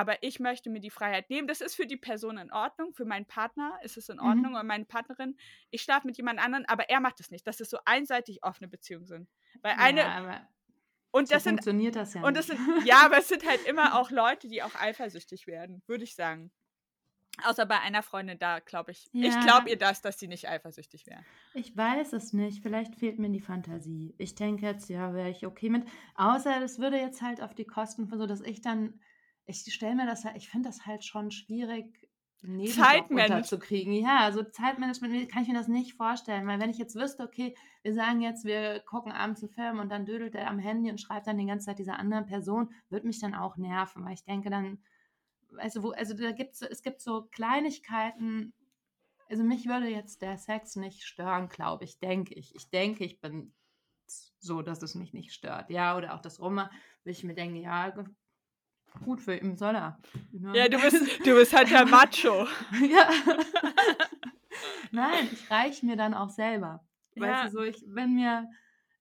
[0.00, 1.46] Aber ich möchte mir die Freiheit nehmen.
[1.46, 2.94] Das ist für die Person in Ordnung.
[2.94, 4.22] Für meinen Partner ist es in Mhm.
[4.24, 4.54] Ordnung.
[4.54, 5.36] Und meine Partnerin,
[5.70, 7.46] ich schlafe mit jemand anderem, aber er macht es nicht.
[7.46, 9.28] Dass es so einseitig offene Beziehungen sind.
[9.60, 10.48] Weil eine, ja,
[11.10, 13.62] und so das sind, funktioniert das ja und das sind, ja, aber es sind halt
[13.66, 16.50] immer auch Leute, die auch eifersüchtig werden, würde ich sagen.
[17.44, 19.08] Außer bei einer Freundin, da glaube ich.
[19.12, 19.40] Ich Ja.
[19.40, 21.24] glaube ihr das, dass sie nicht eifersüchtig wäre.
[21.54, 22.62] Ich weiß es nicht.
[22.62, 24.14] Vielleicht fehlt mir die Fantasie.
[24.18, 25.86] Ich denke jetzt, ja, wäre ich okay mit.
[26.16, 29.00] Außer das würde jetzt halt auf die Kosten so, dass ich dann,
[29.50, 31.86] ich stelle mir das halt, ich finde das halt schon schwierig,
[32.42, 33.30] Zeitmanagement.
[33.30, 33.92] unterzukriegen.
[33.92, 37.54] Ja, also Zeitmanagement kann ich mir das nicht vorstellen, weil wenn ich jetzt wüsste, okay,
[37.82, 41.00] wir sagen jetzt, wir gucken abends einen Film und dann dödelt er am Handy und
[41.00, 44.24] schreibt dann die ganze Zeit dieser anderen Person, würde mich dann auch nerven, weil ich
[44.24, 44.78] denke dann,
[45.58, 48.54] also wo, also da gibt's, es gibt so Kleinigkeiten,
[49.28, 52.54] also mich würde jetzt der Sex nicht stören, glaube ich, denke ich.
[52.54, 53.52] Ich denke, ich bin
[54.38, 55.70] so, dass es mich nicht stört.
[55.70, 56.70] Ja, oder auch das Roma,
[57.04, 57.92] wo ich mir denke, ja,
[59.04, 59.98] gut für ihn soll er.
[60.32, 60.56] Ne?
[60.56, 62.46] Ja, du bist, du bist halt der Macho.
[62.88, 63.08] ja.
[64.90, 66.84] Nein, ich reiche mir dann auch selber.
[67.14, 67.22] Ja.
[67.22, 68.48] Weißt du, so, ich bin mir,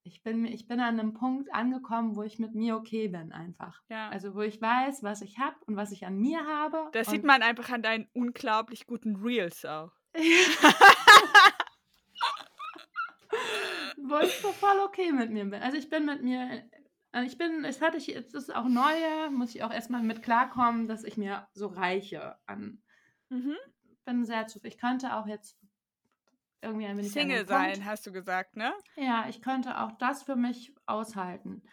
[0.03, 3.81] ich bin, ich bin an einem Punkt angekommen, wo ich mit mir okay bin einfach.
[3.89, 4.09] Ja.
[4.09, 6.89] Also wo ich weiß, was ich habe und was ich an mir habe.
[6.93, 9.91] Das sieht man einfach an deinen unglaublich guten Reels auch.
[14.09, 15.61] wo ich so voll okay mit mir bin.
[15.61, 16.63] Also ich bin mit mir,
[17.25, 20.87] ich bin, es hatte ich, es ist auch neue, muss ich auch erstmal mit klarkommen,
[20.87, 22.81] dass ich mir so reiche an.
[23.29, 23.55] Mhm.
[24.05, 24.73] Bin sehr zufrieden.
[24.73, 25.57] Ich könnte auch jetzt
[26.61, 27.11] irgendwie ein wenig.
[27.11, 28.73] Single sein, hast du gesagt, ne?
[28.95, 31.63] Ja, ich könnte auch das für mich aushalten.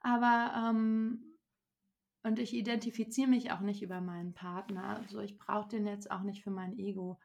[0.00, 1.38] Aber, ähm,
[2.24, 4.96] und ich identifiziere mich auch nicht über meinen Partner.
[4.96, 7.20] Also ich brauche den jetzt auch nicht für mein Ego.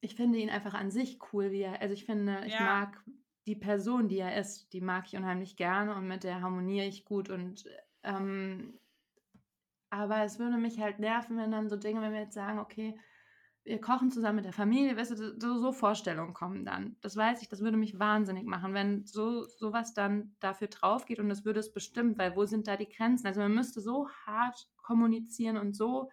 [0.00, 1.80] Ich finde ihn einfach an sich cool, wie er.
[1.80, 2.60] Also ich finde, ich ja.
[2.60, 3.04] mag
[3.46, 7.04] die Person, die er ist, die mag ich unheimlich gerne und mit der harmoniere ich
[7.04, 7.64] gut und
[8.02, 8.78] ähm,
[9.90, 12.98] aber es würde mich halt nerven, wenn dann so Dinge, wenn wir jetzt sagen, okay,
[13.66, 16.96] wir kochen zusammen mit der Familie, weißt du, so, so, Vorstellungen kommen dann.
[17.00, 21.18] Das weiß ich, das würde mich wahnsinnig machen, wenn so sowas dann dafür drauf geht
[21.18, 23.26] und das würde es bestimmt, weil wo sind da die Grenzen?
[23.26, 26.10] Also man müsste so hart kommunizieren und so,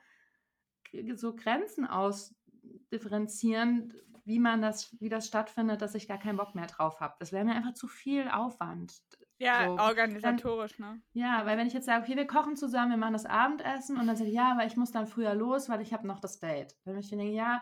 [1.15, 3.93] so Grenzen ausdifferenzieren,
[4.25, 7.15] wie man das, wie das stattfindet, dass ich gar keinen Bock mehr drauf habe.
[7.19, 9.01] Das wäre mir einfach zu viel Aufwand.
[9.39, 9.77] Ja, so.
[9.77, 11.01] organisatorisch, dann, ne?
[11.13, 14.07] Ja, weil wenn ich jetzt sage, okay, wir kochen zusammen, wir machen das Abendessen und
[14.07, 16.39] dann sage ich, ja, aber ich muss dann früher los, weil ich habe noch das
[16.39, 16.77] Date.
[16.85, 17.61] Dann ich denke, ja,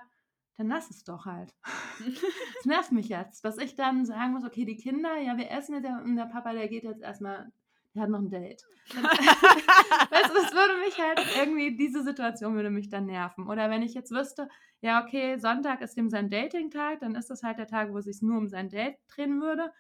[0.57, 1.55] dann lass es doch halt.
[2.59, 5.73] Es nervt mich jetzt, dass ich dann sagen muss, okay, die Kinder, ja, wir essen
[5.73, 7.51] jetzt und der Papa, der geht jetzt erstmal,
[7.93, 8.63] der hat noch ein Date.
[8.93, 13.47] weißt du, das würde mich halt irgendwie, diese Situation würde mich dann nerven.
[13.47, 14.47] Oder wenn ich jetzt wüsste,
[14.81, 18.05] ja, okay, Sonntag ist dem sein Dating-Tag, dann ist das halt der Tag, wo es
[18.05, 19.71] sich nur um sein Date drehen würde.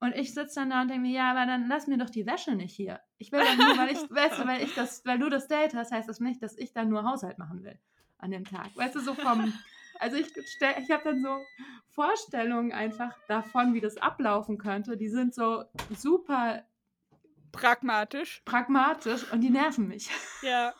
[0.00, 2.26] Und ich sitze dann da und denke mir, ja, aber dann lass mir doch die
[2.26, 3.00] Wäsche nicht hier.
[3.18, 5.74] Ich will dann nur, weil ich, weißt du, weil ich das, weil du das Date
[5.74, 7.78] hast, heißt das nicht, dass ich dann nur Haushalt machen will
[8.18, 8.76] an dem Tag.
[8.76, 9.52] Weißt du, so vom,
[10.00, 11.38] also ich ich habe dann so
[11.90, 14.96] Vorstellungen einfach davon, wie das ablaufen könnte.
[14.96, 16.64] Die sind so super
[17.52, 18.42] pragmatisch.
[18.44, 20.10] Pragmatisch und die nerven mich.
[20.42, 20.74] Ja.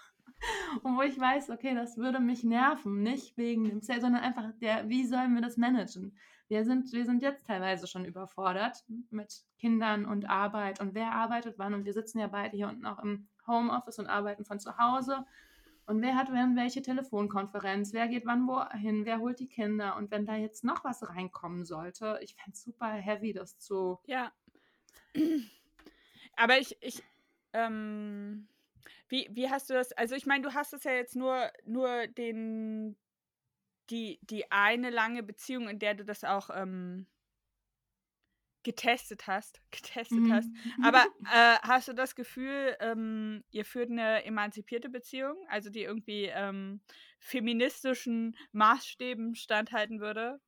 [0.82, 4.50] Und wo ich weiß, okay, das würde mich nerven, nicht wegen dem Sale, sondern einfach
[4.60, 6.18] der, wie sollen wir das managen?
[6.52, 11.58] wir sind, wir sind jetzt teilweise schon überfordert mit Kindern und Arbeit und wer arbeitet
[11.58, 11.72] wann.
[11.72, 15.24] Und wir sitzen ja beide hier unten auch im Homeoffice und arbeiten von zu Hause.
[15.86, 17.94] Und wer hat wann welche Telefonkonferenz?
[17.94, 19.06] Wer geht wann wohin?
[19.06, 19.96] Wer holt die Kinder?
[19.96, 23.98] Und wenn da jetzt noch was reinkommen sollte, ich fände es super heavy, das zu.
[24.04, 24.30] Ja.
[26.36, 27.02] Aber ich, ich,
[27.52, 28.48] ähm,
[29.08, 29.92] wie, wie hast du das?
[29.92, 32.96] Also ich meine, du hast es ja jetzt nur, nur den,
[33.90, 37.06] die, die eine lange Beziehung, in der du das auch ähm,
[38.62, 40.32] getestet hast, getestet mhm.
[40.32, 40.50] hast.
[40.82, 46.26] Aber äh, hast du das Gefühl, ähm, ihr führt eine emanzipierte Beziehung, also die irgendwie
[46.26, 46.80] ähm,
[47.18, 50.40] feministischen Maßstäben standhalten würde?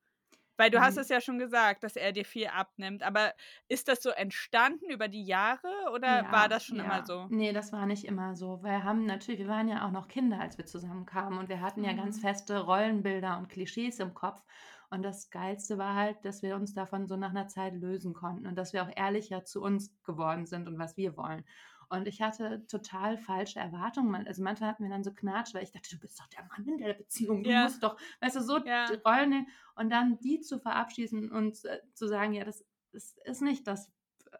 [0.56, 0.82] Weil du mhm.
[0.82, 3.02] hast es ja schon gesagt, dass er dir viel abnimmt.
[3.02, 3.32] Aber
[3.68, 6.84] ist das so entstanden über die Jahre oder ja, war das schon ja.
[6.84, 7.26] immer so?
[7.30, 8.62] Nee, das war nicht immer so.
[8.62, 11.80] Wir haben natürlich, wir waren ja auch noch Kinder, als wir zusammenkamen und wir hatten
[11.80, 11.86] mhm.
[11.86, 12.22] ja ganz mhm.
[12.22, 14.42] feste Rollenbilder und Klischees im Kopf.
[14.90, 18.46] Und das Geilste war halt, dass wir uns davon so nach einer Zeit lösen konnten
[18.46, 21.44] und dass wir auch ehrlicher zu uns geworden sind und was wir wollen.
[21.88, 24.26] Und ich hatte total falsche Erwartungen.
[24.26, 26.66] Also manchmal hatten wir dann so Knatsch, weil ich dachte, du bist doch der Mann
[26.66, 27.42] in der Beziehung.
[27.42, 27.64] Du ja.
[27.64, 28.86] musst doch, weißt du, so ja.
[29.06, 29.48] Rollen nehmen.
[29.76, 33.92] Und dann die zu verabschießen und äh, zu sagen, ja, das, das ist nicht das,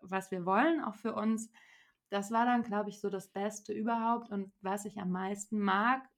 [0.02, 1.50] was wir wollen, auch für uns.
[2.10, 4.30] Das war dann, glaube ich, so das Beste überhaupt.
[4.30, 6.08] Und was ich am meisten mag,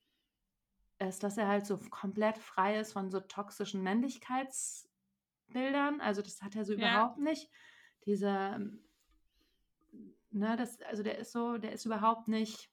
[0.99, 6.01] ist, dass er halt so komplett frei ist von so toxischen Männlichkeitsbildern.
[6.01, 6.79] Also das hat er so ja.
[6.79, 7.51] überhaupt nicht.
[8.05, 8.86] Diese ähm,
[10.37, 12.71] Ne, das, also der ist so, der ist überhaupt nicht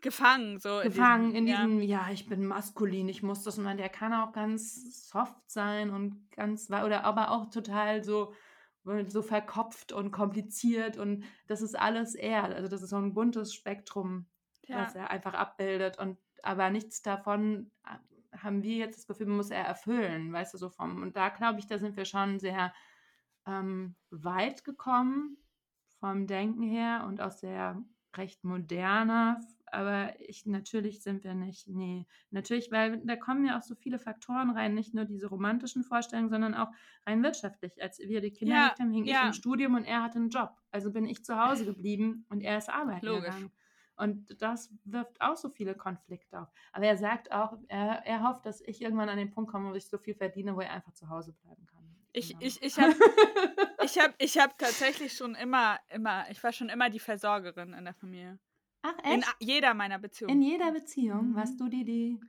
[0.00, 2.06] gefangen, so gefangen in diesem, in diesem ja.
[2.06, 2.12] ja.
[2.12, 6.68] ich bin maskulin, ich muss das und der kann auch ganz soft sein und ganz
[6.68, 8.34] oder aber auch total so
[9.06, 13.54] so verkopft und kompliziert und das ist alles er, also das ist so ein buntes
[13.54, 14.26] Spektrum,
[14.66, 14.82] ja.
[14.82, 19.50] was er einfach abbildet und aber nichts davon äh, haben wir jetzt das Gefühl, muss
[19.50, 22.74] er erfüllen, weißt du so vom und da glaube ich, da sind wir schon sehr
[23.46, 25.36] ähm, weit gekommen
[26.00, 27.82] vom Denken her und auch sehr
[28.16, 29.40] recht moderner.
[29.70, 33.98] Aber ich, natürlich sind wir nicht, nee, natürlich, weil da kommen ja auch so viele
[33.98, 36.68] Faktoren rein, nicht nur diese romantischen Vorstellungen, sondern auch
[37.06, 37.82] rein wirtschaftlich.
[37.82, 39.20] Als wir die Kinder ja, haben, hing ja.
[39.20, 40.52] ich im Studium und er hatte einen Job.
[40.70, 43.26] Also bin ich zu Hause geblieben und er ist arbeiten Logisch.
[43.26, 43.52] gegangen.
[43.96, 46.48] Und das wirft auch so viele Konflikte auf.
[46.72, 49.74] Aber er sagt auch, er, er hofft, dass ich irgendwann an den Punkt komme, wo
[49.74, 51.84] ich so viel verdiene, wo er einfach zu Hause bleiben kann.
[52.12, 52.40] Ich, Genau.
[52.40, 52.94] ich, ich habe
[53.88, 57.84] ich hab, ich hab tatsächlich schon immer, immer, ich war schon immer die Versorgerin in
[57.84, 58.38] der Familie.
[58.82, 59.28] Ach, In echt?
[59.28, 60.42] a- jeder meiner In Beziehungen.
[60.42, 61.34] jeder Beziehung Mhm.
[61.34, 62.20] warst du die, die.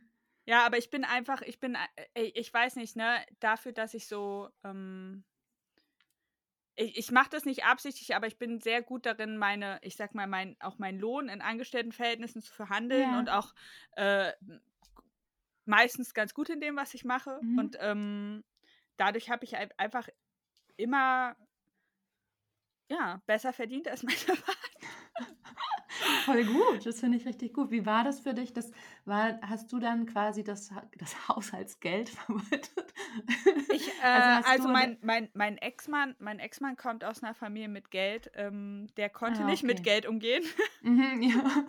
[0.46, 1.76] Ja, aber ich bin einfach, ich bin,
[2.16, 5.24] äh, ich weiß nicht, ne, dafür, dass ich so, ähm,
[6.76, 10.16] ich, ich mache das nicht absichtlich, aber ich bin sehr gut darin, meine, ich sag
[10.16, 13.20] mal, mein, auch meinen Lohn in Angestelltenverhältnissen zu verhandeln Ja.
[13.20, 13.54] und auch
[13.92, 14.32] äh,
[15.66, 17.40] meistens ganz gut in dem, was ich mache.
[17.44, 17.60] Mhm.
[17.60, 18.44] Und ähm,
[18.98, 20.08] dadurch habe ich ein- einfach
[20.78, 21.36] immer
[22.90, 24.56] ja, besser verdient als meine Partner.
[26.18, 27.72] Voll gut, das finde ich richtig gut.
[27.72, 28.54] Wie war das für dich?
[28.54, 28.72] Das
[29.06, 32.94] war, hast du dann quasi das, das Haushaltsgeld verwaltet?
[33.72, 37.92] Ich, äh, also, du- mein, mein, mein Ex-Mann, mein Ex-Mann kommt aus einer Familie mit
[37.92, 38.32] Geld.
[38.34, 39.84] Ähm, der konnte Ah, nicht mit okay.
[39.84, 40.44] Geld umgehen,
[40.82, 41.66] Mhm, ja.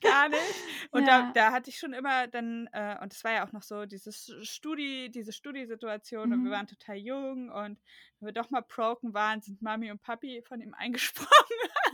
[0.00, 0.64] gar nicht.
[0.90, 1.08] Und Ja.
[1.08, 3.86] da, da hatte ich schon immer dann, äh, und es war ja auch noch so
[3.86, 6.52] dieses Studi, diese Studiesituation und wir Mhm.
[6.52, 7.80] waren total jung und
[8.20, 11.30] wenn wir doch mal broken waren, sind Mami und Papi von ihm eingesprungen.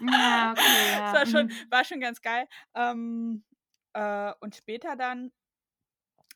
[0.10, 0.92] ja, okay.
[0.92, 1.12] Ja.
[1.12, 1.70] Das war schon, mhm.
[1.70, 2.48] war schon ganz geil.
[2.74, 3.44] Ähm,
[3.92, 5.32] äh, und später dann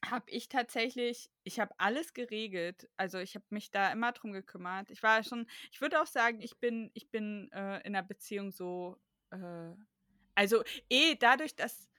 [0.08, 2.88] habe ich tatsächlich, ich habe alles geregelt.
[2.96, 4.90] Also ich habe mich da immer drum gekümmert.
[4.90, 8.50] Ich war schon, ich würde auch sagen, ich bin, ich bin äh, in einer Beziehung
[8.50, 8.98] so,
[9.30, 9.74] äh,
[10.34, 11.89] also eh dadurch, dass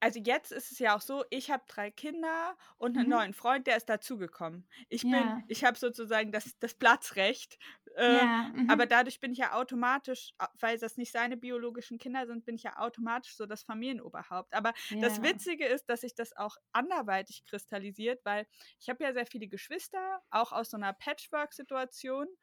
[0.00, 3.10] also jetzt ist es ja auch so, ich habe drei Kinder und einen Mhm.
[3.10, 4.68] neuen Freund, der ist dazugekommen.
[4.88, 5.44] Ich bin, Ja.
[5.46, 7.58] ich habe sozusagen das, das Platzrecht.
[7.96, 8.48] Äh, ja.
[8.54, 8.66] Mhm.
[8.66, 12.62] aber dadurch bin ich ja automatisch, weil das nicht seine biologischen Kinder sind, bin ich
[12.62, 14.54] ja automatisch so das Familienoberhaupt.
[14.54, 15.22] Aber das Ja.
[15.22, 18.46] Witzige ist, dass sich das auch anderweitig kristallisiert, weil
[18.80, 22.26] ich habe ja sehr viele Geschwister, auch aus so einer Patchwork-Situation.
[22.28, 22.36] Mhm.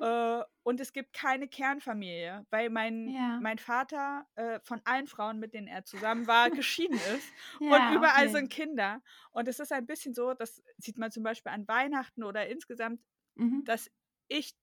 [0.00, 3.38] Äh, und es gibt keine Kernfamilie, weil mein, Ja.
[3.38, 7.34] mein Vater äh, von allen Frauen, mit denen er zusammen war, geschieden ist.
[7.60, 8.28] Ja, und überall okay.
[8.28, 9.02] sind Kinder.
[9.32, 13.00] Und es ist ein bisschen so, das sieht man zum Beispiel an Weihnachten oder insgesamt,
[13.36, 13.64] Mhm.
[13.64, 13.90] dass
[14.28, 14.56] ich,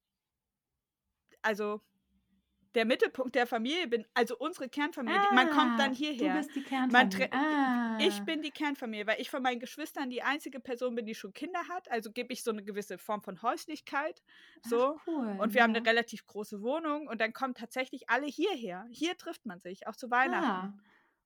[1.42, 1.82] also
[2.76, 5.20] der Mittelpunkt der Familie bin, also unsere Kernfamilie.
[5.30, 6.34] die- Man kommt dann Ah, hierher.
[6.34, 7.30] Du bist die Kernfamilie.
[7.32, 7.98] ah.
[8.02, 11.34] Ich bin die Kernfamilie, weil ich von meinen Geschwistern die einzige Person bin, die schon
[11.34, 11.90] Kinder hat.
[11.90, 14.22] Also gebe ich so eine gewisse Form von Häuslichkeit.
[14.62, 14.98] So.
[15.00, 15.38] Ach, cool.
[15.40, 15.80] Und wir haben ja.
[15.80, 18.86] eine relativ große Wohnung und dann kommen tatsächlich alle hierher.
[18.92, 20.46] Hier trifft man sich, auch zu Weihnachten.
[20.46, 20.74] Ah,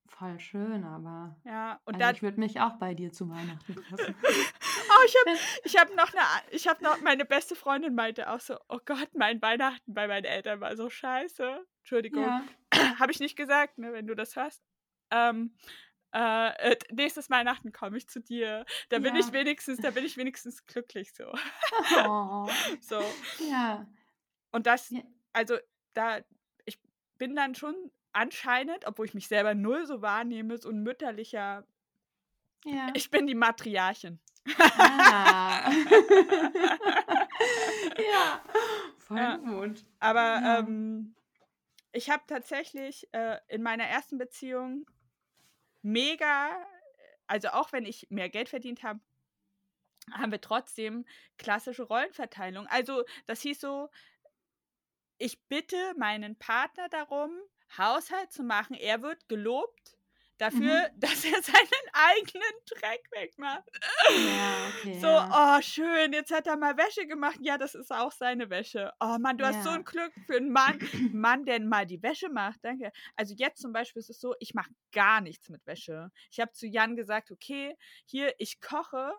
[0.10, 1.36] voll schön, aber.
[1.46, 4.16] Ja, und also dann, ich würde mich auch bei dir zu Weihnachten treffen.
[4.24, 8.40] oh, ich habe ich hab noch eine, ich habe noch, meine beste Freundin meinte auch
[8.40, 11.66] so, oh Gott, mein Weihnachten bei meinen Eltern war so scheiße.
[11.80, 12.44] Entschuldigung, ja.
[13.00, 14.62] habe ich nicht gesagt, ne, wenn du das hörst.
[15.12, 15.56] Ähm,
[16.14, 18.66] äh, äh, nächstes Weihnachten komme ich zu dir.
[18.90, 19.20] Da bin Ja.
[19.22, 21.32] ich wenigstens, da bin ich wenigstens glücklich so.
[22.06, 22.50] Oh,
[22.82, 23.02] so.
[23.50, 23.86] ja.
[24.52, 24.92] Und das,
[25.34, 25.58] also
[25.94, 26.20] da,
[26.66, 26.80] ich
[27.20, 27.76] bin dann schon
[28.14, 31.66] anscheinend, obwohl ich mich selber null so wahrnehme, so ein mütterlicher,
[32.66, 32.88] Ja.
[32.94, 34.20] ich bin die Matriarchin.
[34.78, 35.72] Ah.
[37.98, 38.44] ja.
[39.00, 39.38] Voll Ja.
[39.38, 39.86] gut.
[40.00, 40.60] Aber Ja.
[40.60, 41.16] ähm,
[41.92, 44.86] ich habe tatsächlich äh, in meiner ersten Beziehung
[45.82, 46.66] mega,
[47.28, 49.00] also auch wenn ich mehr Geld verdient habe,
[50.12, 51.06] haben wir trotzdem
[51.38, 52.68] klassische Rollenverteilung.
[52.68, 53.90] Also das hieß so,
[55.18, 57.32] ich bitte meinen Partner darum,
[57.78, 58.76] Haushalt zu machen.
[58.76, 59.98] Er wird gelobt
[60.38, 63.64] dafür, dass er seinen eigenen Dreck wegmacht.
[64.10, 65.00] Ja, okay.
[65.00, 65.58] So, ja.
[65.58, 67.38] oh, schön, jetzt hat er mal Wäsche gemacht.
[67.42, 68.92] Ja, das ist auch seine Wäsche.
[69.02, 69.76] Oh Mann, du hast so Ja.
[69.76, 70.80] ein Glück für einen Mann,
[71.14, 72.60] Mann, der mal die Wäsche macht.
[72.64, 72.92] Danke.
[73.16, 76.10] Also jetzt zum Beispiel ist es so, ich mache gar nichts mit Wäsche.
[76.32, 79.12] Ich habe zu Jan gesagt, okay, hier, ich koche.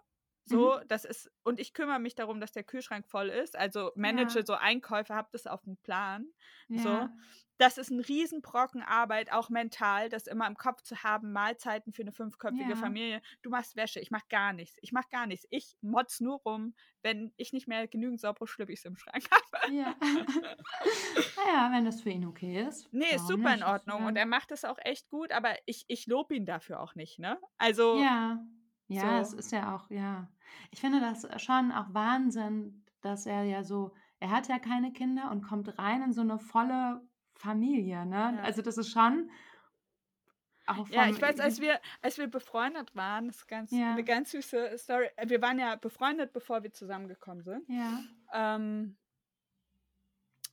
[0.51, 0.89] So, Mhm.
[0.89, 3.57] das ist, und ich kümmere mich darum, dass der Kühlschrank voll ist.
[3.57, 4.45] Also manage Ja.
[4.47, 6.27] so Einkäufe, habe das auf dem Plan.
[6.69, 6.89] So.
[6.89, 7.13] ja.
[7.59, 12.01] Das ist ein Riesenbrocken Arbeit, auch mental, das immer im Kopf zu haben, Mahlzeiten für
[12.01, 12.77] eine fünfköpfige Ja.
[12.77, 13.21] Familie.
[13.43, 14.79] Du machst Wäsche, ich mach gar nichts.
[14.81, 15.47] Ich mach gar nichts.
[15.51, 19.75] Ich motz nur rum, wenn ich nicht mehr genügend saubere Schlüppis im Schrank habe.
[19.75, 19.95] Ja.
[21.37, 22.93] naja, wenn das für ihn okay ist.
[22.93, 23.69] Nee, ist super in nicht?
[23.69, 24.01] Ordnung.
[24.03, 24.07] Ja.
[24.09, 27.19] Und er macht das auch echt gut, aber ich, ich lobe ihn dafür auch nicht,
[27.19, 27.39] ne?
[27.59, 28.43] Also, Ja,
[28.91, 29.36] ja, So.
[29.38, 30.28] es ist ja auch, ja.
[30.70, 35.30] Ich finde das schon auch Wahnsinn, dass er ja so, er hat ja keine Kinder
[35.30, 37.01] und kommt rein in so eine volle
[37.34, 38.34] Familie, ne?
[38.36, 38.43] Ja.
[38.43, 39.30] Also das ist schon
[40.66, 43.93] auch Ja, ich weiß, als wir, als wir befreundet waren, das ist ganz, Ja.
[43.93, 45.09] eine ganz süße Story.
[45.16, 47.64] Äh, Wir waren ja befreundet, bevor wir zusammengekommen sind.
[47.68, 48.01] Ja,
[48.32, 48.97] Ähm,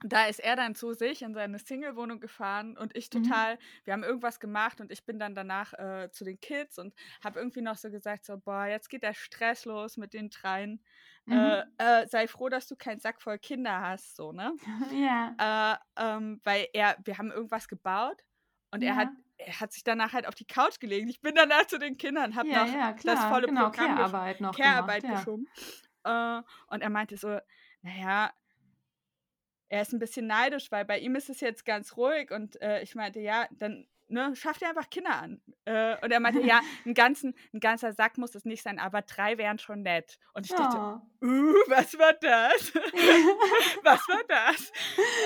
[0.04, 3.20] da ist er dann zu sich in seine Single-Wohnung gefahren und ich Mhm.
[3.24, 6.94] total, wir haben irgendwas gemacht und ich bin dann danach äh, zu den Kids und
[7.24, 10.84] habe irgendwie noch so gesagt, so, boah, jetzt geht der Stress los mit den dreien.
[11.30, 11.78] Äh, mhm.
[11.78, 14.54] äh, sei froh, dass du keinen Sack voll Kinder hast, so, ne?
[14.92, 18.24] ja, Äh, ähm, weil er, wir haben irgendwas gebaut
[18.72, 19.18] und er hat, Ja.
[19.38, 21.10] er hat sich danach halt auf die Couch gelegt.
[21.10, 23.96] Ich bin danach zu den Kindern, habe ja, noch ja, das klar, volle genau, Programm
[23.96, 25.28] Care-Arbeit noch Care-Arbeit gemacht, ja.
[25.28, 25.48] geschoben.
[26.04, 27.40] Äh, und er meinte so,
[27.82, 28.32] naja,
[29.70, 32.32] er ist ein bisschen neidisch, weil bei ihm ist es jetzt ganz ruhig.
[32.32, 35.42] Und äh, ich meinte, ja, dann ne, schaff dir einfach Kinder an.
[35.66, 39.02] Äh, und er meinte, ja, ein, ganzen, ein ganzer Sack muss es nicht sein, aber
[39.02, 40.18] drei wären schon nett.
[40.34, 41.26] Und ich dachte, oh.
[41.26, 42.74] uh, was war das?
[43.84, 44.72] was war das?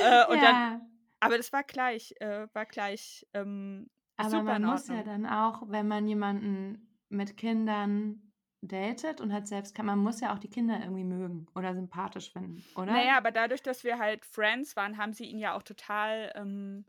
[0.04, 0.52] Äh, und ja.
[0.52, 0.82] dann,
[1.20, 5.88] aber das war gleich, äh, war gleich ähm, aber man muss ja dann auch, wenn
[5.88, 8.31] man jemanden mit Kindern
[8.62, 12.64] datet und hat selbst, man muss ja auch die Kinder irgendwie mögen oder sympathisch finden,
[12.76, 12.91] oder?
[12.93, 16.86] Naja, aber dadurch, dass wir halt Friends waren, haben sie ihn ja auch total ähm,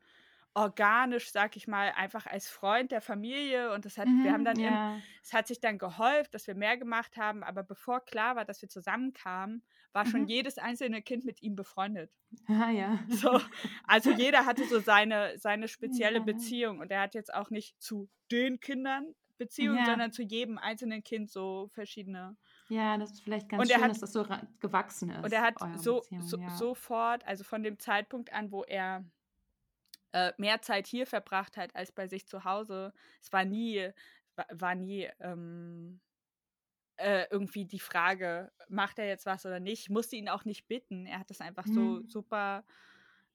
[0.55, 4.45] organisch, sag ich mal, einfach als Freund der Familie und das hat, mhm, wir haben
[4.45, 4.95] dann, ja.
[4.95, 8.45] im, es hat sich dann gehäuft, dass wir mehr gemacht haben, aber bevor klar war,
[8.45, 9.63] dass wir zusammenkamen,
[9.93, 10.11] war mhm.
[10.11, 12.11] schon jedes einzelne Kind mit ihm befreundet.
[12.49, 12.99] Ah ja.
[13.09, 13.41] So,
[13.87, 16.25] also jeder hatte so seine, seine spezielle ja.
[16.25, 19.87] Beziehung und er hat jetzt auch nicht zu den Kindern Beziehungen, ja.
[19.87, 22.37] sondern zu jedem einzelnen Kind so verschiedene.
[22.69, 24.27] Ja, das ist vielleicht ganz schön, hat, dass das so
[24.61, 25.25] gewachsen ist.
[25.25, 29.05] Und er hat so, so sofort, also von dem Zeitpunkt an, wo er
[30.13, 32.93] äh, mehr Zeit hier verbracht hat als bei sich zu Hause.
[33.21, 33.91] Es war nie,
[34.51, 36.01] war, nie ähm,
[36.97, 39.83] äh, irgendwie die Frage, macht er jetzt was oder nicht.
[39.83, 41.07] Ich musste ihn auch nicht bitten.
[41.07, 41.75] Er hat das einfach mhm.
[41.75, 42.65] so super.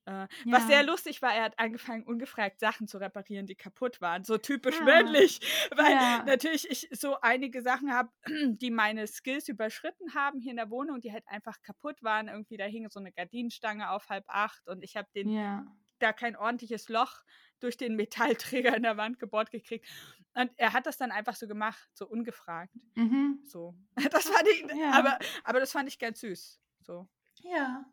[0.07, 0.27] Äh, ja.
[0.45, 4.23] Was sehr lustig war, er hat angefangen, ungefragt Sachen zu reparieren, die kaputt waren.
[4.23, 4.85] So typisch ja.
[4.85, 5.41] männlich.
[5.75, 6.23] Weil ja.
[6.25, 8.09] natürlich ich so einige Sachen habe,
[8.47, 12.29] die meine Skills überschritten haben hier in der Wohnung, die halt einfach kaputt waren.
[12.29, 15.67] Irgendwie, da hing so eine Gardinenstange auf halb acht und ich habe den
[15.99, 17.23] da kein ordentliches Loch
[17.59, 19.87] durch den Metallträger in der Wand gebohrt gekriegt.
[20.35, 22.73] Und er hat das dann einfach so gemacht, so ungefragt.
[22.95, 23.41] Mhm.
[23.43, 23.75] So.
[24.11, 24.91] Das fand ich, ja.
[24.91, 26.61] aber, aber das fand ich ganz süß.
[26.81, 27.09] So.
[27.41, 27.83] Ja.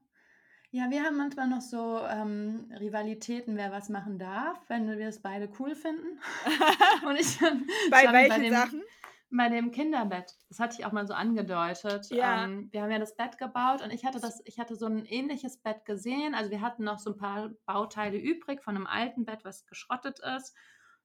[0.75, 5.23] Ja, wir haben manchmal noch so ähm, Rivalitäten, wer was machen darf, wenn wir es
[5.23, 6.19] beide cool finden.
[7.07, 7.39] Und ich
[7.93, 8.83] bei welchen bei dem, Sachen?
[9.31, 10.35] Bei dem Kinderbett.
[10.49, 12.11] Das hatte ich auch mal so angedeutet.
[12.11, 12.43] Ja.
[12.43, 15.05] Ähm, wir haben ja das Bett gebaut und ich hatte das, ich hatte so ein
[15.05, 16.35] ähnliches Bett gesehen.
[16.35, 20.19] Also wir hatten noch so ein paar Bauteile übrig von einem alten Bett, was geschrottet
[20.37, 20.57] ist.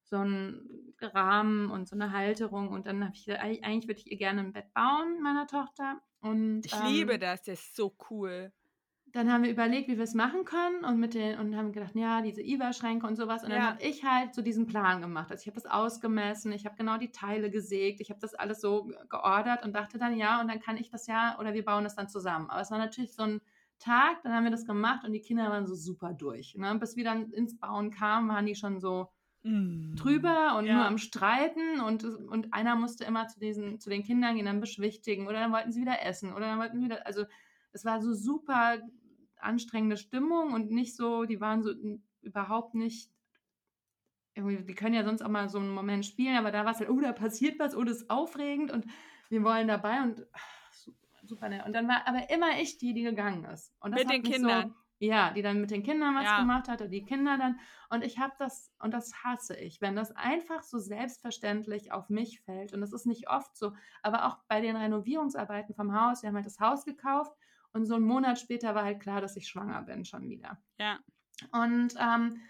[0.03, 2.69] So ein Rahmen und so eine Halterung.
[2.69, 6.01] Und dann habe ich gesagt, eigentlich würde ich ihr gerne ein Bett bauen, meiner Tochter.
[6.21, 8.51] Und, ich ähm, liebe das, das ist so cool
[9.13, 11.95] dann haben wir überlegt, wie wir es machen können und mit den und haben gedacht,
[11.95, 13.43] ja, diese IWA-Schränke und sowas.
[13.43, 15.31] Und dann habe ich halt so diesen Plan gemacht.
[15.31, 18.61] Also ich habe das ausgemessen, ich habe genau die Teile gesägt, ich habe das alles
[18.61, 21.83] so geordert und dachte dann, ja, und dann kann ich das ja oder wir bauen
[21.83, 22.49] das dann zusammen.
[22.49, 23.41] Aber es war natürlich so ein
[23.79, 26.55] Tag, dann haben wir das gemacht und die Kinder waren so super durch.
[26.55, 26.75] Ne?
[26.75, 29.07] Bis wir dann ins Bauen kamen, waren die schon so
[29.43, 29.95] mm.
[29.95, 30.75] drüber und ja.
[30.75, 34.59] nur am Streiten und, und einer musste immer zu diesen, zu den Kindern gehen, dann
[34.59, 37.23] beschwichtigen oder dann wollten sie wieder essen oder dann wollten sie wieder, also
[37.71, 38.79] es war so super
[39.39, 41.73] anstrengende Stimmung und nicht so, die waren so
[42.21, 43.11] überhaupt nicht,
[44.33, 46.79] irgendwie, die können ja sonst auch mal so einen Moment spielen, aber da war es
[46.79, 48.85] halt, oh, da passiert was, oh, das ist aufregend und
[49.29, 50.73] wir wollen dabei und ach,
[51.23, 51.65] super nett.
[51.65, 53.73] Und dann war aber immer ich die, die gegangen ist.
[53.85, 54.69] mit den Kindern.
[54.69, 56.39] So, ja, die dann mit den Kindern was ja.
[56.41, 57.57] gemacht hat, die Kinder dann.
[57.89, 62.41] Und ich habe das, und das hasse ich, wenn das einfach so selbstverständlich auf mich
[62.41, 62.73] fällt.
[62.73, 63.71] Und das ist nicht oft so,
[64.03, 67.33] aber auch bei den Renovierungsarbeiten vom Haus, wir haben halt das Haus gekauft
[67.73, 70.57] und so einen Monat später war halt klar, dass ich schwanger bin schon wieder.
[70.77, 70.99] Ja.
[71.51, 72.41] Und ähm,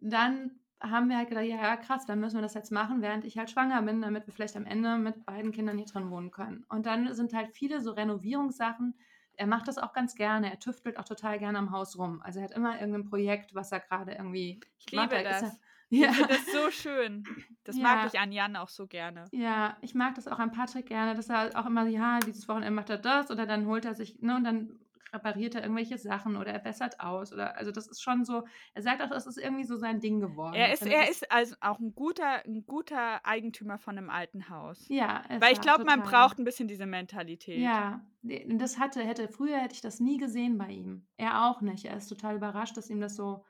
[0.00, 3.24] dann haben wir halt gedacht, ja, ja, krass, dann müssen wir das jetzt machen, während
[3.24, 6.30] ich halt schwanger bin, damit wir vielleicht am Ende mit beiden Kindern hier drin wohnen
[6.30, 6.64] können.
[6.68, 8.94] Und dann sind halt viele so Renovierungssachen.
[9.34, 10.50] Er macht das auch ganz gerne.
[10.50, 12.20] Er tüftelt auch total gerne am Haus rum.
[12.22, 14.60] Also er hat immer irgendein Projekt, was er gerade irgendwie.
[14.78, 15.24] Ich liebe macht.
[15.24, 15.58] das.
[15.88, 16.10] Ja.
[16.10, 17.24] Ich finde das so schön.
[17.64, 17.82] Das ja.
[17.82, 19.24] mag ich an Jan auch so gerne.
[19.32, 22.72] Ja, ich mag das auch an Patrick gerne, dass er auch immer, ja, dieses Wochenende
[22.72, 24.78] macht er das oder dann holt er sich, ne, und dann
[25.12, 28.82] repariert er irgendwelche Sachen oder er bessert aus oder also das ist schon so, er
[28.82, 30.54] sagt auch, das ist irgendwie so sein Ding geworden.
[30.54, 34.86] Er ist, er ist also auch ein guter, ein guter Eigentümer von einem alten Haus.
[34.88, 35.24] Ja.
[35.40, 37.58] Weil ich glaube, man braucht ein bisschen diese Mentalität.
[37.58, 41.06] Ja, das hatte, hätte, früher hätte ich das nie gesehen bei ihm.
[41.16, 41.84] Er auch nicht.
[41.84, 43.44] Er ist total überrascht, dass ihm das so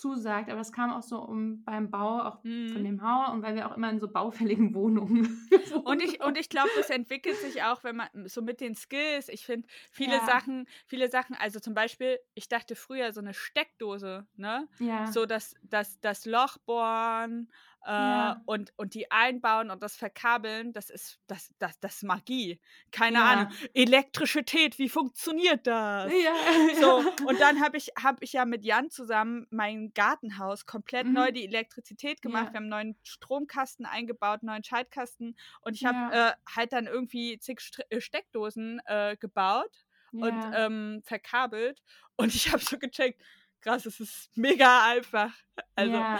[0.00, 2.70] zusagt, aber das kam auch so um beim Bau auch mhm.
[2.70, 5.48] von dem Haus und weil wir auch immer in so baufälligen Wohnungen.
[5.84, 9.28] und ich und ich glaube, das entwickelt sich auch, wenn man so mit den Skills.
[9.28, 10.26] Ich finde viele ja.
[10.26, 11.36] Sachen, viele Sachen.
[11.36, 14.68] Also zum Beispiel, ich dachte früher so eine Steckdose, ne?
[14.78, 15.06] Ja.
[15.12, 17.48] So dass das das Loch bohren
[17.86, 18.42] äh, ja.
[18.44, 22.60] und, und die einbauen und das verkabeln, das ist, das, das, das Magie.
[22.90, 23.24] Keine ja.
[23.24, 23.52] Ahnung.
[23.74, 26.12] Elektrizität, wie funktioniert das?
[26.12, 26.34] Ja.
[26.80, 31.12] So, und dann habe ich, hab ich ja mit Jan zusammen mein Gartenhaus komplett mhm.
[31.14, 32.52] neu die Elektrizität gemacht.
[32.52, 36.86] Wir haben einen neuen Stromkasten eingebaut, einen neuen Schaltkasten und ich habe äh, halt dann
[36.86, 41.82] irgendwie zig St äh, Steckdosen äh, gebaut und ähm, verkabelt
[42.16, 43.22] und ich habe so gecheckt,
[43.60, 45.32] krass, es ist mega einfach.
[45.76, 46.18] Also Ja,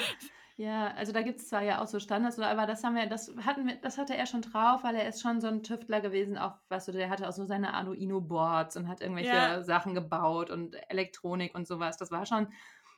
[0.69, 3.67] also da gibt es zwar ja auch so Standards, aber das haben wir, das hatten
[3.67, 6.57] wir, das hatte er schon drauf, weil er ist schon so ein Tüftler gewesen, auch,
[6.69, 9.63] weißt du, der hatte auch so seine Arduino-Boards und hat irgendwelche Ja.
[9.63, 11.97] Sachen gebaut und Elektronik und sowas.
[11.99, 12.53] Das war schon,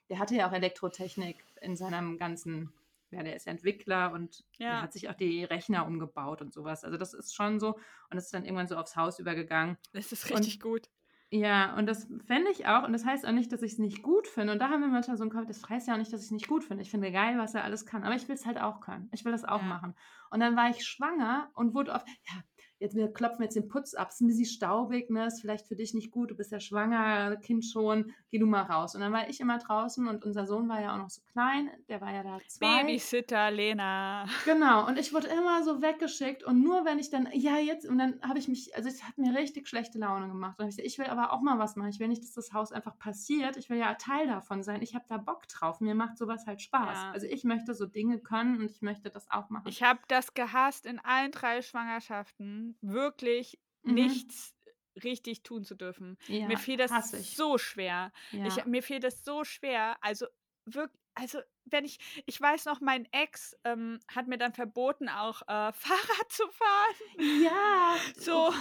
[0.08, 2.72] der hatte ja auch Elektrotechnik in seinem ganzen,
[3.10, 4.80] ja, der ist Entwickler und der Ja.
[4.80, 6.84] hat sich auch die Rechner umgebaut und sowas.
[6.84, 7.80] Also das ist schon so, und
[8.14, 9.76] das ist dann irgendwann so aufs Haus übergegangen.
[9.92, 10.90] Das ist Und richtig gut.
[11.32, 14.02] Ja, und das fände ich auch, und das heißt auch nicht, dass ich es nicht
[14.02, 14.52] gut finde.
[14.52, 16.26] Und da haben wir manchmal so einen Kopf, das heißt ja auch nicht, dass ich
[16.26, 16.82] es nicht gut finde.
[16.82, 18.04] Ich finde geil, was er alles kann.
[18.04, 19.08] Aber ich will es halt auch können.
[19.12, 19.64] Ich will das auch Ja.
[19.64, 19.94] machen.
[20.30, 22.42] Und dann war ich schwanger und wurde auf, ja,
[22.82, 25.76] jetzt wir klopfen jetzt den Putz ab, ist ein bisschen staubig, ne, ist vielleicht für
[25.76, 28.94] dich nicht gut, du bist ja schwanger, Kind schon, geh du mal raus.
[28.94, 31.70] Und dann war ich immer draußen und unser Sohn war ja auch noch so klein,
[31.88, 32.82] der war ja da zwei.
[32.82, 34.26] Babysitter Lena.
[34.44, 37.98] Genau, und ich wurde immer so weggeschickt und nur wenn ich dann, ja, jetzt, und
[37.98, 40.58] dann habe ich mich, also es hat mir richtig schlechte Laune gemacht.
[40.58, 41.90] Und ich, ich will aber auch mal was machen.
[41.90, 43.56] Ich will nicht, dass das Haus einfach passiert.
[43.56, 44.82] Ich will ja Teil davon sein.
[44.82, 45.80] Ich habe da Bock drauf.
[45.80, 46.98] Mir macht sowas halt Spaß.
[46.98, 47.10] Ja.
[47.12, 49.68] Also ich möchte so Dinge können und ich möchte das auch machen.
[49.68, 53.94] Ich habe das gehasst, in allen drei Schwangerschaften wirklich Mhm.
[53.94, 54.54] nichts
[55.02, 56.16] richtig tun zu dürfen.
[56.28, 56.92] ja, mir fiel das
[57.34, 58.12] so schwer.
[58.30, 58.46] Ja.
[58.46, 59.96] Ich, mir fiel das so schwer.
[60.02, 60.26] Also
[60.66, 65.42] wirklich, also wenn ich, ich weiß noch, mein Ex ähm, hat mir dann verboten, auch
[65.42, 67.32] äh, Fahrrad zu fahren.
[67.42, 67.96] ja.
[68.16, 68.48] So.
[68.50, 68.52] Oh.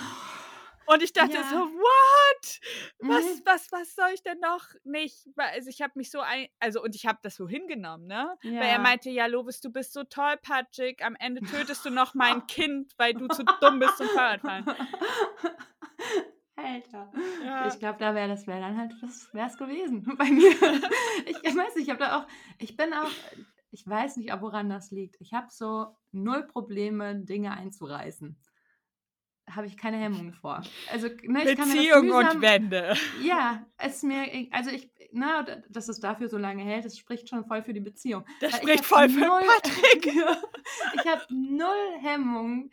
[0.85, 1.43] Und ich dachte Ja.
[1.43, 2.59] so, what?
[2.99, 3.41] Was, Mhm.
[3.45, 5.27] was, was soll ich denn noch nicht?
[5.37, 8.37] Also ich habe mich so ein, also und ich habe das so hingenommen, ne?
[8.57, 8.79] Weil er Ja.
[8.79, 13.13] meinte, ja, Lovis, du bist so tollpatschig, am Ende tötest du noch mein Kind, weil
[13.13, 14.65] du zu dumm bist zum Fahrradfahren.
[16.55, 17.11] Alter.
[17.43, 17.67] Ja.
[17.67, 20.51] Ich glaube, da wäre das wäre dann halt, das wäre es gewesen bei mir.
[21.25, 22.27] Ich, ich weiß nicht, ich habe da auch,
[22.59, 23.09] ich bin auch,
[23.71, 25.15] ich weiß nicht, woran das liegt.
[25.21, 28.37] Ich habe so null Probleme, Dinge einzureißen.
[29.49, 30.61] Habe ich keine Hemmung vor.
[30.91, 31.13] Also, ne,
[31.43, 32.93] ich kann mir das Beziehung und mühsam- Wände.
[33.21, 37.27] Ja, es mir, also ich, na, d- dass es dafür so lange hält, das spricht
[37.27, 38.23] schon voll für die Beziehung.
[38.39, 40.05] Das Weil ich spricht voll für null- Patrick.
[40.95, 42.69] ich habe null Hemmung,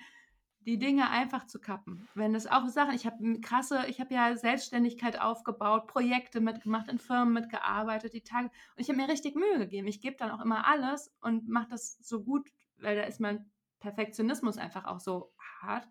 [0.61, 2.07] die Dinge einfach zu kappen.
[2.15, 6.99] Wenn es auch Sachen, ich habe krasse, ich habe ja Selbstständigkeit aufgebaut, Projekte mitgemacht, in
[6.99, 8.49] Firmen mitgearbeitet, die Tage.
[8.49, 8.53] Und
[8.83, 9.89] ich habe mir richtig Mühe gegeben.
[9.89, 13.51] Ich gebe dann auch immer alles und mache das so gut, weil da ist mein
[13.81, 15.89] Perfektionismus einfach auch so hart.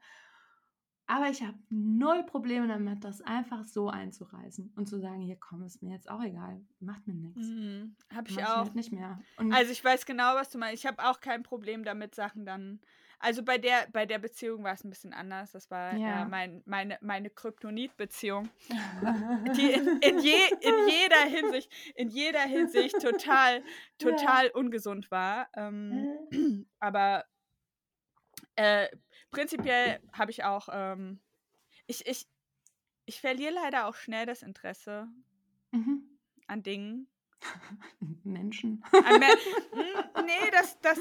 [1.09, 5.63] Aber ich habe null Probleme damit, das einfach so einzureißen und zu sagen, hier komm,
[5.63, 7.47] ist mir jetzt auch egal, macht mir nichts.
[7.47, 8.57] Mhm, hab ich Mach ich auch.
[8.57, 9.17] halt nicht mehr.
[9.37, 10.83] Und Also ich weiß genau, was du meinst.
[10.83, 12.81] Ich habe auch kein Problem damit, Sachen dann.
[13.19, 15.53] Also bei der, bei der Beziehung war es ein bisschen anders.
[15.53, 16.23] Das war Ja.
[16.23, 18.49] äh, mein, meine, meine Kryptonit-Beziehung,
[19.55, 23.63] die in, in, je, in jeder Hinsicht, in jeder Hinsicht total,
[23.97, 25.47] total ungesund war.
[25.55, 26.07] Ähm,
[26.79, 27.23] aber
[28.55, 28.87] äh,
[29.31, 31.21] prinzipiell habe ich auch, ähm,
[31.87, 32.27] ich, ich,
[33.05, 35.09] ich verliere leider auch schnell das Interesse
[35.73, 36.17] Mhm.
[36.47, 37.07] an Dingen.
[38.23, 38.83] Menschen.
[39.01, 39.25] An Me-
[39.73, 40.99] Hm, nee, das, das,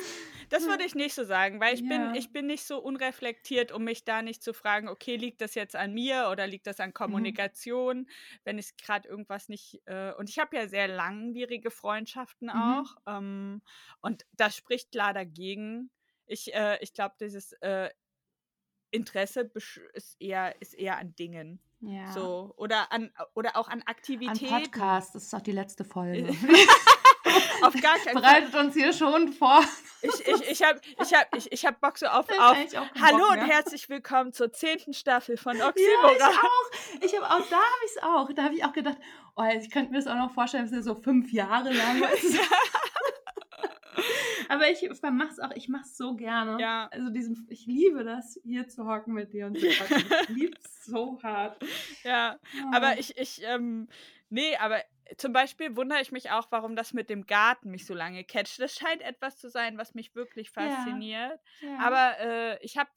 [0.51, 1.87] das würde ich nicht so sagen, weil ich Ja.
[1.87, 5.55] bin, ich bin nicht so unreflektiert, um mich da nicht zu fragen, okay, liegt das
[5.55, 8.07] jetzt an mir oder liegt das an Kommunikation,
[8.45, 9.81] wenn ich gerade irgendwas nicht.
[9.87, 12.87] Äh, und ich habe ja sehr langwierige Freundschaften Mhm.
[12.91, 12.97] auch.
[13.07, 13.63] Ähm,
[14.03, 15.91] und das spricht klar dagegen.
[16.27, 17.89] Ich, äh, ich glaube, dieses äh,
[18.91, 19.51] Interesse
[19.95, 21.61] ist eher, ist eher an Dingen.
[21.81, 22.11] Ja.
[22.13, 22.55] So.
[22.57, 24.49] Oder an oder auch an An Aktivitäten.
[24.49, 26.35] Podcast, das ist auch die letzte Folge.
[27.63, 28.41] Auf gar keinen Fall.
[28.41, 29.61] Bereitet uns hier schon vor.
[30.03, 32.57] Ich, ich, ich habe ich hab, ich, ich hab Bock so auf, auf
[33.01, 33.47] Hallo Bock und mehr.
[33.47, 37.01] herzlich willkommen zur zehnten Staffel von Ja, ich auch.
[37.01, 38.33] Ich habe auch, da habe ich es auch.
[38.33, 38.99] Da habe ich auch gedacht,
[39.37, 42.39] oh, ich könnte mir das auch noch vorstellen, dass es so fünf Jahre lang ist.
[44.49, 46.61] Aber ich mache es auch, ich mache es so gerne.
[46.61, 46.89] Ja.
[46.93, 50.05] Also diesen, ich liebe das, hier zu hocken mit dir und zu quatschen.
[50.23, 51.63] Ich liebe es so hart.
[52.05, 52.71] ja, Oh.
[52.75, 53.89] aber ich, ich, ähm,
[54.29, 54.83] nee, aber
[55.19, 58.61] zum Beispiel wundere ich mich auch, warum das mit dem Garten mich so lange catcht.
[58.61, 60.63] Das scheint etwas zu sein, was mich wirklich Ja.
[60.63, 61.41] fasziniert.
[61.61, 61.79] Ja.
[61.81, 62.91] Aber äh, ich habe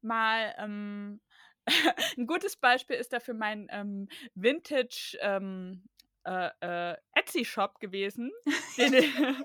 [0.00, 1.20] mal ähm,
[2.16, 5.84] ein gutes Beispiel ist dafür mein ähm, Vintage ähm,
[6.24, 8.30] äh, äh, Etsy-Shop gewesen.
[8.78, 8.94] Den,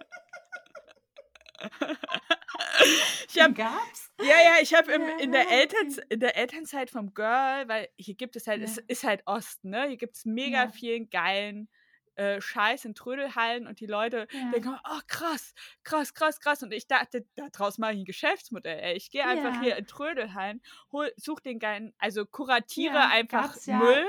[3.27, 4.11] ich habe Den gab's?
[4.19, 5.49] Ja, ja, ich habe Ja, in, der.
[5.49, 8.65] Elterns, in der Elternzeit vom Girl, weil hier gibt es halt, Ja.
[8.65, 9.87] es ist halt Osten, ne?
[9.87, 10.69] Hier gibt es mega Ja.
[10.69, 11.69] vielen geilen
[12.15, 15.53] äh, Scheiß in Trödelhallen und die Leute denken, oh krass,
[15.83, 16.63] krass, krass, krass.
[16.63, 18.79] Und ich dachte, daraus mache ich ein Geschäftsmodell.
[18.79, 18.95] Ey.
[18.97, 23.67] Ich gehe einfach hier in Trödelhallen, hol, such den geilen, also kuratiere einfach gab's.
[23.67, 24.05] Müll.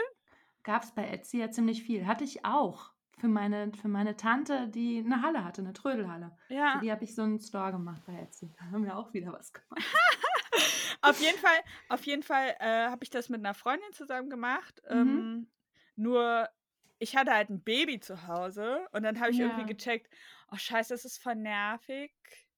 [0.63, 2.07] Gab es bei Etsy ja ziemlich viel.
[2.07, 2.93] Hatte ich auch.
[3.21, 6.37] Für meine, für meine Tante, die eine Halle hatte, eine Trödelhalle.
[6.47, 8.53] Für Ja, die habe ich so einen Store gemacht bei Etsy.
[8.59, 9.83] Da haben wir auch wieder was gemacht.
[11.03, 11.59] auf jeden Fall,
[11.89, 14.81] auf jeden Fall äh, habe ich das mit einer Freundin zusammen gemacht.
[14.89, 14.97] Mhm.
[14.97, 15.51] Ähm,
[15.97, 16.49] nur
[17.01, 19.67] ich hatte halt ein Baby zu Hause und dann habe ich irgendwie Ja.
[19.67, 20.13] gecheckt,
[20.51, 22.13] oh scheiße, das ist voll nervig.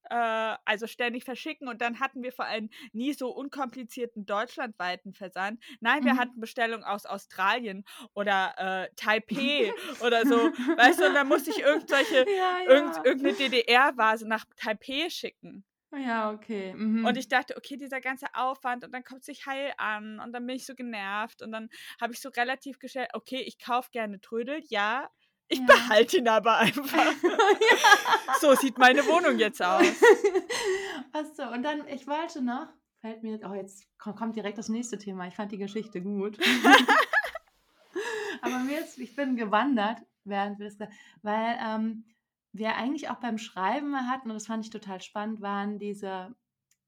[0.08, 5.62] Äh, also ständig verschicken und dann hatten wir vor allem nie so unkomplizierten deutschlandweiten Versand.
[5.80, 6.16] Nein, wir Mhm.
[6.16, 7.84] hatten Bestellungen aus Australien
[8.14, 8.54] oder
[8.88, 13.04] äh, Taipei oder so, weißt du, und dann musste ich irgendwelche, Ja, irgend, ja.
[13.04, 15.64] irgendeine DDR-Vase nach Taipei schicken.
[15.92, 16.74] Ja, okay.
[16.74, 17.00] Mhm.
[17.02, 20.32] Und ich dachte, okay, dieser ganze Aufwand und dann kommt es sich heil an und
[20.32, 21.68] dann bin ich so genervt und dann
[22.00, 25.10] habe ich so relativ gestellt, okay, ich kaufe gerne Trödel, ja,
[25.50, 25.66] ich Ja.
[25.66, 27.12] behalte ihn aber einfach.
[28.40, 29.84] So sieht meine Wohnung jetzt aus.
[31.12, 32.68] Achso, und dann, ich wollte noch,
[33.02, 35.26] fällt mir, oh, jetzt ko- kommt direkt das nächste Thema.
[35.26, 36.38] Ich fand die Geschichte gut.
[38.42, 40.78] Aber mir ist, ich bin gewandert, während wir das,
[41.22, 42.04] weil ähm,
[42.52, 46.34] wir eigentlich auch beim Schreiben hatten, und das fand ich total spannend, waren diese,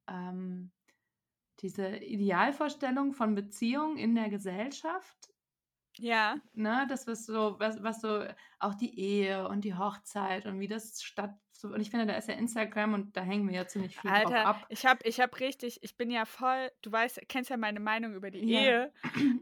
[0.08, 0.70] ähm,
[1.60, 5.16] diese Idealvorstellung von Beziehungen in der Gesellschaft.
[5.98, 8.26] Ja, Ne, das was so, was, was so
[8.58, 11.34] auch die Ehe und die Hochzeit und wie das statt.
[11.62, 14.36] Und ich finde, da ist ja Instagram und da hängen wir ja ziemlich viel drauf
[14.36, 14.68] Alter, ab.
[14.68, 18.14] ich habe ich hab richtig, ich bin ja voll, du weißt, kennst ja meine Meinung
[18.14, 18.60] über die Ja.
[18.64, 18.92] Ehe,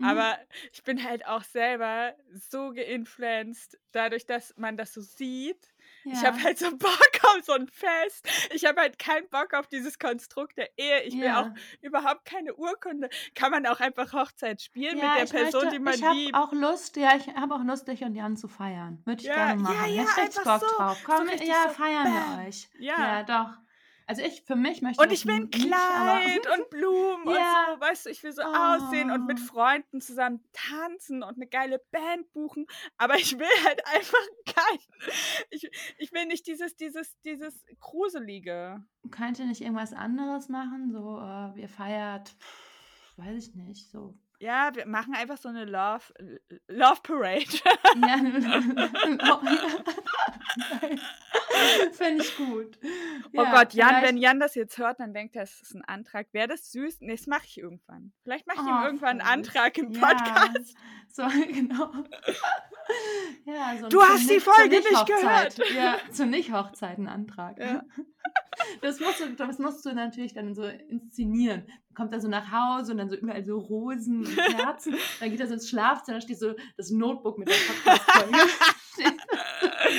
[0.00, 0.38] aber
[0.72, 5.72] ich bin halt auch selber so geinfluenced, dadurch, dass man das so sieht.
[6.04, 6.44] Ich habe Ja.
[6.44, 8.26] halt so Bock auf so ein Fest.
[8.52, 11.02] Ich habe halt keinen Bock auf dieses Konstrukt der Ehe.
[11.02, 11.54] Ich will auch Ja.
[11.82, 13.08] überhaupt keine Urkunde.
[13.34, 16.02] Kann man auch einfach Hochzeit spielen Ja, mit der ich Person, möchte, die man ich
[16.04, 16.34] habe liebt.
[16.34, 19.02] auch Lust, ja, ich habe auch Lust, dich und Jan zu feiern.
[19.04, 19.94] Würde ich Ja, gerne ja, machen.
[19.94, 20.66] ja, Hätte ich Bock so.
[20.76, 20.98] drauf.
[20.98, 22.38] So Komm, richtig ja, so, feiern bam.
[22.42, 22.68] wir euch.
[22.78, 22.94] Ja.
[22.98, 23.50] Ja, doch.
[24.10, 27.34] Also ich, für mich möchte Und ich will ein nicht, aber Kleid und Blumen und
[27.34, 27.68] Ja.
[27.74, 29.44] so, weißt du, ich will so aussehen und mit Oh.
[29.46, 32.66] Freunden zusammen tanzen und eine geile Band buchen,
[32.98, 34.78] aber ich will halt einfach kein,
[35.50, 38.82] ich, ich will nicht dieses, dieses, dieses Gruselige.
[39.12, 40.90] könnt ihr nicht irgendwas anderes machen?
[40.90, 42.34] So, äh, ihr feiert,
[43.16, 44.18] weiß ich nicht, so.
[44.40, 46.12] Ja, wir machen einfach so eine Love,
[46.66, 47.44] Love Parade.
[48.00, 48.16] Ja,
[51.92, 52.78] Finde ich gut.
[53.32, 55.74] Oh Ja, Gott, Jan, vielleicht- wenn Jan das jetzt hört, dann denkt er, es ist
[55.74, 56.26] ein Antrag.
[56.32, 56.98] Wäre das süß?
[57.00, 58.12] Nee, das mache ich irgendwann.
[58.22, 60.74] Vielleicht mache ich ihm Oh, irgendwann einen Antrag im Ja, Podcast.
[61.12, 61.92] so, genau.
[63.44, 65.56] Ja, so Du hast die Nicht- Folge nicht Nicht-Hochzeit.
[65.56, 65.72] gehört.
[65.74, 67.58] Ja, zur Nicht-Hochzeit ein Antrag.
[67.58, 67.82] Ja.
[68.82, 71.66] Das musst, du, das musst du natürlich dann so inszenieren.
[71.94, 74.96] Kommt er so nach Hause und dann so überall so Rosen und Kerzen.
[75.20, 78.38] Dann geht er so ins Schlafzimmer, da steht so das Notebook mit der Podcast-Folge.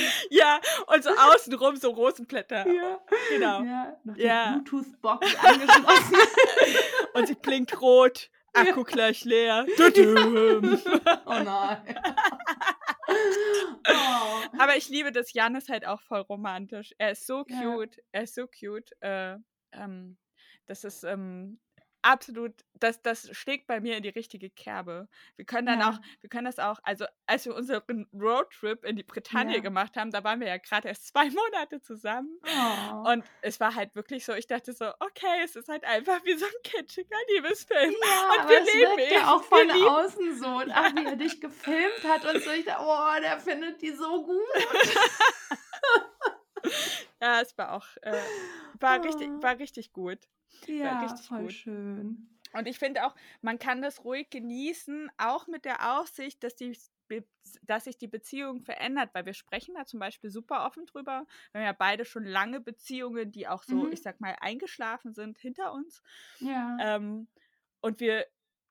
[0.30, 2.66] ja, und so außenrum so Rosenblätter.
[2.70, 3.00] ja.
[3.30, 3.62] Genau.
[3.62, 4.52] Ja, noch die Ja.
[4.64, 6.16] Bluetooth-Box angeschlossen.
[7.14, 8.30] Und sie blinkt rot.
[8.54, 9.66] Akku gleich leer.
[9.76, 10.80] Tudum.
[11.26, 11.98] oh nein.
[13.88, 14.58] oh.
[14.58, 15.32] Aber ich liebe das.
[15.32, 16.92] Jan ist halt auch voll romantisch.
[16.98, 17.60] Er ist so Ja.
[17.62, 17.98] cute.
[18.12, 18.90] Er ist so cute.
[19.00, 19.36] Äh,
[19.72, 20.16] ähm,
[20.66, 21.60] das ist ähm,
[22.02, 25.08] absolut, das, das schlägt bei mir in die richtige Kerbe.
[25.36, 25.90] Wir können dann Ja.
[25.90, 29.60] auch, wir können das auch, also als wir unseren Roadtrip in die Bretagne Ja.
[29.60, 32.28] gemacht haben, da waren wir ja gerade erst zwei Monate zusammen.
[32.44, 33.10] Oh.
[33.12, 36.34] Und es war halt wirklich so, ich dachte so, okay, es ist halt einfach wie
[36.34, 37.92] so ein kitschiger Liebesfilm.
[38.04, 39.14] Ja, Und aber wir es leben wirkt ihn.
[39.18, 40.46] ja auch Wir von lieben- außen so.
[40.48, 42.50] Und ach, wie er dich gefilmt hat und so.
[42.50, 44.40] Ich dachte, oh, der findet die so gut.
[47.22, 48.32] Ja, es war auch, äh,
[48.80, 49.42] war, richtig, Oh.
[49.42, 50.28] war richtig gut.
[50.66, 51.56] Ja, richtig voll gut.
[51.60, 52.28] schön.
[52.52, 56.78] Und ich finde auch, man kann das ruhig genießen, auch mit der Aussicht, dass, die,
[57.62, 61.26] dass sich die Beziehung verändert, weil wir sprechen da zum Beispiel super offen drüber.
[61.52, 63.92] Wir haben ja beide schon lange Beziehungen, die auch so, Mhm.
[63.92, 66.02] ich sag mal, eingeschlafen sind hinter uns.
[66.40, 66.82] Ja.
[66.82, 67.28] Ähm,
[67.80, 68.26] und wir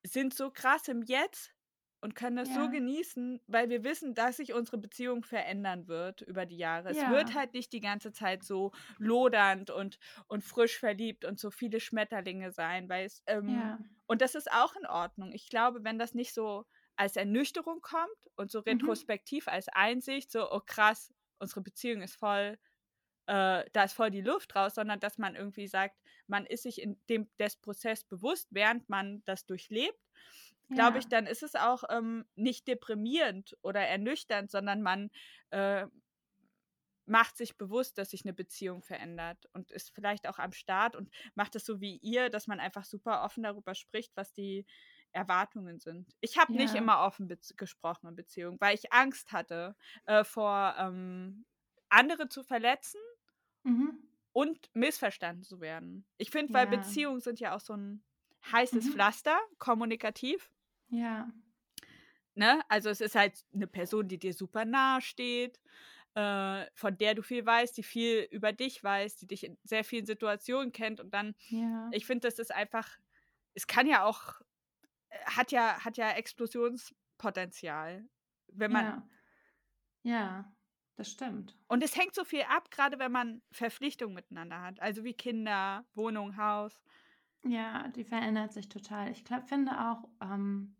[0.06, 1.54] sind so krass im Jetzt
[2.02, 2.70] und können das so Ja.
[2.70, 6.90] genießen, weil wir wissen, dass sich unsere Beziehung verändern wird über die Jahre.
[6.90, 7.36] Es wird Ja.
[7.36, 12.52] halt nicht die ganze Zeit so lodernd und, und frisch verliebt und so viele Schmetterlinge
[12.52, 13.80] sein, weil es, ähm, ja.
[14.08, 15.32] und das ist auch in Ordnung.
[15.32, 19.02] Ich glaube, wenn das nicht so als Ernüchterung kommt und so Mhm.
[19.02, 22.58] retrospektiv als Einsicht, so, oh krass, unsere Beziehung ist voll,
[23.28, 25.98] äh, da ist voll die Luft raus, sondern dass man irgendwie sagt,
[26.28, 30.00] man ist sich in dem des Prozess bewusst, während man das durchlebt,
[30.74, 35.12] glaube ich, dann ist es auch ähm, nicht deprimierend oder ernüchternd, sondern man
[35.52, 35.88] äh,
[37.06, 41.10] macht sich bewusst, dass sich eine Beziehung verändert und ist vielleicht auch am Start und
[41.36, 44.66] macht es so wie ihr, dass man einfach super offen darüber spricht, was die
[45.12, 46.16] Erwartungen sind.
[46.22, 46.76] Ich habe nicht Ja.
[46.76, 51.46] immer offen gesprochen in Beziehungen, weil ich Angst hatte, äh, vor ähm,
[51.90, 53.00] andere zu verletzen
[53.66, 53.90] Mhm.
[54.34, 56.06] und missverstanden zu werden.
[56.18, 56.68] Ich finde, weil Ja.
[56.68, 58.04] Beziehungen sind ja auch so ein
[58.52, 58.90] heißes Mhm.
[58.90, 60.52] Pflaster, kommunikativ.
[60.92, 61.32] Ja.
[62.36, 62.62] Ne?
[62.70, 65.60] Also es ist halt eine Person, die dir super nahe steht,
[66.16, 69.84] äh, von der du viel weißt, die viel über dich weiß, die dich in sehr
[69.84, 71.00] vielen Situationen kennt.
[71.02, 71.92] Und dann, Ja.
[71.92, 72.98] ich finde, das ist einfach,
[73.56, 74.42] es kann ja auch,
[75.10, 78.06] äh, hat ja, hat ja Explosionspotenzial.
[78.50, 79.08] Wenn man, ja.
[80.04, 80.56] Ja,
[80.96, 81.58] das stimmt.
[81.68, 84.80] Und es hängt so viel ab, gerade wenn man Verpflichtungen miteinander hat.
[84.82, 86.84] Also wie Kinder, Wohnung, Haus.
[87.44, 89.12] Ja, die verändert sich total.
[89.12, 90.76] Ich glaub, finde auch, ähm,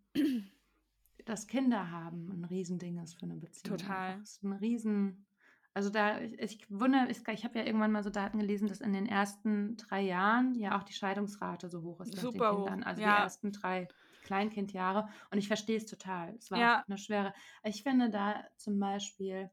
[1.26, 3.78] dass Kinder haben ein Riesending ist für eine Beziehung.
[3.78, 4.12] Total.
[4.12, 4.24] Einfach.
[4.24, 5.26] ist ein Riesen.
[5.74, 8.82] Also da, ich, ich wundere, ich, ich habe ja irgendwann mal so Daten gelesen, dass
[8.82, 12.16] in den ersten drei Jahren ja auch die Scheidungsrate so hoch ist.
[12.18, 12.66] Super hoch.
[12.66, 12.84] Kindern.
[12.84, 13.16] Also Ja.
[13.16, 13.88] die ersten drei
[14.24, 15.08] Kleinkindjahre.
[15.30, 16.36] Und ich verstehe es total.
[16.36, 16.84] Es war Ja.
[16.88, 17.34] eine schwere.
[17.64, 19.50] Ich finde da zum Beispiel,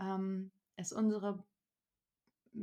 [0.00, 1.44] ähm, ist unsere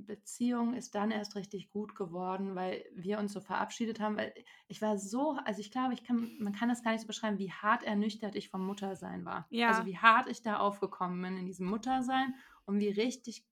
[0.02, 4.34] Beziehung ist dann erst richtig gut geworden, weil wir uns so verabschiedet haben, weil
[4.68, 7.38] ich war so, also ich glaube, ich kann, man kann das gar nicht so beschreiben,
[7.38, 9.48] wie hart ernüchtert ich vom Muttersein war.
[9.52, 9.70] Ja.
[9.70, 12.34] Also wie hart ich da aufgekommen bin in diesem Muttersein
[12.66, 13.46] und wie richtig,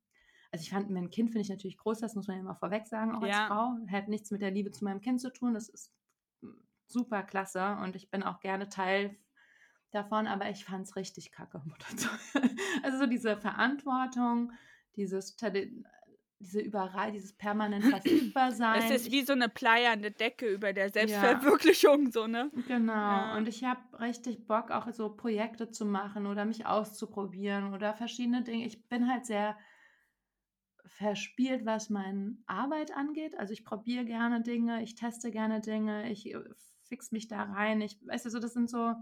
[0.51, 2.87] also ich fand, mein Kind finde ich natürlich groß, das muss man ja mal vorweg
[2.87, 3.47] sagen, auch Ja.
[3.47, 5.93] als Frau, hat nichts mit der Liebe zu meinem Kind zu tun, das ist
[6.87, 9.17] super klasse und ich bin auch gerne Teil
[9.91, 11.87] davon, aber ich fand es richtig kacke, Mutter
[12.83, 14.51] Also so diese Verantwortung,
[14.95, 15.35] dieses
[16.41, 18.81] diese überall, dieses permanent verfügbar sein.
[18.83, 20.91] Es ist wie so eine pleiernde Decke über der Ja.
[20.91, 22.51] Selbstverwirklichung, so, ne?
[22.67, 22.93] Genau.
[22.93, 23.37] Ja.
[23.37, 28.43] Und ich habe richtig Bock, auch so Projekte zu machen oder mich auszuprobieren oder verschiedene
[28.43, 28.65] Dinge.
[28.65, 29.57] Ich bin halt sehr
[30.85, 33.37] verspielt, was meine Arbeit angeht.
[33.37, 36.39] Also ich probiere gerne Dinge, ich teste gerne Dinge, ich äh,
[36.83, 37.81] fix mich da rein.
[37.81, 38.93] Ich, weißt du, so, das sind so,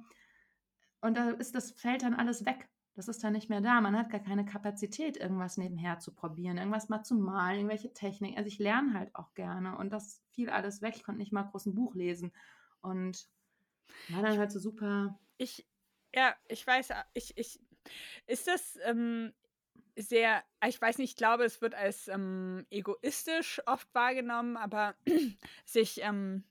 [1.02, 2.70] und da ist das fällt dann alles weg.
[3.00, 3.80] Das ist dann nicht mehr da.
[3.80, 8.38] Man hat gar keine Kapazität, irgendwas nebenher zu probieren, irgendwas mal zu malen, irgendwelche Techniken.
[8.38, 10.96] Also ich lerne halt auch gerne und das fiel alles weg.
[10.98, 12.34] Ich konnte nicht mal groß ein Buch lesen
[12.82, 13.30] und
[14.10, 15.18] war dann halt so super.
[15.38, 15.66] Ich,
[16.14, 17.62] ja, ich weiß, ich, ich,
[18.28, 19.32] ist das ähm,
[19.96, 24.94] sehr, ich weiß nicht, ich glaube, es wird als ähm, egoistisch oft wahrgenommen, aber
[25.64, 26.44] sich ähm,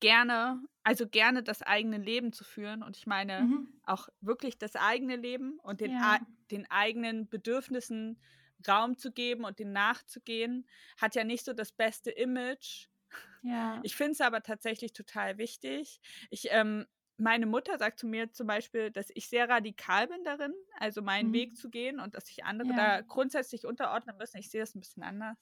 [0.00, 3.80] gerne, also gerne das eigene Leben zu führen und ich meine Mhm.
[3.84, 6.18] auch wirklich das eigene Leben und den, Ja.
[6.50, 8.20] den eigenen Bedürfnissen
[8.66, 10.66] Raum zu geben und den nachzugehen,
[11.00, 12.86] hat ja nicht so das beste Image.
[13.42, 13.82] Ja.
[13.82, 16.00] Ich finde es aber tatsächlich total wichtig.
[16.30, 16.86] Ich, ähm,
[17.16, 21.28] meine Mutter sagt zu mir zum Beispiel, dass ich sehr radikal bin darin, also meinen
[21.28, 21.32] Mhm.
[21.32, 22.74] Weg zu gehen und dass sich andere Ja.
[22.74, 24.38] da grundsätzlich unterordnen müssen.
[24.38, 25.36] Ich sehe das ein bisschen anders.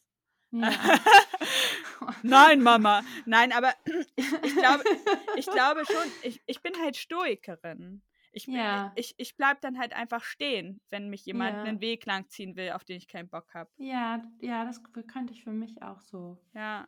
[0.52, 0.70] ja.
[2.22, 3.02] Nein, Mama.
[3.24, 3.72] Nein, aber
[4.16, 4.84] ich, glaube,
[5.36, 8.02] ich glaube schon, ich, ich bin halt Stoikerin.
[8.32, 8.92] Ich, Ja.
[8.96, 11.62] ich, ich bleibe dann halt einfach stehen, wenn mich jemand Ja.
[11.64, 13.70] einen Weg langziehen will, auf den ich keinen Bock habe.
[13.78, 16.86] ja, ja, das könnte ich für mich auch so Ja.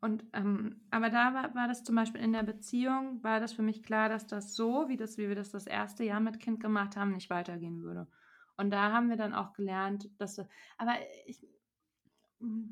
[0.00, 3.62] Und ähm, aber da war, war das zum Beispiel in der Beziehung, war das für
[3.62, 6.58] mich klar, dass das so, wie, das, wie wir das das erste Jahr mit Kind
[6.60, 8.08] gemacht haben, nicht weitergehen würde.
[8.56, 10.40] Und da haben wir dann auch gelernt, dass,
[10.76, 10.94] aber
[11.26, 11.46] ich,
[12.40, 12.70] mm,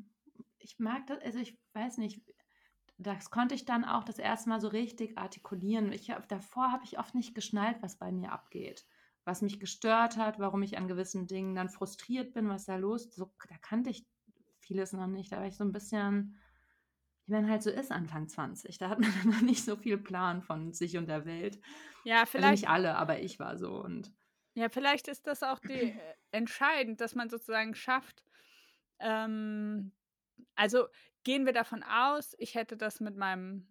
[0.61, 2.21] ich mag das, also ich weiß nicht,
[2.97, 5.91] das konnte ich dann auch das erste Mal so richtig artikulieren.
[5.91, 8.85] Ich davor habe ich oft nicht geschnallt, was bei mir abgeht.
[9.23, 13.05] Was mich gestört hat, warum ich an gewissen Dingen dann frustriert bin, was da los
[13.05, 13.15] ist.
[13.15, 14.05] So, da kannte ich
[14.59, 15.31] vieles noch nicht.
[15.31, 16.37] Da war ich so ein bisschen,
[17.25, 18.77] wie man halt so ist, Anfang 20.
[18.77, 21.59] Da hat man dann noch nicht so viel Plan von sich und der Welt.
[22.03, 22.61] Ja, Also vielleicht.
[22.63, 23.73] nicht alle, aber ich war so.
[23.83, 24.11] Und
[24.55, 28.23] Ja, vielleicht ist das auch die, äh, entscheidend, dass man sozusagen schafft.
[28.99, 29.91] Ähm,
[30.61, 30.87] also
[31.23, 33.67] gehen wir davon aus, ich hätte das mit meinem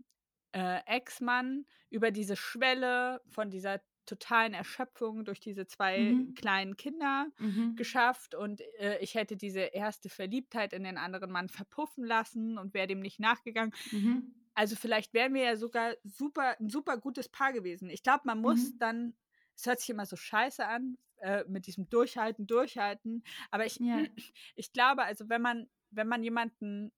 [0.52, 6.34] äh, Ex-Mann über diese Schwelle von dieser totalen Erschöpfung durch diese zwei Mhm.
[6.34, 7.76] kleinen Kinder mhm.
[7.76, 12.74] geschafft und äh, ich hätte diese erste Verliebtheit in den anderen Mann verpuffen lassen und
[12.74, 13.72] wäre dem nicht nachgegangen.
[13.92, 14.20] Mhm.
[14.54, 17.88] Also vielleicht wären wir ja sogar super, ein super gutes Paar gewesen.
[17.90, 18.78] Ich glaube, man muss Mhm.
[18.78, 19.16] dann,
[19.60, 23.24] es hört sich immer so scheiße an, äh, mit diesem Durchhalten, Durchhalten.
[23.50, 24.06] Aber ich, Ja.
[24.56, 26.92] ich glaube, also wenn man, wenn man jemanden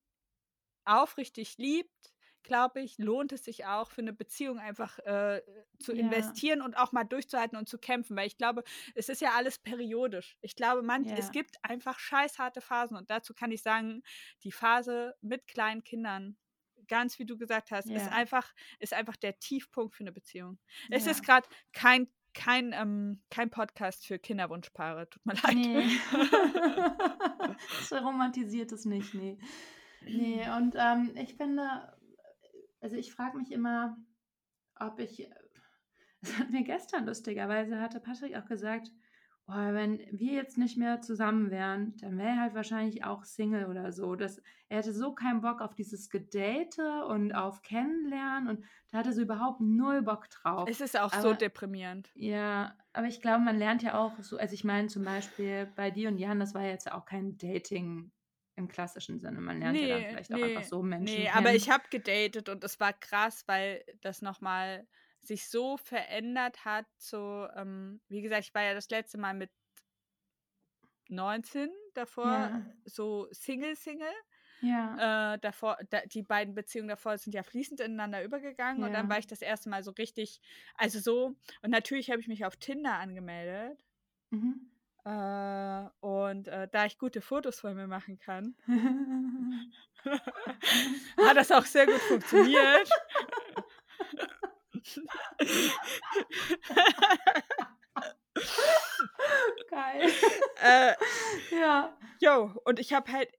[0.85, 2.13] aufrichtig liebt,
[2.43, 5.41] glaube ich, lohnt es sich auch für eine Beziehung einfach äh,
[5.79, 5.93] zu Ja.
[5.93, 8.63] investieren und auch mal durchzuhalten und zu kämpfen, weil ich glaube,
[8.95, 10.37] es ist ja alles periodisch.
[10.41, 11.31] Ich glaube, man, es Ja.
[11.31, 14.03] gibt einfach scheißharte Phasen und dazu kann ich sagen,
[14.43, 16.37] die Phase mit kleinen Kindern,
[16.87, 18.11] ganz wie du gesagt hast, ist Ja.
[18.11, 20.59] einfach, ist einfach der Tiefpunkt für eine Beziehung.
[20.89, 25.55] Es ist gerade kein, kein, ähm, kein Podcast für Kinderwunschpaare, tut mir leid.
[25.55, 25.83] Nee.
[27.83, 29.37] so romantisiert es nicht, nee.
[30.05, 31.93] Nee, und ähm, ich finde,
[32.81, 33.97] also ich frage mich immer,
[34.75, 35.29] ob ich,
[36.21, 38.91] es hat mir gestern lustigerweise, hatte Patrick auch gesagt,
[39.45, 43.65] boah, wenn wir jetzt nicht mehr zusammen wären, dann wäre er halt wahrscheinlich auch Single
[43.65, 44.15] oder so.
[44.15, 49.11] Das, er hätte so keinen Bock auf dieses Gedate und auf Kennenlernen und da hatte
[49.13, 50.69] so überhaupt null Bock drauf.
[50.69, 52.09] Es ist auch so Aber- deprimierend.
[52.15, 55.91] Ja, aber ich glaube, man lernt ja auch so, also ich meine zum Beispiel bei
[55.91, 58.11] dir und Jan, das war jetzt auch kein Dating
[58.55, 59.41] im klassischen Sinne.
[59.41, 61.37] Man lernt ja dann Nee, vielleicht auch nee, einfach so Menschen Nee, kennen.
[61.37, 64.87] aber ich habe gedatet und es war krass, weil das nochmal
[65.23, 66.85] sich so verändert hat.
[66.97, 69.51] So, ähm, wie gesagt, ich war ja das letzte Mal mit
[71.09, 72.73] 19 davor Ja.
[72.85, 74.07] so Single-Single.
[74.61, 74.97] Ja.
[74.97, 79.09] Äh, davor, da, die beiden Beziehungen davor sind ja fließend ineinander übergegangen und dann Ja.
[79.09, 80.41] war ich das erste Mal so richtig,
[80.75, 83.83] also so, und natürlich habe ich mich auf Tinder angemeldet.
[84.31, 84.73] Mhm.
[85.05, 88.55] Äh, und äh, da ich gute Fotos von mir machen kann,
[91.19, 92.89] hat das auch sehr gut funktioniert.
[99.69, 100.09] Geil.
[100.61, 100.93] äh,
[101.51, 101.97] Ja.
[102.19, 103.29] jo, und ich habe halt,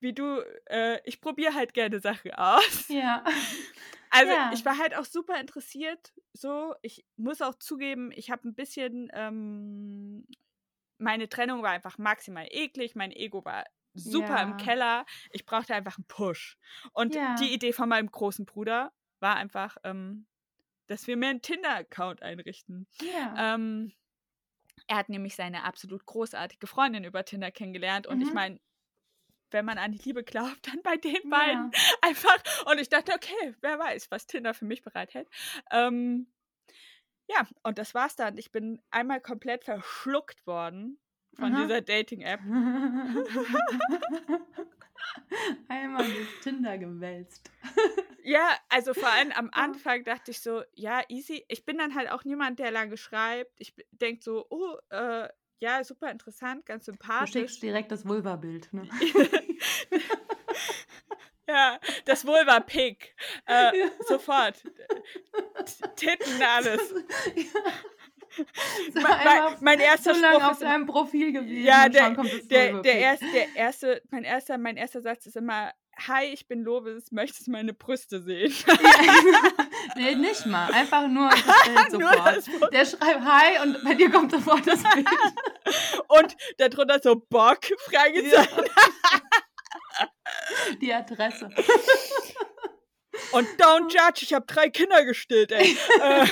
[0.00, 2.88] wie du, äh, ich probiere halt gerne Sachen aus.
[2.88, 3.24] Ja.
[4.12, 4.50] Also Ja.
[4.52, 6.12] ich war halt auch super interessiert.
[6.32, 10.26] So, ich muss auch zugeben, ich habe ein bisschen, ähm,
[10.98, 13.64] meine Trennung war einfach maximal eklig, mein Ego war
[13.94, 14.56] super im Ja.
[14.56, 15.06] Keller.
[15.30, 16.58] Ich brauchte einfach einen Push.
[16.92, 17.36] Und Ja.
[17.36, 20.26] die Idee von meinem großen Bruder war einfach, ähm,
[20.90, 22.86] dass wir mir einen Tinder-Account einrichten.
[23.00, 23.54] Ja.
[23.54, 23.92] Ähm,
[24.88, 28.34] er hat nämlich seine absolut großartige Freundin über Tinder kennengelernt und ich Mhm.
[28.34, 28.60] meine,
[29.52, 31.30] wenn man an die Liebe glaubt, dann bei den Ja.
[31.30, 31.70] beiden
[32.02, 32.42] einfach.
[32.66, 35.28] Und ich dachte, okay, wer weiß, was Tinder für mich bereithält.
[35.70, 36.32] Ähm,
[37.28, 38.36] ja, und das war's dann.
[38.38, 40.98] Ich bin einmal komplett verschluckt worden
[41.34, 41.62] von Aha.
[41.62, 42.40] dieser Dating-App.
[45.68, 47.50] Einmal durch Tinder gewälzt.
[48.22, 49.52] Ja, also vor allem am Ja.
[49.62, 51.42] Anfang dachte ich so, ja, easy.
[51.48, 53.50] Ich bin dann halt auch niemand, der lange schreibt.
[53.58, 55.26] Ich denke so, oh, äh,
[55.58, 57.32] ja, super interessant, ganz Du sympathisch.
[57.32, 58.82] schickst direkt das Vulva-Bild, ne?
[61.48, 63.16] ja, das wohl war Pick.
[63.46, 63.86] Äh, Ja.
[64.06, 64.62] Sofort.
[65.96, 66.90] Titten, alles.
[66.90, 66.96] So
[68.94, 71.64] Mein, mein, mein erster so Spruch auf ist deinem Profil gewesen.
[71.64, 75.72] Ja, der- der, der, erste, der erste, mein erster, mein erster Satz ist immer,
[76.06, 78.54] hi, ich bin Lovis, möchtest du meine Brüste sehen?
[78.66, 78.74] Ja.
[79.96, 80.70] nee, nicht mal.
[80.72, 81.42] Einfach nur das
[81.90, 82.36] Bild Nur sofort.
[82.36, 82.70] das.
[82.70, 85.08] Der schreibt Hi und bei dir kommt sofort das Bild.
[86.08, 88.64] Und darunter so Bock, Fragezeichen.
[90.80, 91.48] Die Adresse.
[93.32, 95.76] Und don't judge, ich habe drei Kinder gestillt, ey.
[96.00, 96.26] äh,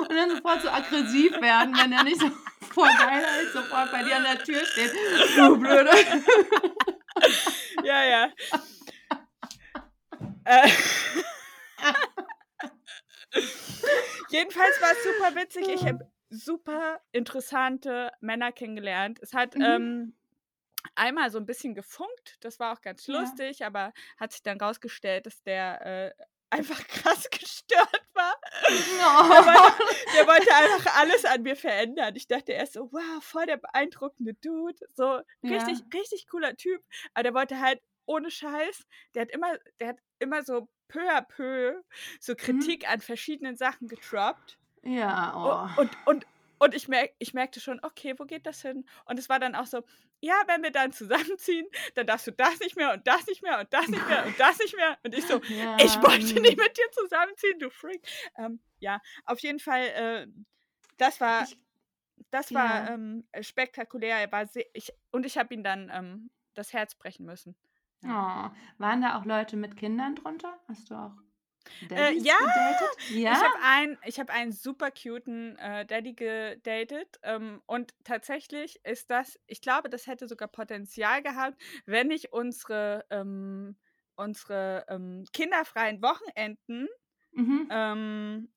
[0.00, 2.30] Und dann sofort so aggressiv werden, wenn er nicht so
[2.72, 4.92] vor Geilheit sofort bei dir an der Tür steht.
[5.36, 5.90] Du Blöde.
[7.84, 8.28] ja, ja.
[10.44, 10.68] äh,
[14.30, 15.68] Jedenfalls war es super witzig.
[15.68, 19.18] Ich habe super interessante Männer kennengelernt.
[19.22, 19.62] Es hat Mhm.
[19.62, 20.16] ähm,
[20.94, 22.36] einmal so ein bisschen gefunkt.
[22.40, 23.20] Das war auch ganz Ja.
[23.20, 28.34] lustig, aber hat sich dann rausgestellt, dass der äh, einfach krass gestört war.
[28.68, 32.14] Der wollte, der wollte einfach alles an mir verändern.
[32.16, 34.78] Ich dachte erst so, wow, voll der beeindruckende Dude.
[34.94, 36.82] So richtig, richtig cooler Typ.
[37.14, 41.22] Aber der wollte halt ohne Scheiß, der hat immer, der hat immer so peu à
[41.22, 41.82] peu
[42.20, 42.36] so Mhm.
[42.36, 44.58] Kritik an verschiedenen Sachen getroppt.
[44.82, 45.80] Ja, oh.
[45.80, 46.26] und, und, und
[46.74, 48.84] ich, merk, ich merkte schon, okay, wo geht das hin?
[49.04, 49.82] Und es war dann auch so,
[50.20, 53.60] ja, wenn wir dann zusammenziehen, dann darfst du das nicht mehr und das nicht mehr
[53.60, 54.98] und das nicht mehr und das nicht mehr.
[55.04, 55.76] Und ich so, ja.
[55.78, 58.02] ich wollte nicht mit dir zusammenziehen, du Freak.
[58.38, 60.26] Ähm, ja, auf jeden Fall, äh,
[60.96, 61.58] das war, Ich-
[62.30, 62.94] das war ja.
[62.94, 64.16] ähm, spektakulär.
[64.16, 67.54] Er war sehr, ich, und ich habe ihn dann ähm, das Herz brechen müssen.
[68.04, 68.08] Oh.
[68.78, 70.58] Waren da auch Leute mit Kindern drunter?
[70.68, 71.12] Hast du auch
[71.82, 72.88] Äh, Daddys ja, gedatet?
[73.10, 73.32] Ja.
[73.32, 79.10] Ich habe einen, ich hab einen super cuten äh, Daddy gedatet ähm, und tatsächlich ist
[79.10, 83.76] das, ich glaube, das hätte sogar Potenzial gehabt, wenn ich unsere, ähm,
[84.16, 86.88] unsere ähm, kinderfreien Wochenenden,
[87.32, 88.48] mhm.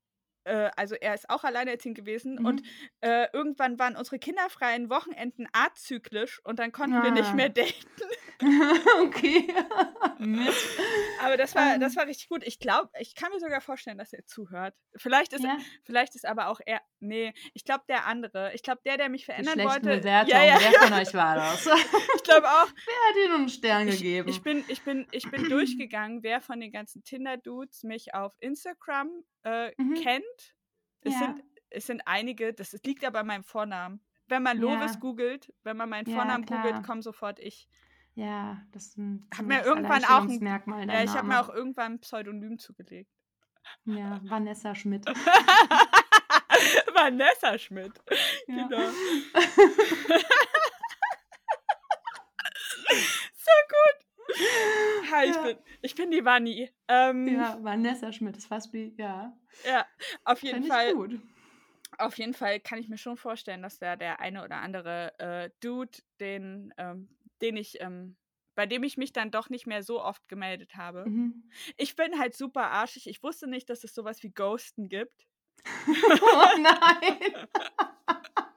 [0.46, 2.46] Ähm, äh, also er ist auch alleinerziehend gewesen Mhm.
[2.46, 2.62] und
[3.02, 7.34] äh, irgendwann waren unsere kinderfreien Wochenenden azyklisch und dann konnten wir nicht Ah.
[7.34, 7.88] mehr daten.
[9.04, 9.48] okay.
[11.22, 11.80] Aber das war, Ähm.
[11.82, 12.44] das war richtig gut.
[12.46, 14.74] Ich glaube, ich kann mir sogar vorstellen, dass er zuhört.
[14.96, 15.58] Vielleicht ist Ja.
[15.86, 16.82] Vielleicht ist aber auch er.
[17.00, 18.54] Nee, ich glaube der andere.
[18.54, 20.02] Ich glaube der, der mich verändern wollte.
[20.08, 21.66] Ja, ja, Wer von euch war das?
[22.16, 22.68] ich glaube auch.
[22.68, 24.30] Wer hat dir einen Stern Ich, gegeben?
[24.30, 29.10] ich, bin, ich, bin, ich bin durchgegangen, wer von den ganzen Tinder-Dudes mich auf Instagram
[29.44, 29.94] äh, Mhm.
[29.96, 30.56] kennt.
[31.02, 31.20] Es, Ja.
[31.20, 34.02] sind, es sind einige, das liegt aber an meinem Vornamen.
[34.28, 34.64] Wenn man Ja.
[34.64, 36.62] Lovis googelt, wenn man meinen Ja, Vornamen klar.
[36.64, 37.68] googelt, kommt sofort ich.
[38.16, 41.50] ja, das ist ein Hab mir irgendwann auch ein- Alleinstellungsmerkmal, Ja, ich habe mir auch
[41.50, 43.12] irgendwann ein Pseudonym zugelegt.
[43.86, 45.06] Ja, Vanessa Schmidt.
[46.94, 47.94] Vanessa Schmidt.
[48.48, 48.68] Ja.
[48.68, 48.90] Genau.
[53.34, 53.98] so gut.
[55.12, 55.44] Hi, ich, Ja.
[55.44, 56.70] bin, ich bin die Vanni.
[56.88, 57.34] Ähm, ja.
[57.56, 59.38] ja, Vanessa Schmidt ist fast wie, ja.
[60.24, 60.94] auf jeden ich Fall.
[60.94, 61.20] gut.
[61.98, 65.50] Auf jeden Fall kann ich mir schon vorstellen, dass da der eine oder andere äh,
[65.60, 67.10] Dude, den, ähm,
[67.42, 68.16] den ich ähm,
[68.56, 71.06] bei dem ich mich dann doch nicht mehr so oft gemeldet habe.
[71.08, 71.50] Mhm.
[71.78, 73.08] Ich bin halt super arschig.
[73.08, 75.28] Ich wusste nicht, dass es sowas wie Ghosten gibt.
[76.22, 77.48] Oh nein.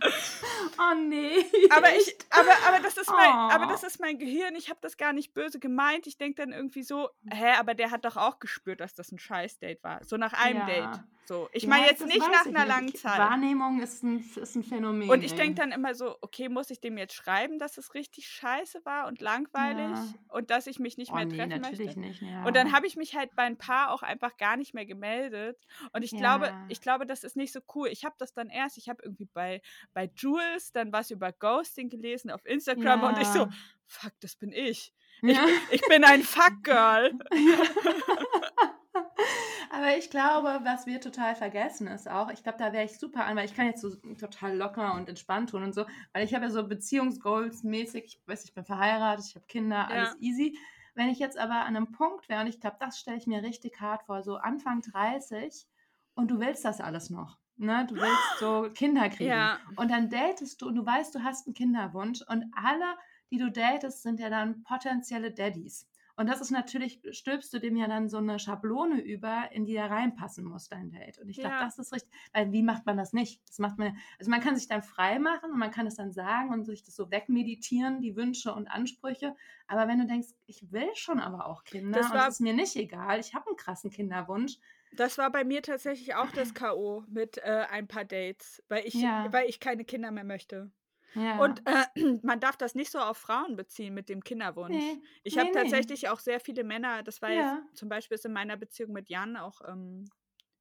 [0.78, 1.44] Oh nee.
[1.70, 3.68] Aber ich, aber, aber das ist mein, aber Oh.
[3.70, 4.54] das ist mein Gehirn.
[4.54, 6.06] Ich habe das gar nicht böse gemeint.
[6.06, 9.18] Ich denke dann irgendwie so, hä, aber der hat doch auch gespürt, dass das ein
[9.18, 10.02] Scheiß-Date war.
[10.04, 10.66] So nach einem Ja.
[10.66, 11.00] Date.
[11.30, 11.48] So.
[11.52, 12.66] Ich Ja, meine jetzt nicht nach ich einer nicht.
[12.68, 13.16] langen Ich- Zeit.
[13.16, 15.08] Wahrnehmung ist ein, ist ein Phänomen.
[15.08, 18.26] Und ich denke dann immer so, okay, muss ich dem jetzt schreiben, dass es richtig
[18.28, 20.04] scheiße war und langweilig Ja.
[20.26, 22.00] und dass ich mich nicht oh, mehr nee, treffen natürlich möchte?
[22.00, 22.22] nicht.
[22.22, 22.44] Ja.
[22.44, 25.56] Und dann habe ich mich halt bei ein paar auch einfach gar nicht mehr gemeldet.
[25.92, 27.86] Und ich glaube, ich glaube, das ist nicht so cool.
[27.92, 29.62] Ich habe das dann erst, ich habe irgendwie bei,
[29.92, 33.46] bei Jules dann was über Ghosting gelesen auf Instagram und ich so,
[33.86, 34.92] fuck, das bin ich.
[35.22, 35.46] Ja.
[35.70, 37.12] Ich bin ein Fuck-Girl.
[39.72, 43.24] Aber ich glaube, was wir total vergessen ist auch, ich glaube, da wäre ich super
[43.24, 46.34] an, weil ich kann jetzt so total locker und entspannt tun und so, weil ich
[46.34, 50.58] habe ja so Beziehungsgoals mäßig, ich weiß, ich bin verheiratet, ich habe Kinder, alles easy.
[50.94, 53.44] Wenn ich jetzt aber an einem Punkt wäre, und ich glaube, das stelle ich mir
[53.44, 55.66] richtig hart vor, so Anfang 30
[56.14, 57.38] und du willst das alles noch.
[57.56, 57.86] Ne?
[57.88, 59.30] Du willst so Kinder kriegen.
[59.30, 59.60] Ja.
[59.76, 62.96] Und dann datest du und du weißt, du hast einen Kinderwunsch und alle,
[63.30, 65.88] die du datest, sind ja dann potenzielle Daddys.
[66.20, 69.72] Und das ist natürlich, stülpst du dem ja dann so eine Schablone über, in die
[69.72, 71.18] da reinpassen muss, dein Date.
[71.18, 71.64] Und ich glaube, Ja.
[71.64, 73.40] das ist richtig, weil wie macht man das nicht?
[73.48, 76.12] Das macht man, also man kann sich dann frei machen und man kann es dann
[76.12, 79.34] sagen und sich das so wegmeditieren, die Wünsche und Ansprüche.
[79.66, 82.52] Aber wenn du denkst, ich will schon aber auch Kinder Das war- es ist mir
[82.52, 84.58] nicht egal, ich habe einen krassen Kinderwunsch.
[84.92, 87.02] Das war bei mir tatsächlich auch das K.O.
[87.08, 89.32] mit äh, ein paar Dates, weil ich, Ja.
[89.32, 90.70] weil ich keine Kinder mehr möchte.
[91.14, 91.36] Ja.
[91.36, 91.84] Und äh,
[92.22, 94.84] man darf das nicht so auf Frauen beziehen mit dem Kinderwunsch.
[94.84, 95.02] nee.
[95.22, 95.80] Ich Nee, habe nee.
[95.80, 97.50] tatsächlich auch sehr viele Männer, das war Ja.
[97.50, 100.06] jetzt zum Beispiel ist in meiner Beziehung mit Jan auch ähm,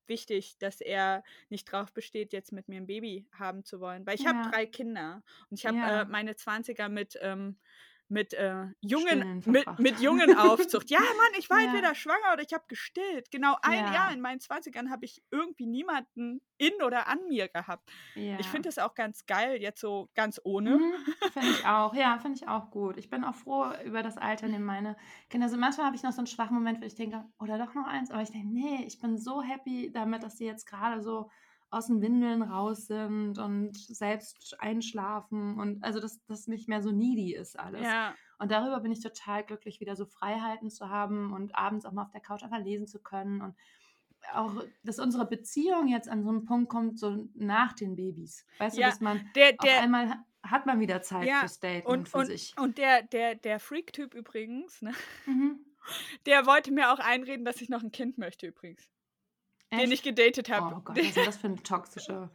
[0.08, 4.06] wichtig, dass er nicht drauf besteht, jetzt mit mir ein Baby haben zu wollen.
[4.08, 4.28] Weil ich Ja.
[4.28, 5.86] habe drei Kinder und ich habe Ja.
[5.86, 7.60] äh, meine 20er mit, ähm,
[8.10, 10.90] mit äh, Jungen, mit, mit Jungenaufzucht.
[10.90, 11.66] ja, Mann, ich war Ja.
[11.66, 13.32] entweder schwanger oder ich habe gestillt.
[13.32, 13.94] Genau ein Ja.
[13.94, 17.90] Jahr in meinen 20ern habe ich irgendwie niemanden in oder an mir gehabt.
[18.16, 18.40] Ja.
[18.40, 20.78] Ich finde das auch ganz geil, jetzt so ganz ohne.
[20.78, 20.94] Mhm,
[21.34, 21.94] finde ich auch.
[21.94, 22.98] Ja, finde ich auch gut.
[22.98, 24.98] Ich bin auch froh über das Alter, in dem meine
[25.30, 25.60] Kinder sind.
[25.60, 28.12] Manchmal habe ich noch so einen schwachen Moment, wo ich denke, oder doch noch eins.
[28.12, 31.30] Aber ich denke, nee, ich bin so happy damit, dass sie jetzt gerade so
[31.72, 36.92] aus den Windeln raus sind und selbst einschlafen und also, dass das nicht mehr so
[36.92, 37.84] needy ist alles.
[37.84, 41.92] Ja, Und darüber bin ich total glücklich, wieder so Freiheiten zu haben und abends auch
[41.92, 43.56] mal auf der Couch einfach lesen zu können und
[44.34, 48.46] auch, dass unsere Beziehung jetzt an so einen Punkt kommt, so nach den Babys.
[48.58, 51.40] Weißt du, Ja, dass man der, auf der, einmal ha- hat man wieder Zeit Ja,
[51.40, 52.54] fürs Daten und, für und, sich.
[52.60, 54.94] und der, der, der Freak-Typ übrigens, ne,
[55.26, 55.60] Mhm.
[56.26, 58.90] der wollte mir auch einreden, dass ich noch ein Kind möchte übrigens.
[59.72, 59.94] Den Echt?
[59.94, 60.76] ich gedatet habe.
[60.76, 62.30] Oh Gott, was ist denn das für eine toxische.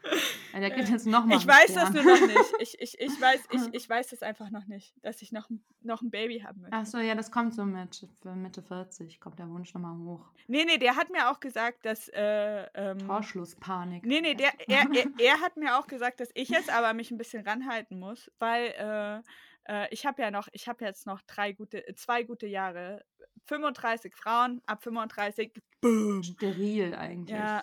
[0.52, 1.36] Der geht jetzt nochmal.
[1.38, 2.52] ich weiß das nur noch nicht.
[2.60, 5.60] Ich, ich, ich, weiß, ich, ich weiß das einfach noch nicht, dass ich noch, ein-
[5.82, 6.76] noch ein Baby haben möchte.
[6.76, 10.30] Achso, ja, das kommt so mit Mitte 40, kommt der Wunsch nochmal hoch.
[10.46, 12.08] Nee, nee, der hat mir auch gesagt, dass.
[12.10, 14.06] Äh, ähm, Torschlusspanik.
[14.06, 17.10] Nee, nee, der, er, er, er hat mir auch gesagt, dass ich jetzt aber mich
[17.10, 19.22] ein bisschen ranhalten muss, weil äh,
[19.68, 23.04] äh, ich habe ja noch, ich habe jetzt noch drei gute, äh, zwei gute Jahre.
[23.46, 26.22] 35 Frauen, ab 35, boom.
[26.22, 27.36] Steril eigentlich.
[27.36, 27.62] Ja,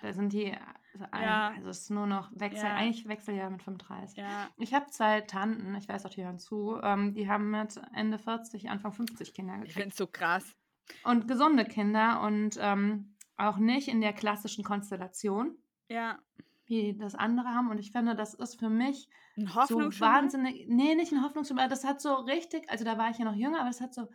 [0.00, 0.50] Da sind die,
[0.94, 1.52] also, ein, Ja.
[1.54, 2.74] also es ist nur noch Wechsel, Ja.
[2.76, 4.16] eigentlich Wechseljahr mit 35.
[4.16, 7.78] ja, Ich habe zwei Tanten, ich weiß auch, die hören zu, ähm, die haben mit
[7.94, 9.74] Ende 40, Anfang 50 Kinder ich gekriegt.
[9.76, 10.56] finde es so krass.
[11.04, 16.18] Und gesunde Kinder und ähm, auch nicht in der klassischen Konstellation, Ja,
[16.66, 17.70] wie das andere haben.
[17.70, 21.84] Und ich finde, das ist für mich ein so wahnsinnig, nee, nicht ein Hoffnungsschimmer, das
[21.84, 24.08] hat so richtig, also da war ich ja noch jünger, aber es hat so,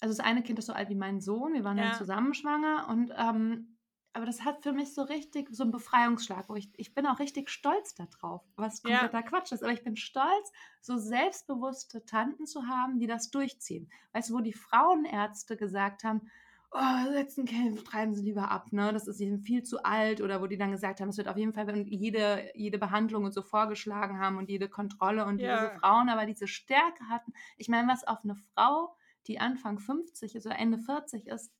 [0.00, 1.80] also das eine Kind ist so alt wie mein Sohn, wir waren Ja.
[1.80, 3.78] dann zusammen schwanger und, ähm,
[4.12, 7.18] aber das hat für mich so richtig so einen Befreiungsschlag, wo ich, ich bin auch
[7.18, 9.10] richtig stolz darauf, was Ja.
[9.10, 13.90] kompletter Quatsch ist, aber ich bin stolz, so selbstbewusste Tanten zu haben, die das durchziehen.
[14.12, 16.30] Weißt du, wo die Frauenärzte gesagt haben,
[16.72, 18.92] oh, letzten Kind treiben sie lieber ab, ne?
[18.92, 21.36] Das ist ihnen viel zu alt oder wo die dann gesagt haben, es wird auf
[21.36, 25.56] jeden Fall und jede, jede Behandlung und so vorgeschlagen haben und jede Kontrolle und Ja.
[25.56, 27.32] diese Frauen aber diese Stärke hatten.
[27.56, 31.52] Ich meine, was auf eine Frau, die Anfang 50 ist oder Ende 40 ist,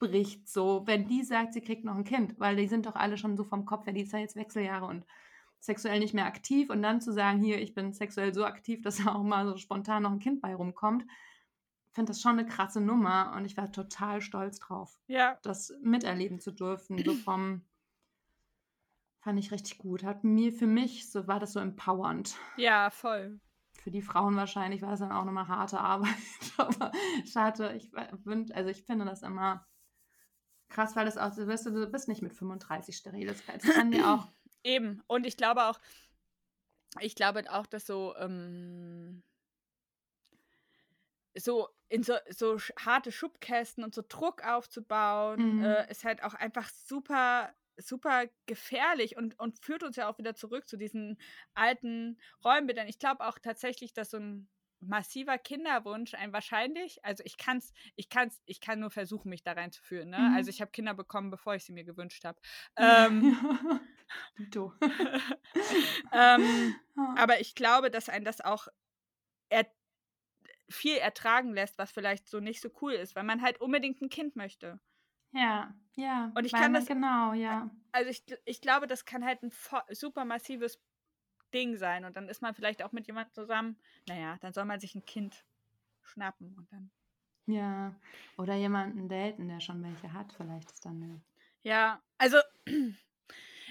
[0.00, 3.16] einbricht so, wenn die sagt, sie kriegt noch ein Kind, weil die sind doch alle
[3.18, 5.06] schon so vom Kopf her, die ist ja jetzt Wechseljahre und
[5.60, 8.98] sexuell nicht mehr aktiv und dann zu sagen, hier, ich bin sexuell so aktiv, dass
[9.04, 11.04] da auch mal so spontan noch ein Kind bei rumkommt,
[11.94, 16.40] finde das schon eine krasse Nummer und ich war total stolz drauf, Ja, das miterleben
[16.40, 17.64] zu dürfen, so vom
[19.20, 20.02] fand ich richtig gut.
[20.04, 22.36] Hat mir für mich so war das so empowernd.
[22.56, 23.40] ja, voll.
[23.82, 26.14] Für die Frauen wahrscheinlich war es dann auch nochmal harte Arbeit,
[26.56, 26.90] aber
[27.26, 27.92] schade, ich
[28.24, 29.66] wünsch, also ich finde das immer
[30.68, 33.26] krass, weil das auch, du bist, du bist nicht mit 35 steril.
[33.28, 34.26] Das kann- das kann dir auch
[34.64, 35.02] Eben.
[35.06, 35.78] Und ich glaube auch,
[37.00, 39.22] ich glaube auch, dass so, ähm,
[41.34, 45.64] so in so, so harte Schubkästen und so Druck aufzubauen, Mhm.
[45.64, 50.34] äh, ist halt auch einfach super, super gefährlich und, und führt uns ja auch wieder
[50.34, 51.18] zurück zu diesen
[51.54, 52.86] alten Rollenbildern.
[52.88, 54.48] Ich glaube auch tatsächlich, dass so ein
[54.80, 59.52] massiver Kinderwunsch ein wahrscheinlich, also ich kann's, ich kann's, ich kann nur versuchen, mich da
[59.52, 60.10] reinzuführen.
[60.10, 60.18] Ne?
[60.18, 60.34] Mhm.
[60.36, 62.38] Also ich habe Kinder bekommen, bevor ich sie mir gewünscht habe.
[62.76, 63.36] Ähm.
[64.38, 64.72] Dito.
[66.12, 67.14] ähm, Ja.
[67.16, 68.68] aber ich glaube, dass ein das auch
[69.50, 69.66] er
[70.70, 74.08] viel ertragen lässt, was vielleicht so nicht so cool ist, weil man halt unbedingt ein
[74.08, 74.80] Kind möchte.
[75.32, 77.70] Ja, ja, Und ich kann das, genau, ja.
[77.92, 79.52] also ich, ich glaube, das kann halt ein
[79.90, 80.82] super massives
[81.54, 82.04] Ding sein.
[82.04, 85.06] Und dann ist man vielleicht auch mit jemandem zusammen, naja, dann soll man sich ein
[85.06, 85.46] Kind
[86.02, 86.92] schnappen und dann.
[87.46, 87.94] Ja.
[88.36, 91.22] Oder jemanden daten, der schon welche hat, vielleicht ist dann eine
[91.62, 92.38] Ja, also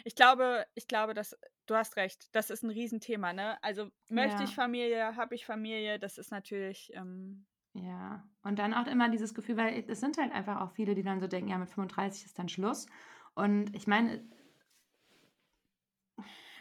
[0.04, 3.62] ich glaube, ich glaube, dass du hast recht, das ist ein Riesenthema, ne?
[3.64, 4.56] Also möchte ich Ja.
[4.56, 9.58] Familie, habe ich Familie, das ist natürlich, ähm, Ja, und dann auch immer dieses Gefühl,
[9.58, 12.38] weil es sind halt einfach auch viele, die dann so denken, ja, mit 35 ist
[12.38, 12.86] dann Schluss.
[13.36, 14.24] Und ich meine,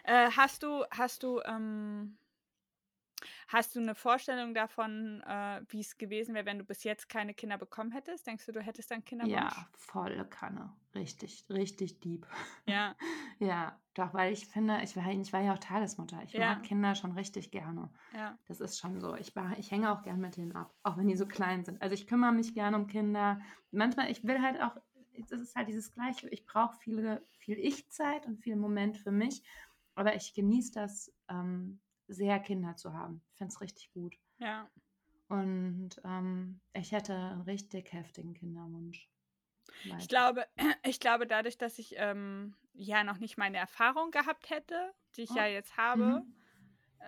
[0.05, 2.19] Äh, hast du, hast du, ähm,
[3.49, 7.35] hast du eine Vorstellung davon, äh, wie es gewesen wäre, wenn du bis jetzt keine
[7.35, 8.27] Kinder bekommen hättest?
[8.27, 9.35] Denkst du, du hättest dann Kinderwunsch?
[9.35, 10.75] ja, volle Kanne.
[10.95, 12.27] Richtig, richtig deep.
[12.67, 12.95] Ja,
[13.39, 16.23] Ja, doch, weil ich finde, ich war, ich war ja auch Tagesmutter.
[16.23, 16.55] Ich Ja.
[16.55, 17.91] mag Kinder schon richtig gerne.
[18.15, 19.15] ja, Das ist schon so.
[19.17, 21.83] Ich, war- ich hänge auch gern mit denen ab, auch wenn die so klein sind.
[21.83, 23.41] Also ich kümmere mich gern um Kinder.
[23.71, 24.77] Manchmal, ich will halt auch,
[25.29, 29.43] das ist halt dieses Gleiche, ich brauche viele, viel Ich-Zeit und viel Moment für mich.
[29.95, 31.81] Aber ich genieße das ähm,
[32.13, 33.23] sehr, Kinder zu haben.
[33.33, 34.17] Ich finde es richtig gut.
[34.39, 34.69] ja.
[35.29, 39.09] Und ähm, ich hätte einen richtig heftigen Kinderwunsch.
[39.99, 40.47] Ich glaube,
[40.85, 45.31] ich glaube, dadurch, dass ich ähm, ja noch nicht meine Erfahrung gehabt hätte, die ich
[45.31, 45.37] Oh.
[45.37, 46.35] ja jetzt habe, Mhm.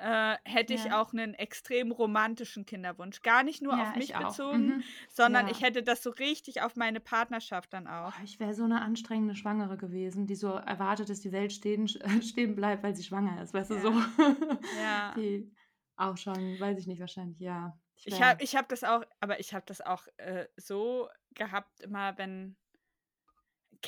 [0.02, 1.00] Äh, hätte ich Ja.
[1.00, 3.22] auch einen extrem romantischen Kinderwunsch.
[3.22, 4.82] Gar nicht nur Ja, auf mich ich bezogen, Mhm.
[5.08, 5.52] sondern Ja.
[5.52, 8.12] ich hätte das so richtig auf meine Partnerschaft dann auch.
[8.14, 11.88] Boah, ich wäre so eine anstrengende Schwangere gewesen, die so erwartet, dass die Welt stehen,
[12.22, 13.54] stehen bleibt, weil sie schwanger ist.
[13.54, 13.90] Weißt du, so.
[14.80, 15.14] Ja.
[15.16, 15.52] Die
[15.96, 17.78] auch schon, weiß ich nicht, wahrscheinlich, ja.
[17.96, 21.80] Ich wär- habe ich hab das auch, aber ich habe das auch äh, so gehabt,
[21.80, 22.56] immer wenn.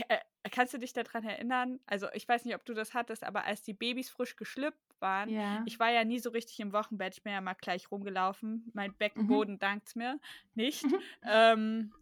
[0.09, 0.19] Äh,
[0.53, 1.81] Kannst du dich daran erinnern?
[1.87, 5.28] Also, ich weiß nicht, ob du das hattest, aber als die Babys frisch geschlüpft waren,
[5.31, 5.62] ja.
[5.64, 8.70] ich war ja nie so richtig im Wochenbett, ich bin ja mal gleich rumgelaufen.
[8.74, 8.97] Mein Mhm.
[8.98, 10.18] Beckenboden dankt's mir
[10.55, 10.85] nicht.
[10.85, 11.01] Mhm.
[11.23, 11.93] Ähm,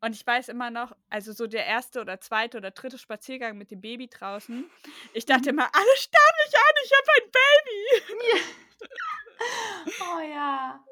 [0.00, 3.70] und ich weiß immer noch, also so der erste oder zweite oder dritte Spaziergang mit
[3.70, 4.64] dem Baby draußen.
[5.14, 5.58] Ich dachte Mhm.
[5.58, 8.42] immer, alle starren mich an, ich habe ein Baby.
[10.00, 10.84] Oh ja.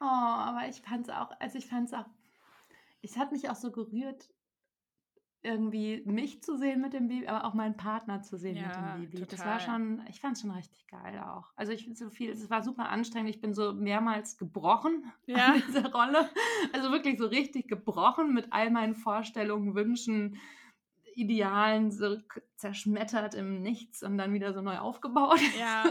[0.00, 2.06] Oh, aber ich fand es auch, also ich fand es auch,
[3.02, 4.28] es hat mich auch so gerührt,
[5.44, 8.96] irgendwie mich zu sehen mit dem Baby, aber auch meinen Partner zu sehen mit Ja,
[8.96, 9.26] dem Baby.
[9.26, 9.60] Das war total.
[9.60, 11.52] schon, ich fand es schon richtig geil auch.
[11.56, 13.30] Also ich finde so viel, es war super anstrengend.
[13.30, 15.52] Ich bin so mehrmals gebrochen Ja.
[15.52, 16.28] an dieser Rolle.
[16.72, 20.38] Also wirklich so richtig gebrochen mit all meinen Vorstellungen, Wünschen,
[21.16, 22.16] Idealen, so
[22.56, 25.38] zerschmettert im Nichts und dann wieder so neu aufgebaut.
[25.58, 25.84] Ja.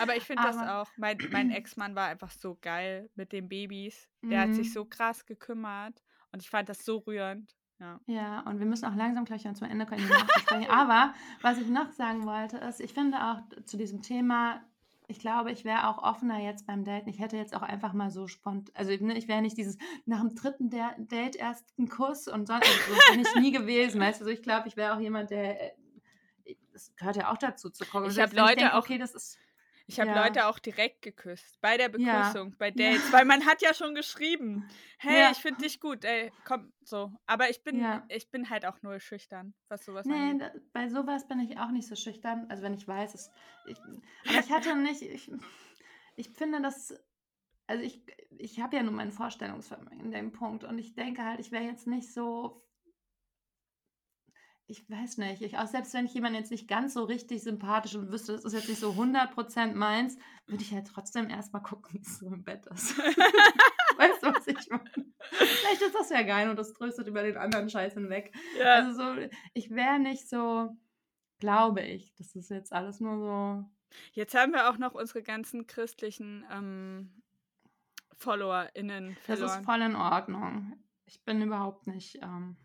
[0.00, 4.08] Aber ich finde das auch, mein, mein Ex-Mann war einfach so geil mit den Babys.
[4.22, 4.72] Der hat sich Mhm.
[4.72, 6.02] so krass gekümmert
[6.32, 7.54] und ich fand das so rührend.
[7.80, 8.00] Ja.
[8.06, 10.08] Ja, und wir müssen auch langsam gleich dann zum Ende kommen.
[10.70, 14.62] Aber was ich noch sagen wollte, ist, ich finde auch zu diesem Thema,
[15.06, 17.08] ich glaube, ich wäre auch offener jetzt beim Daten.
[17.10, 19.76] Ich hätte jetzt auch einfach mal so spontan, also ne, ich wäre nicht dieses
[20.06, 23.50] nach dem dritten Da- Date erst einen Kuss und sonst, also so bin ich nie
[23.52, 24.00] gewesen.
[24.00, 25.74] Weißt du, so, ich glaube, ich wäre auch jemand, der,
[26.46, 28.08] äh, das gehört ja auch dazu zu gucken.
[28.08, 29.38] Ich Selbst hab wenn Leute denke, auch- okay, das ist,
[29.86, 30.24] Ich habe Ja.
[30.24, 31.60] Leute auch direkt geküsst.
[31.60, 32.22] Bei der Ja.
[32.30, 32.92] Begrüßung, bei Ja.
[32.92, 33.12] Dates.
[33.12, 34.66] Weil man hat ja schon geschrieben,
[34.98, 35.30] hey, Ja.
[35.30, 37.12] ich finde dich gut, ey, komm, so.
[37.26, 38.04] Aber ich bin, Ja.
[38.08, 40.40] ich bin halt auch nur schüchtern, was sowas Nee, angeht.
[40.54, 42.46] da, bei sowas bin ich auch nicht so schüchtern.
[42.48, 43.30] Also wenn ich weiß, es,
[43.66, 45.30] ich, aber ich hatte nicht, ich,
[46.16, 46.94] ich finde das,
[47.66, 48.02] also ich,
[48.38, 51.64] ich habe ja nur mein Vorstellungsvermögen in dem Punkt und ich denke halt, ich wäre
[51.64, 52.62] jetzt nicht so,
[54.66, 57.94] ich weiß nicht, ich, auch selbst wenn ich jemanden jetzt nicht ganz so richtig sympathisch
[57.94, 60.16] und wüsste, das ist jetzt nicht so 100% meins,
[60.46, 62.96] würde ich halt trotzdem erstmal gucken, wie es so im Bett ist.
[63.98, 65.12] weißt du, was ich meine?
[65.30, 68.34] Vielleicht ist das ja geil und das tröstet über den anderen Scheiß hinweg.
[68.58, 68.74] Ja.
[68.74, 70.74] Also so, ich wäre nicht so,
[71.38, 72.14] glaube ich.
[72.16, 73.70] Das ist jetzt alles nur so.
[74.12, 77.22] Jetzt haben wir auch noch unsere ganzen christlichen ähm,
[78.16, 79.60] FollowerInnen Das verloren.
[79.60, 80.72] ist voll in Ordnung.
[81.06, 82.18] Ich bin überhaupt nicht.
[82.22, 82.56] Ähm,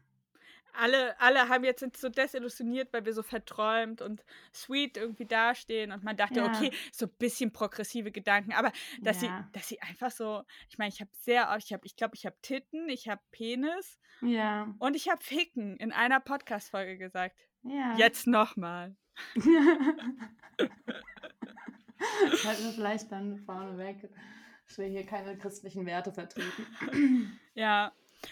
[0.80, 4.24] alle, alle haben jetzt sind so desillusioniert, weil wir so verträumt und
[4.54, 6.46] sweet irgendwie dastehen und man dachte, Ja.
[6.48, 9.46] okay, so ein bisschen progressive Gedanken, aber dass Ja.
[9.52, 12.16] sie, dass sie einfach so, ich meine, ich habe sehr, oft- ich habe, ich glaube,
[12.16, 14.74] ich habe Titten, ich habe Penis ja.
[14.80, 17.38] und ich habe Ficken in einer Podcast-Folge gesagt.
[17.64, 17.96] Ja.
[17.98, 18.96] Jetzt nochmal.
[19.36, 19.46] Sollten
[22.64, 24.10] wir vielleicht dann vorneweg
[24.68, 27.40] dass wir hier keine christlichen Werte vertreten.
[27.56, 27.92] Ja.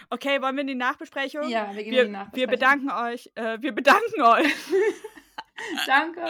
[0.09, 1.47] Okay, wollen wir in die Nachbesprechung?
[1.49, 2.39] Ja, wir gehen Wir, in die Nachbesprechung.
[2.39, 3.31] wir bedanken euch.
[3.35, 4.53] Äh, wir bedanken euch.
[5.87, 6.21] Danke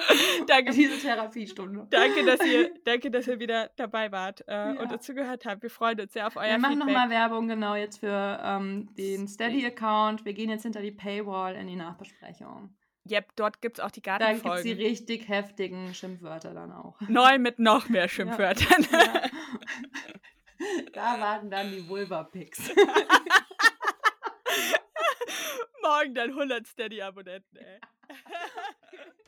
[0.48, 0.72] Danke.
[0.72, 1.86] für diese Therapiestunde.
[1.90, 4.70] Danke, dass ihr, danke, dass ihr wieder dabei wart äh, Ja.
[4.80, 5.64] und uns zugehört habt.
[5.64, 9.28] Wir freuen uns sehr auf euer Wir machen nochmal Werbung genau jetzt für ähm, den
[9.28, 10.24] Steady-Account.
[10.24, 12.74] Wir gehen jetzt hinter die Paywall in die Nachbesprechung.
[13.10, 14.78] Yep, dort gibt es auch die Da gibt es die Gartenfolgen.
[14.86, 16.96] richtig heftigen Schimpfwörter dann auch.
[17.10, 18.88] Neu mit noch mehr Schimpfwörtern.
[18.92, 19.22] Ja.
[20.94, 22.72] Da warten dann die Vulva-Pics.
[25.82, 27.80] Morgen dein 100 Steady-Abonnenten, ey.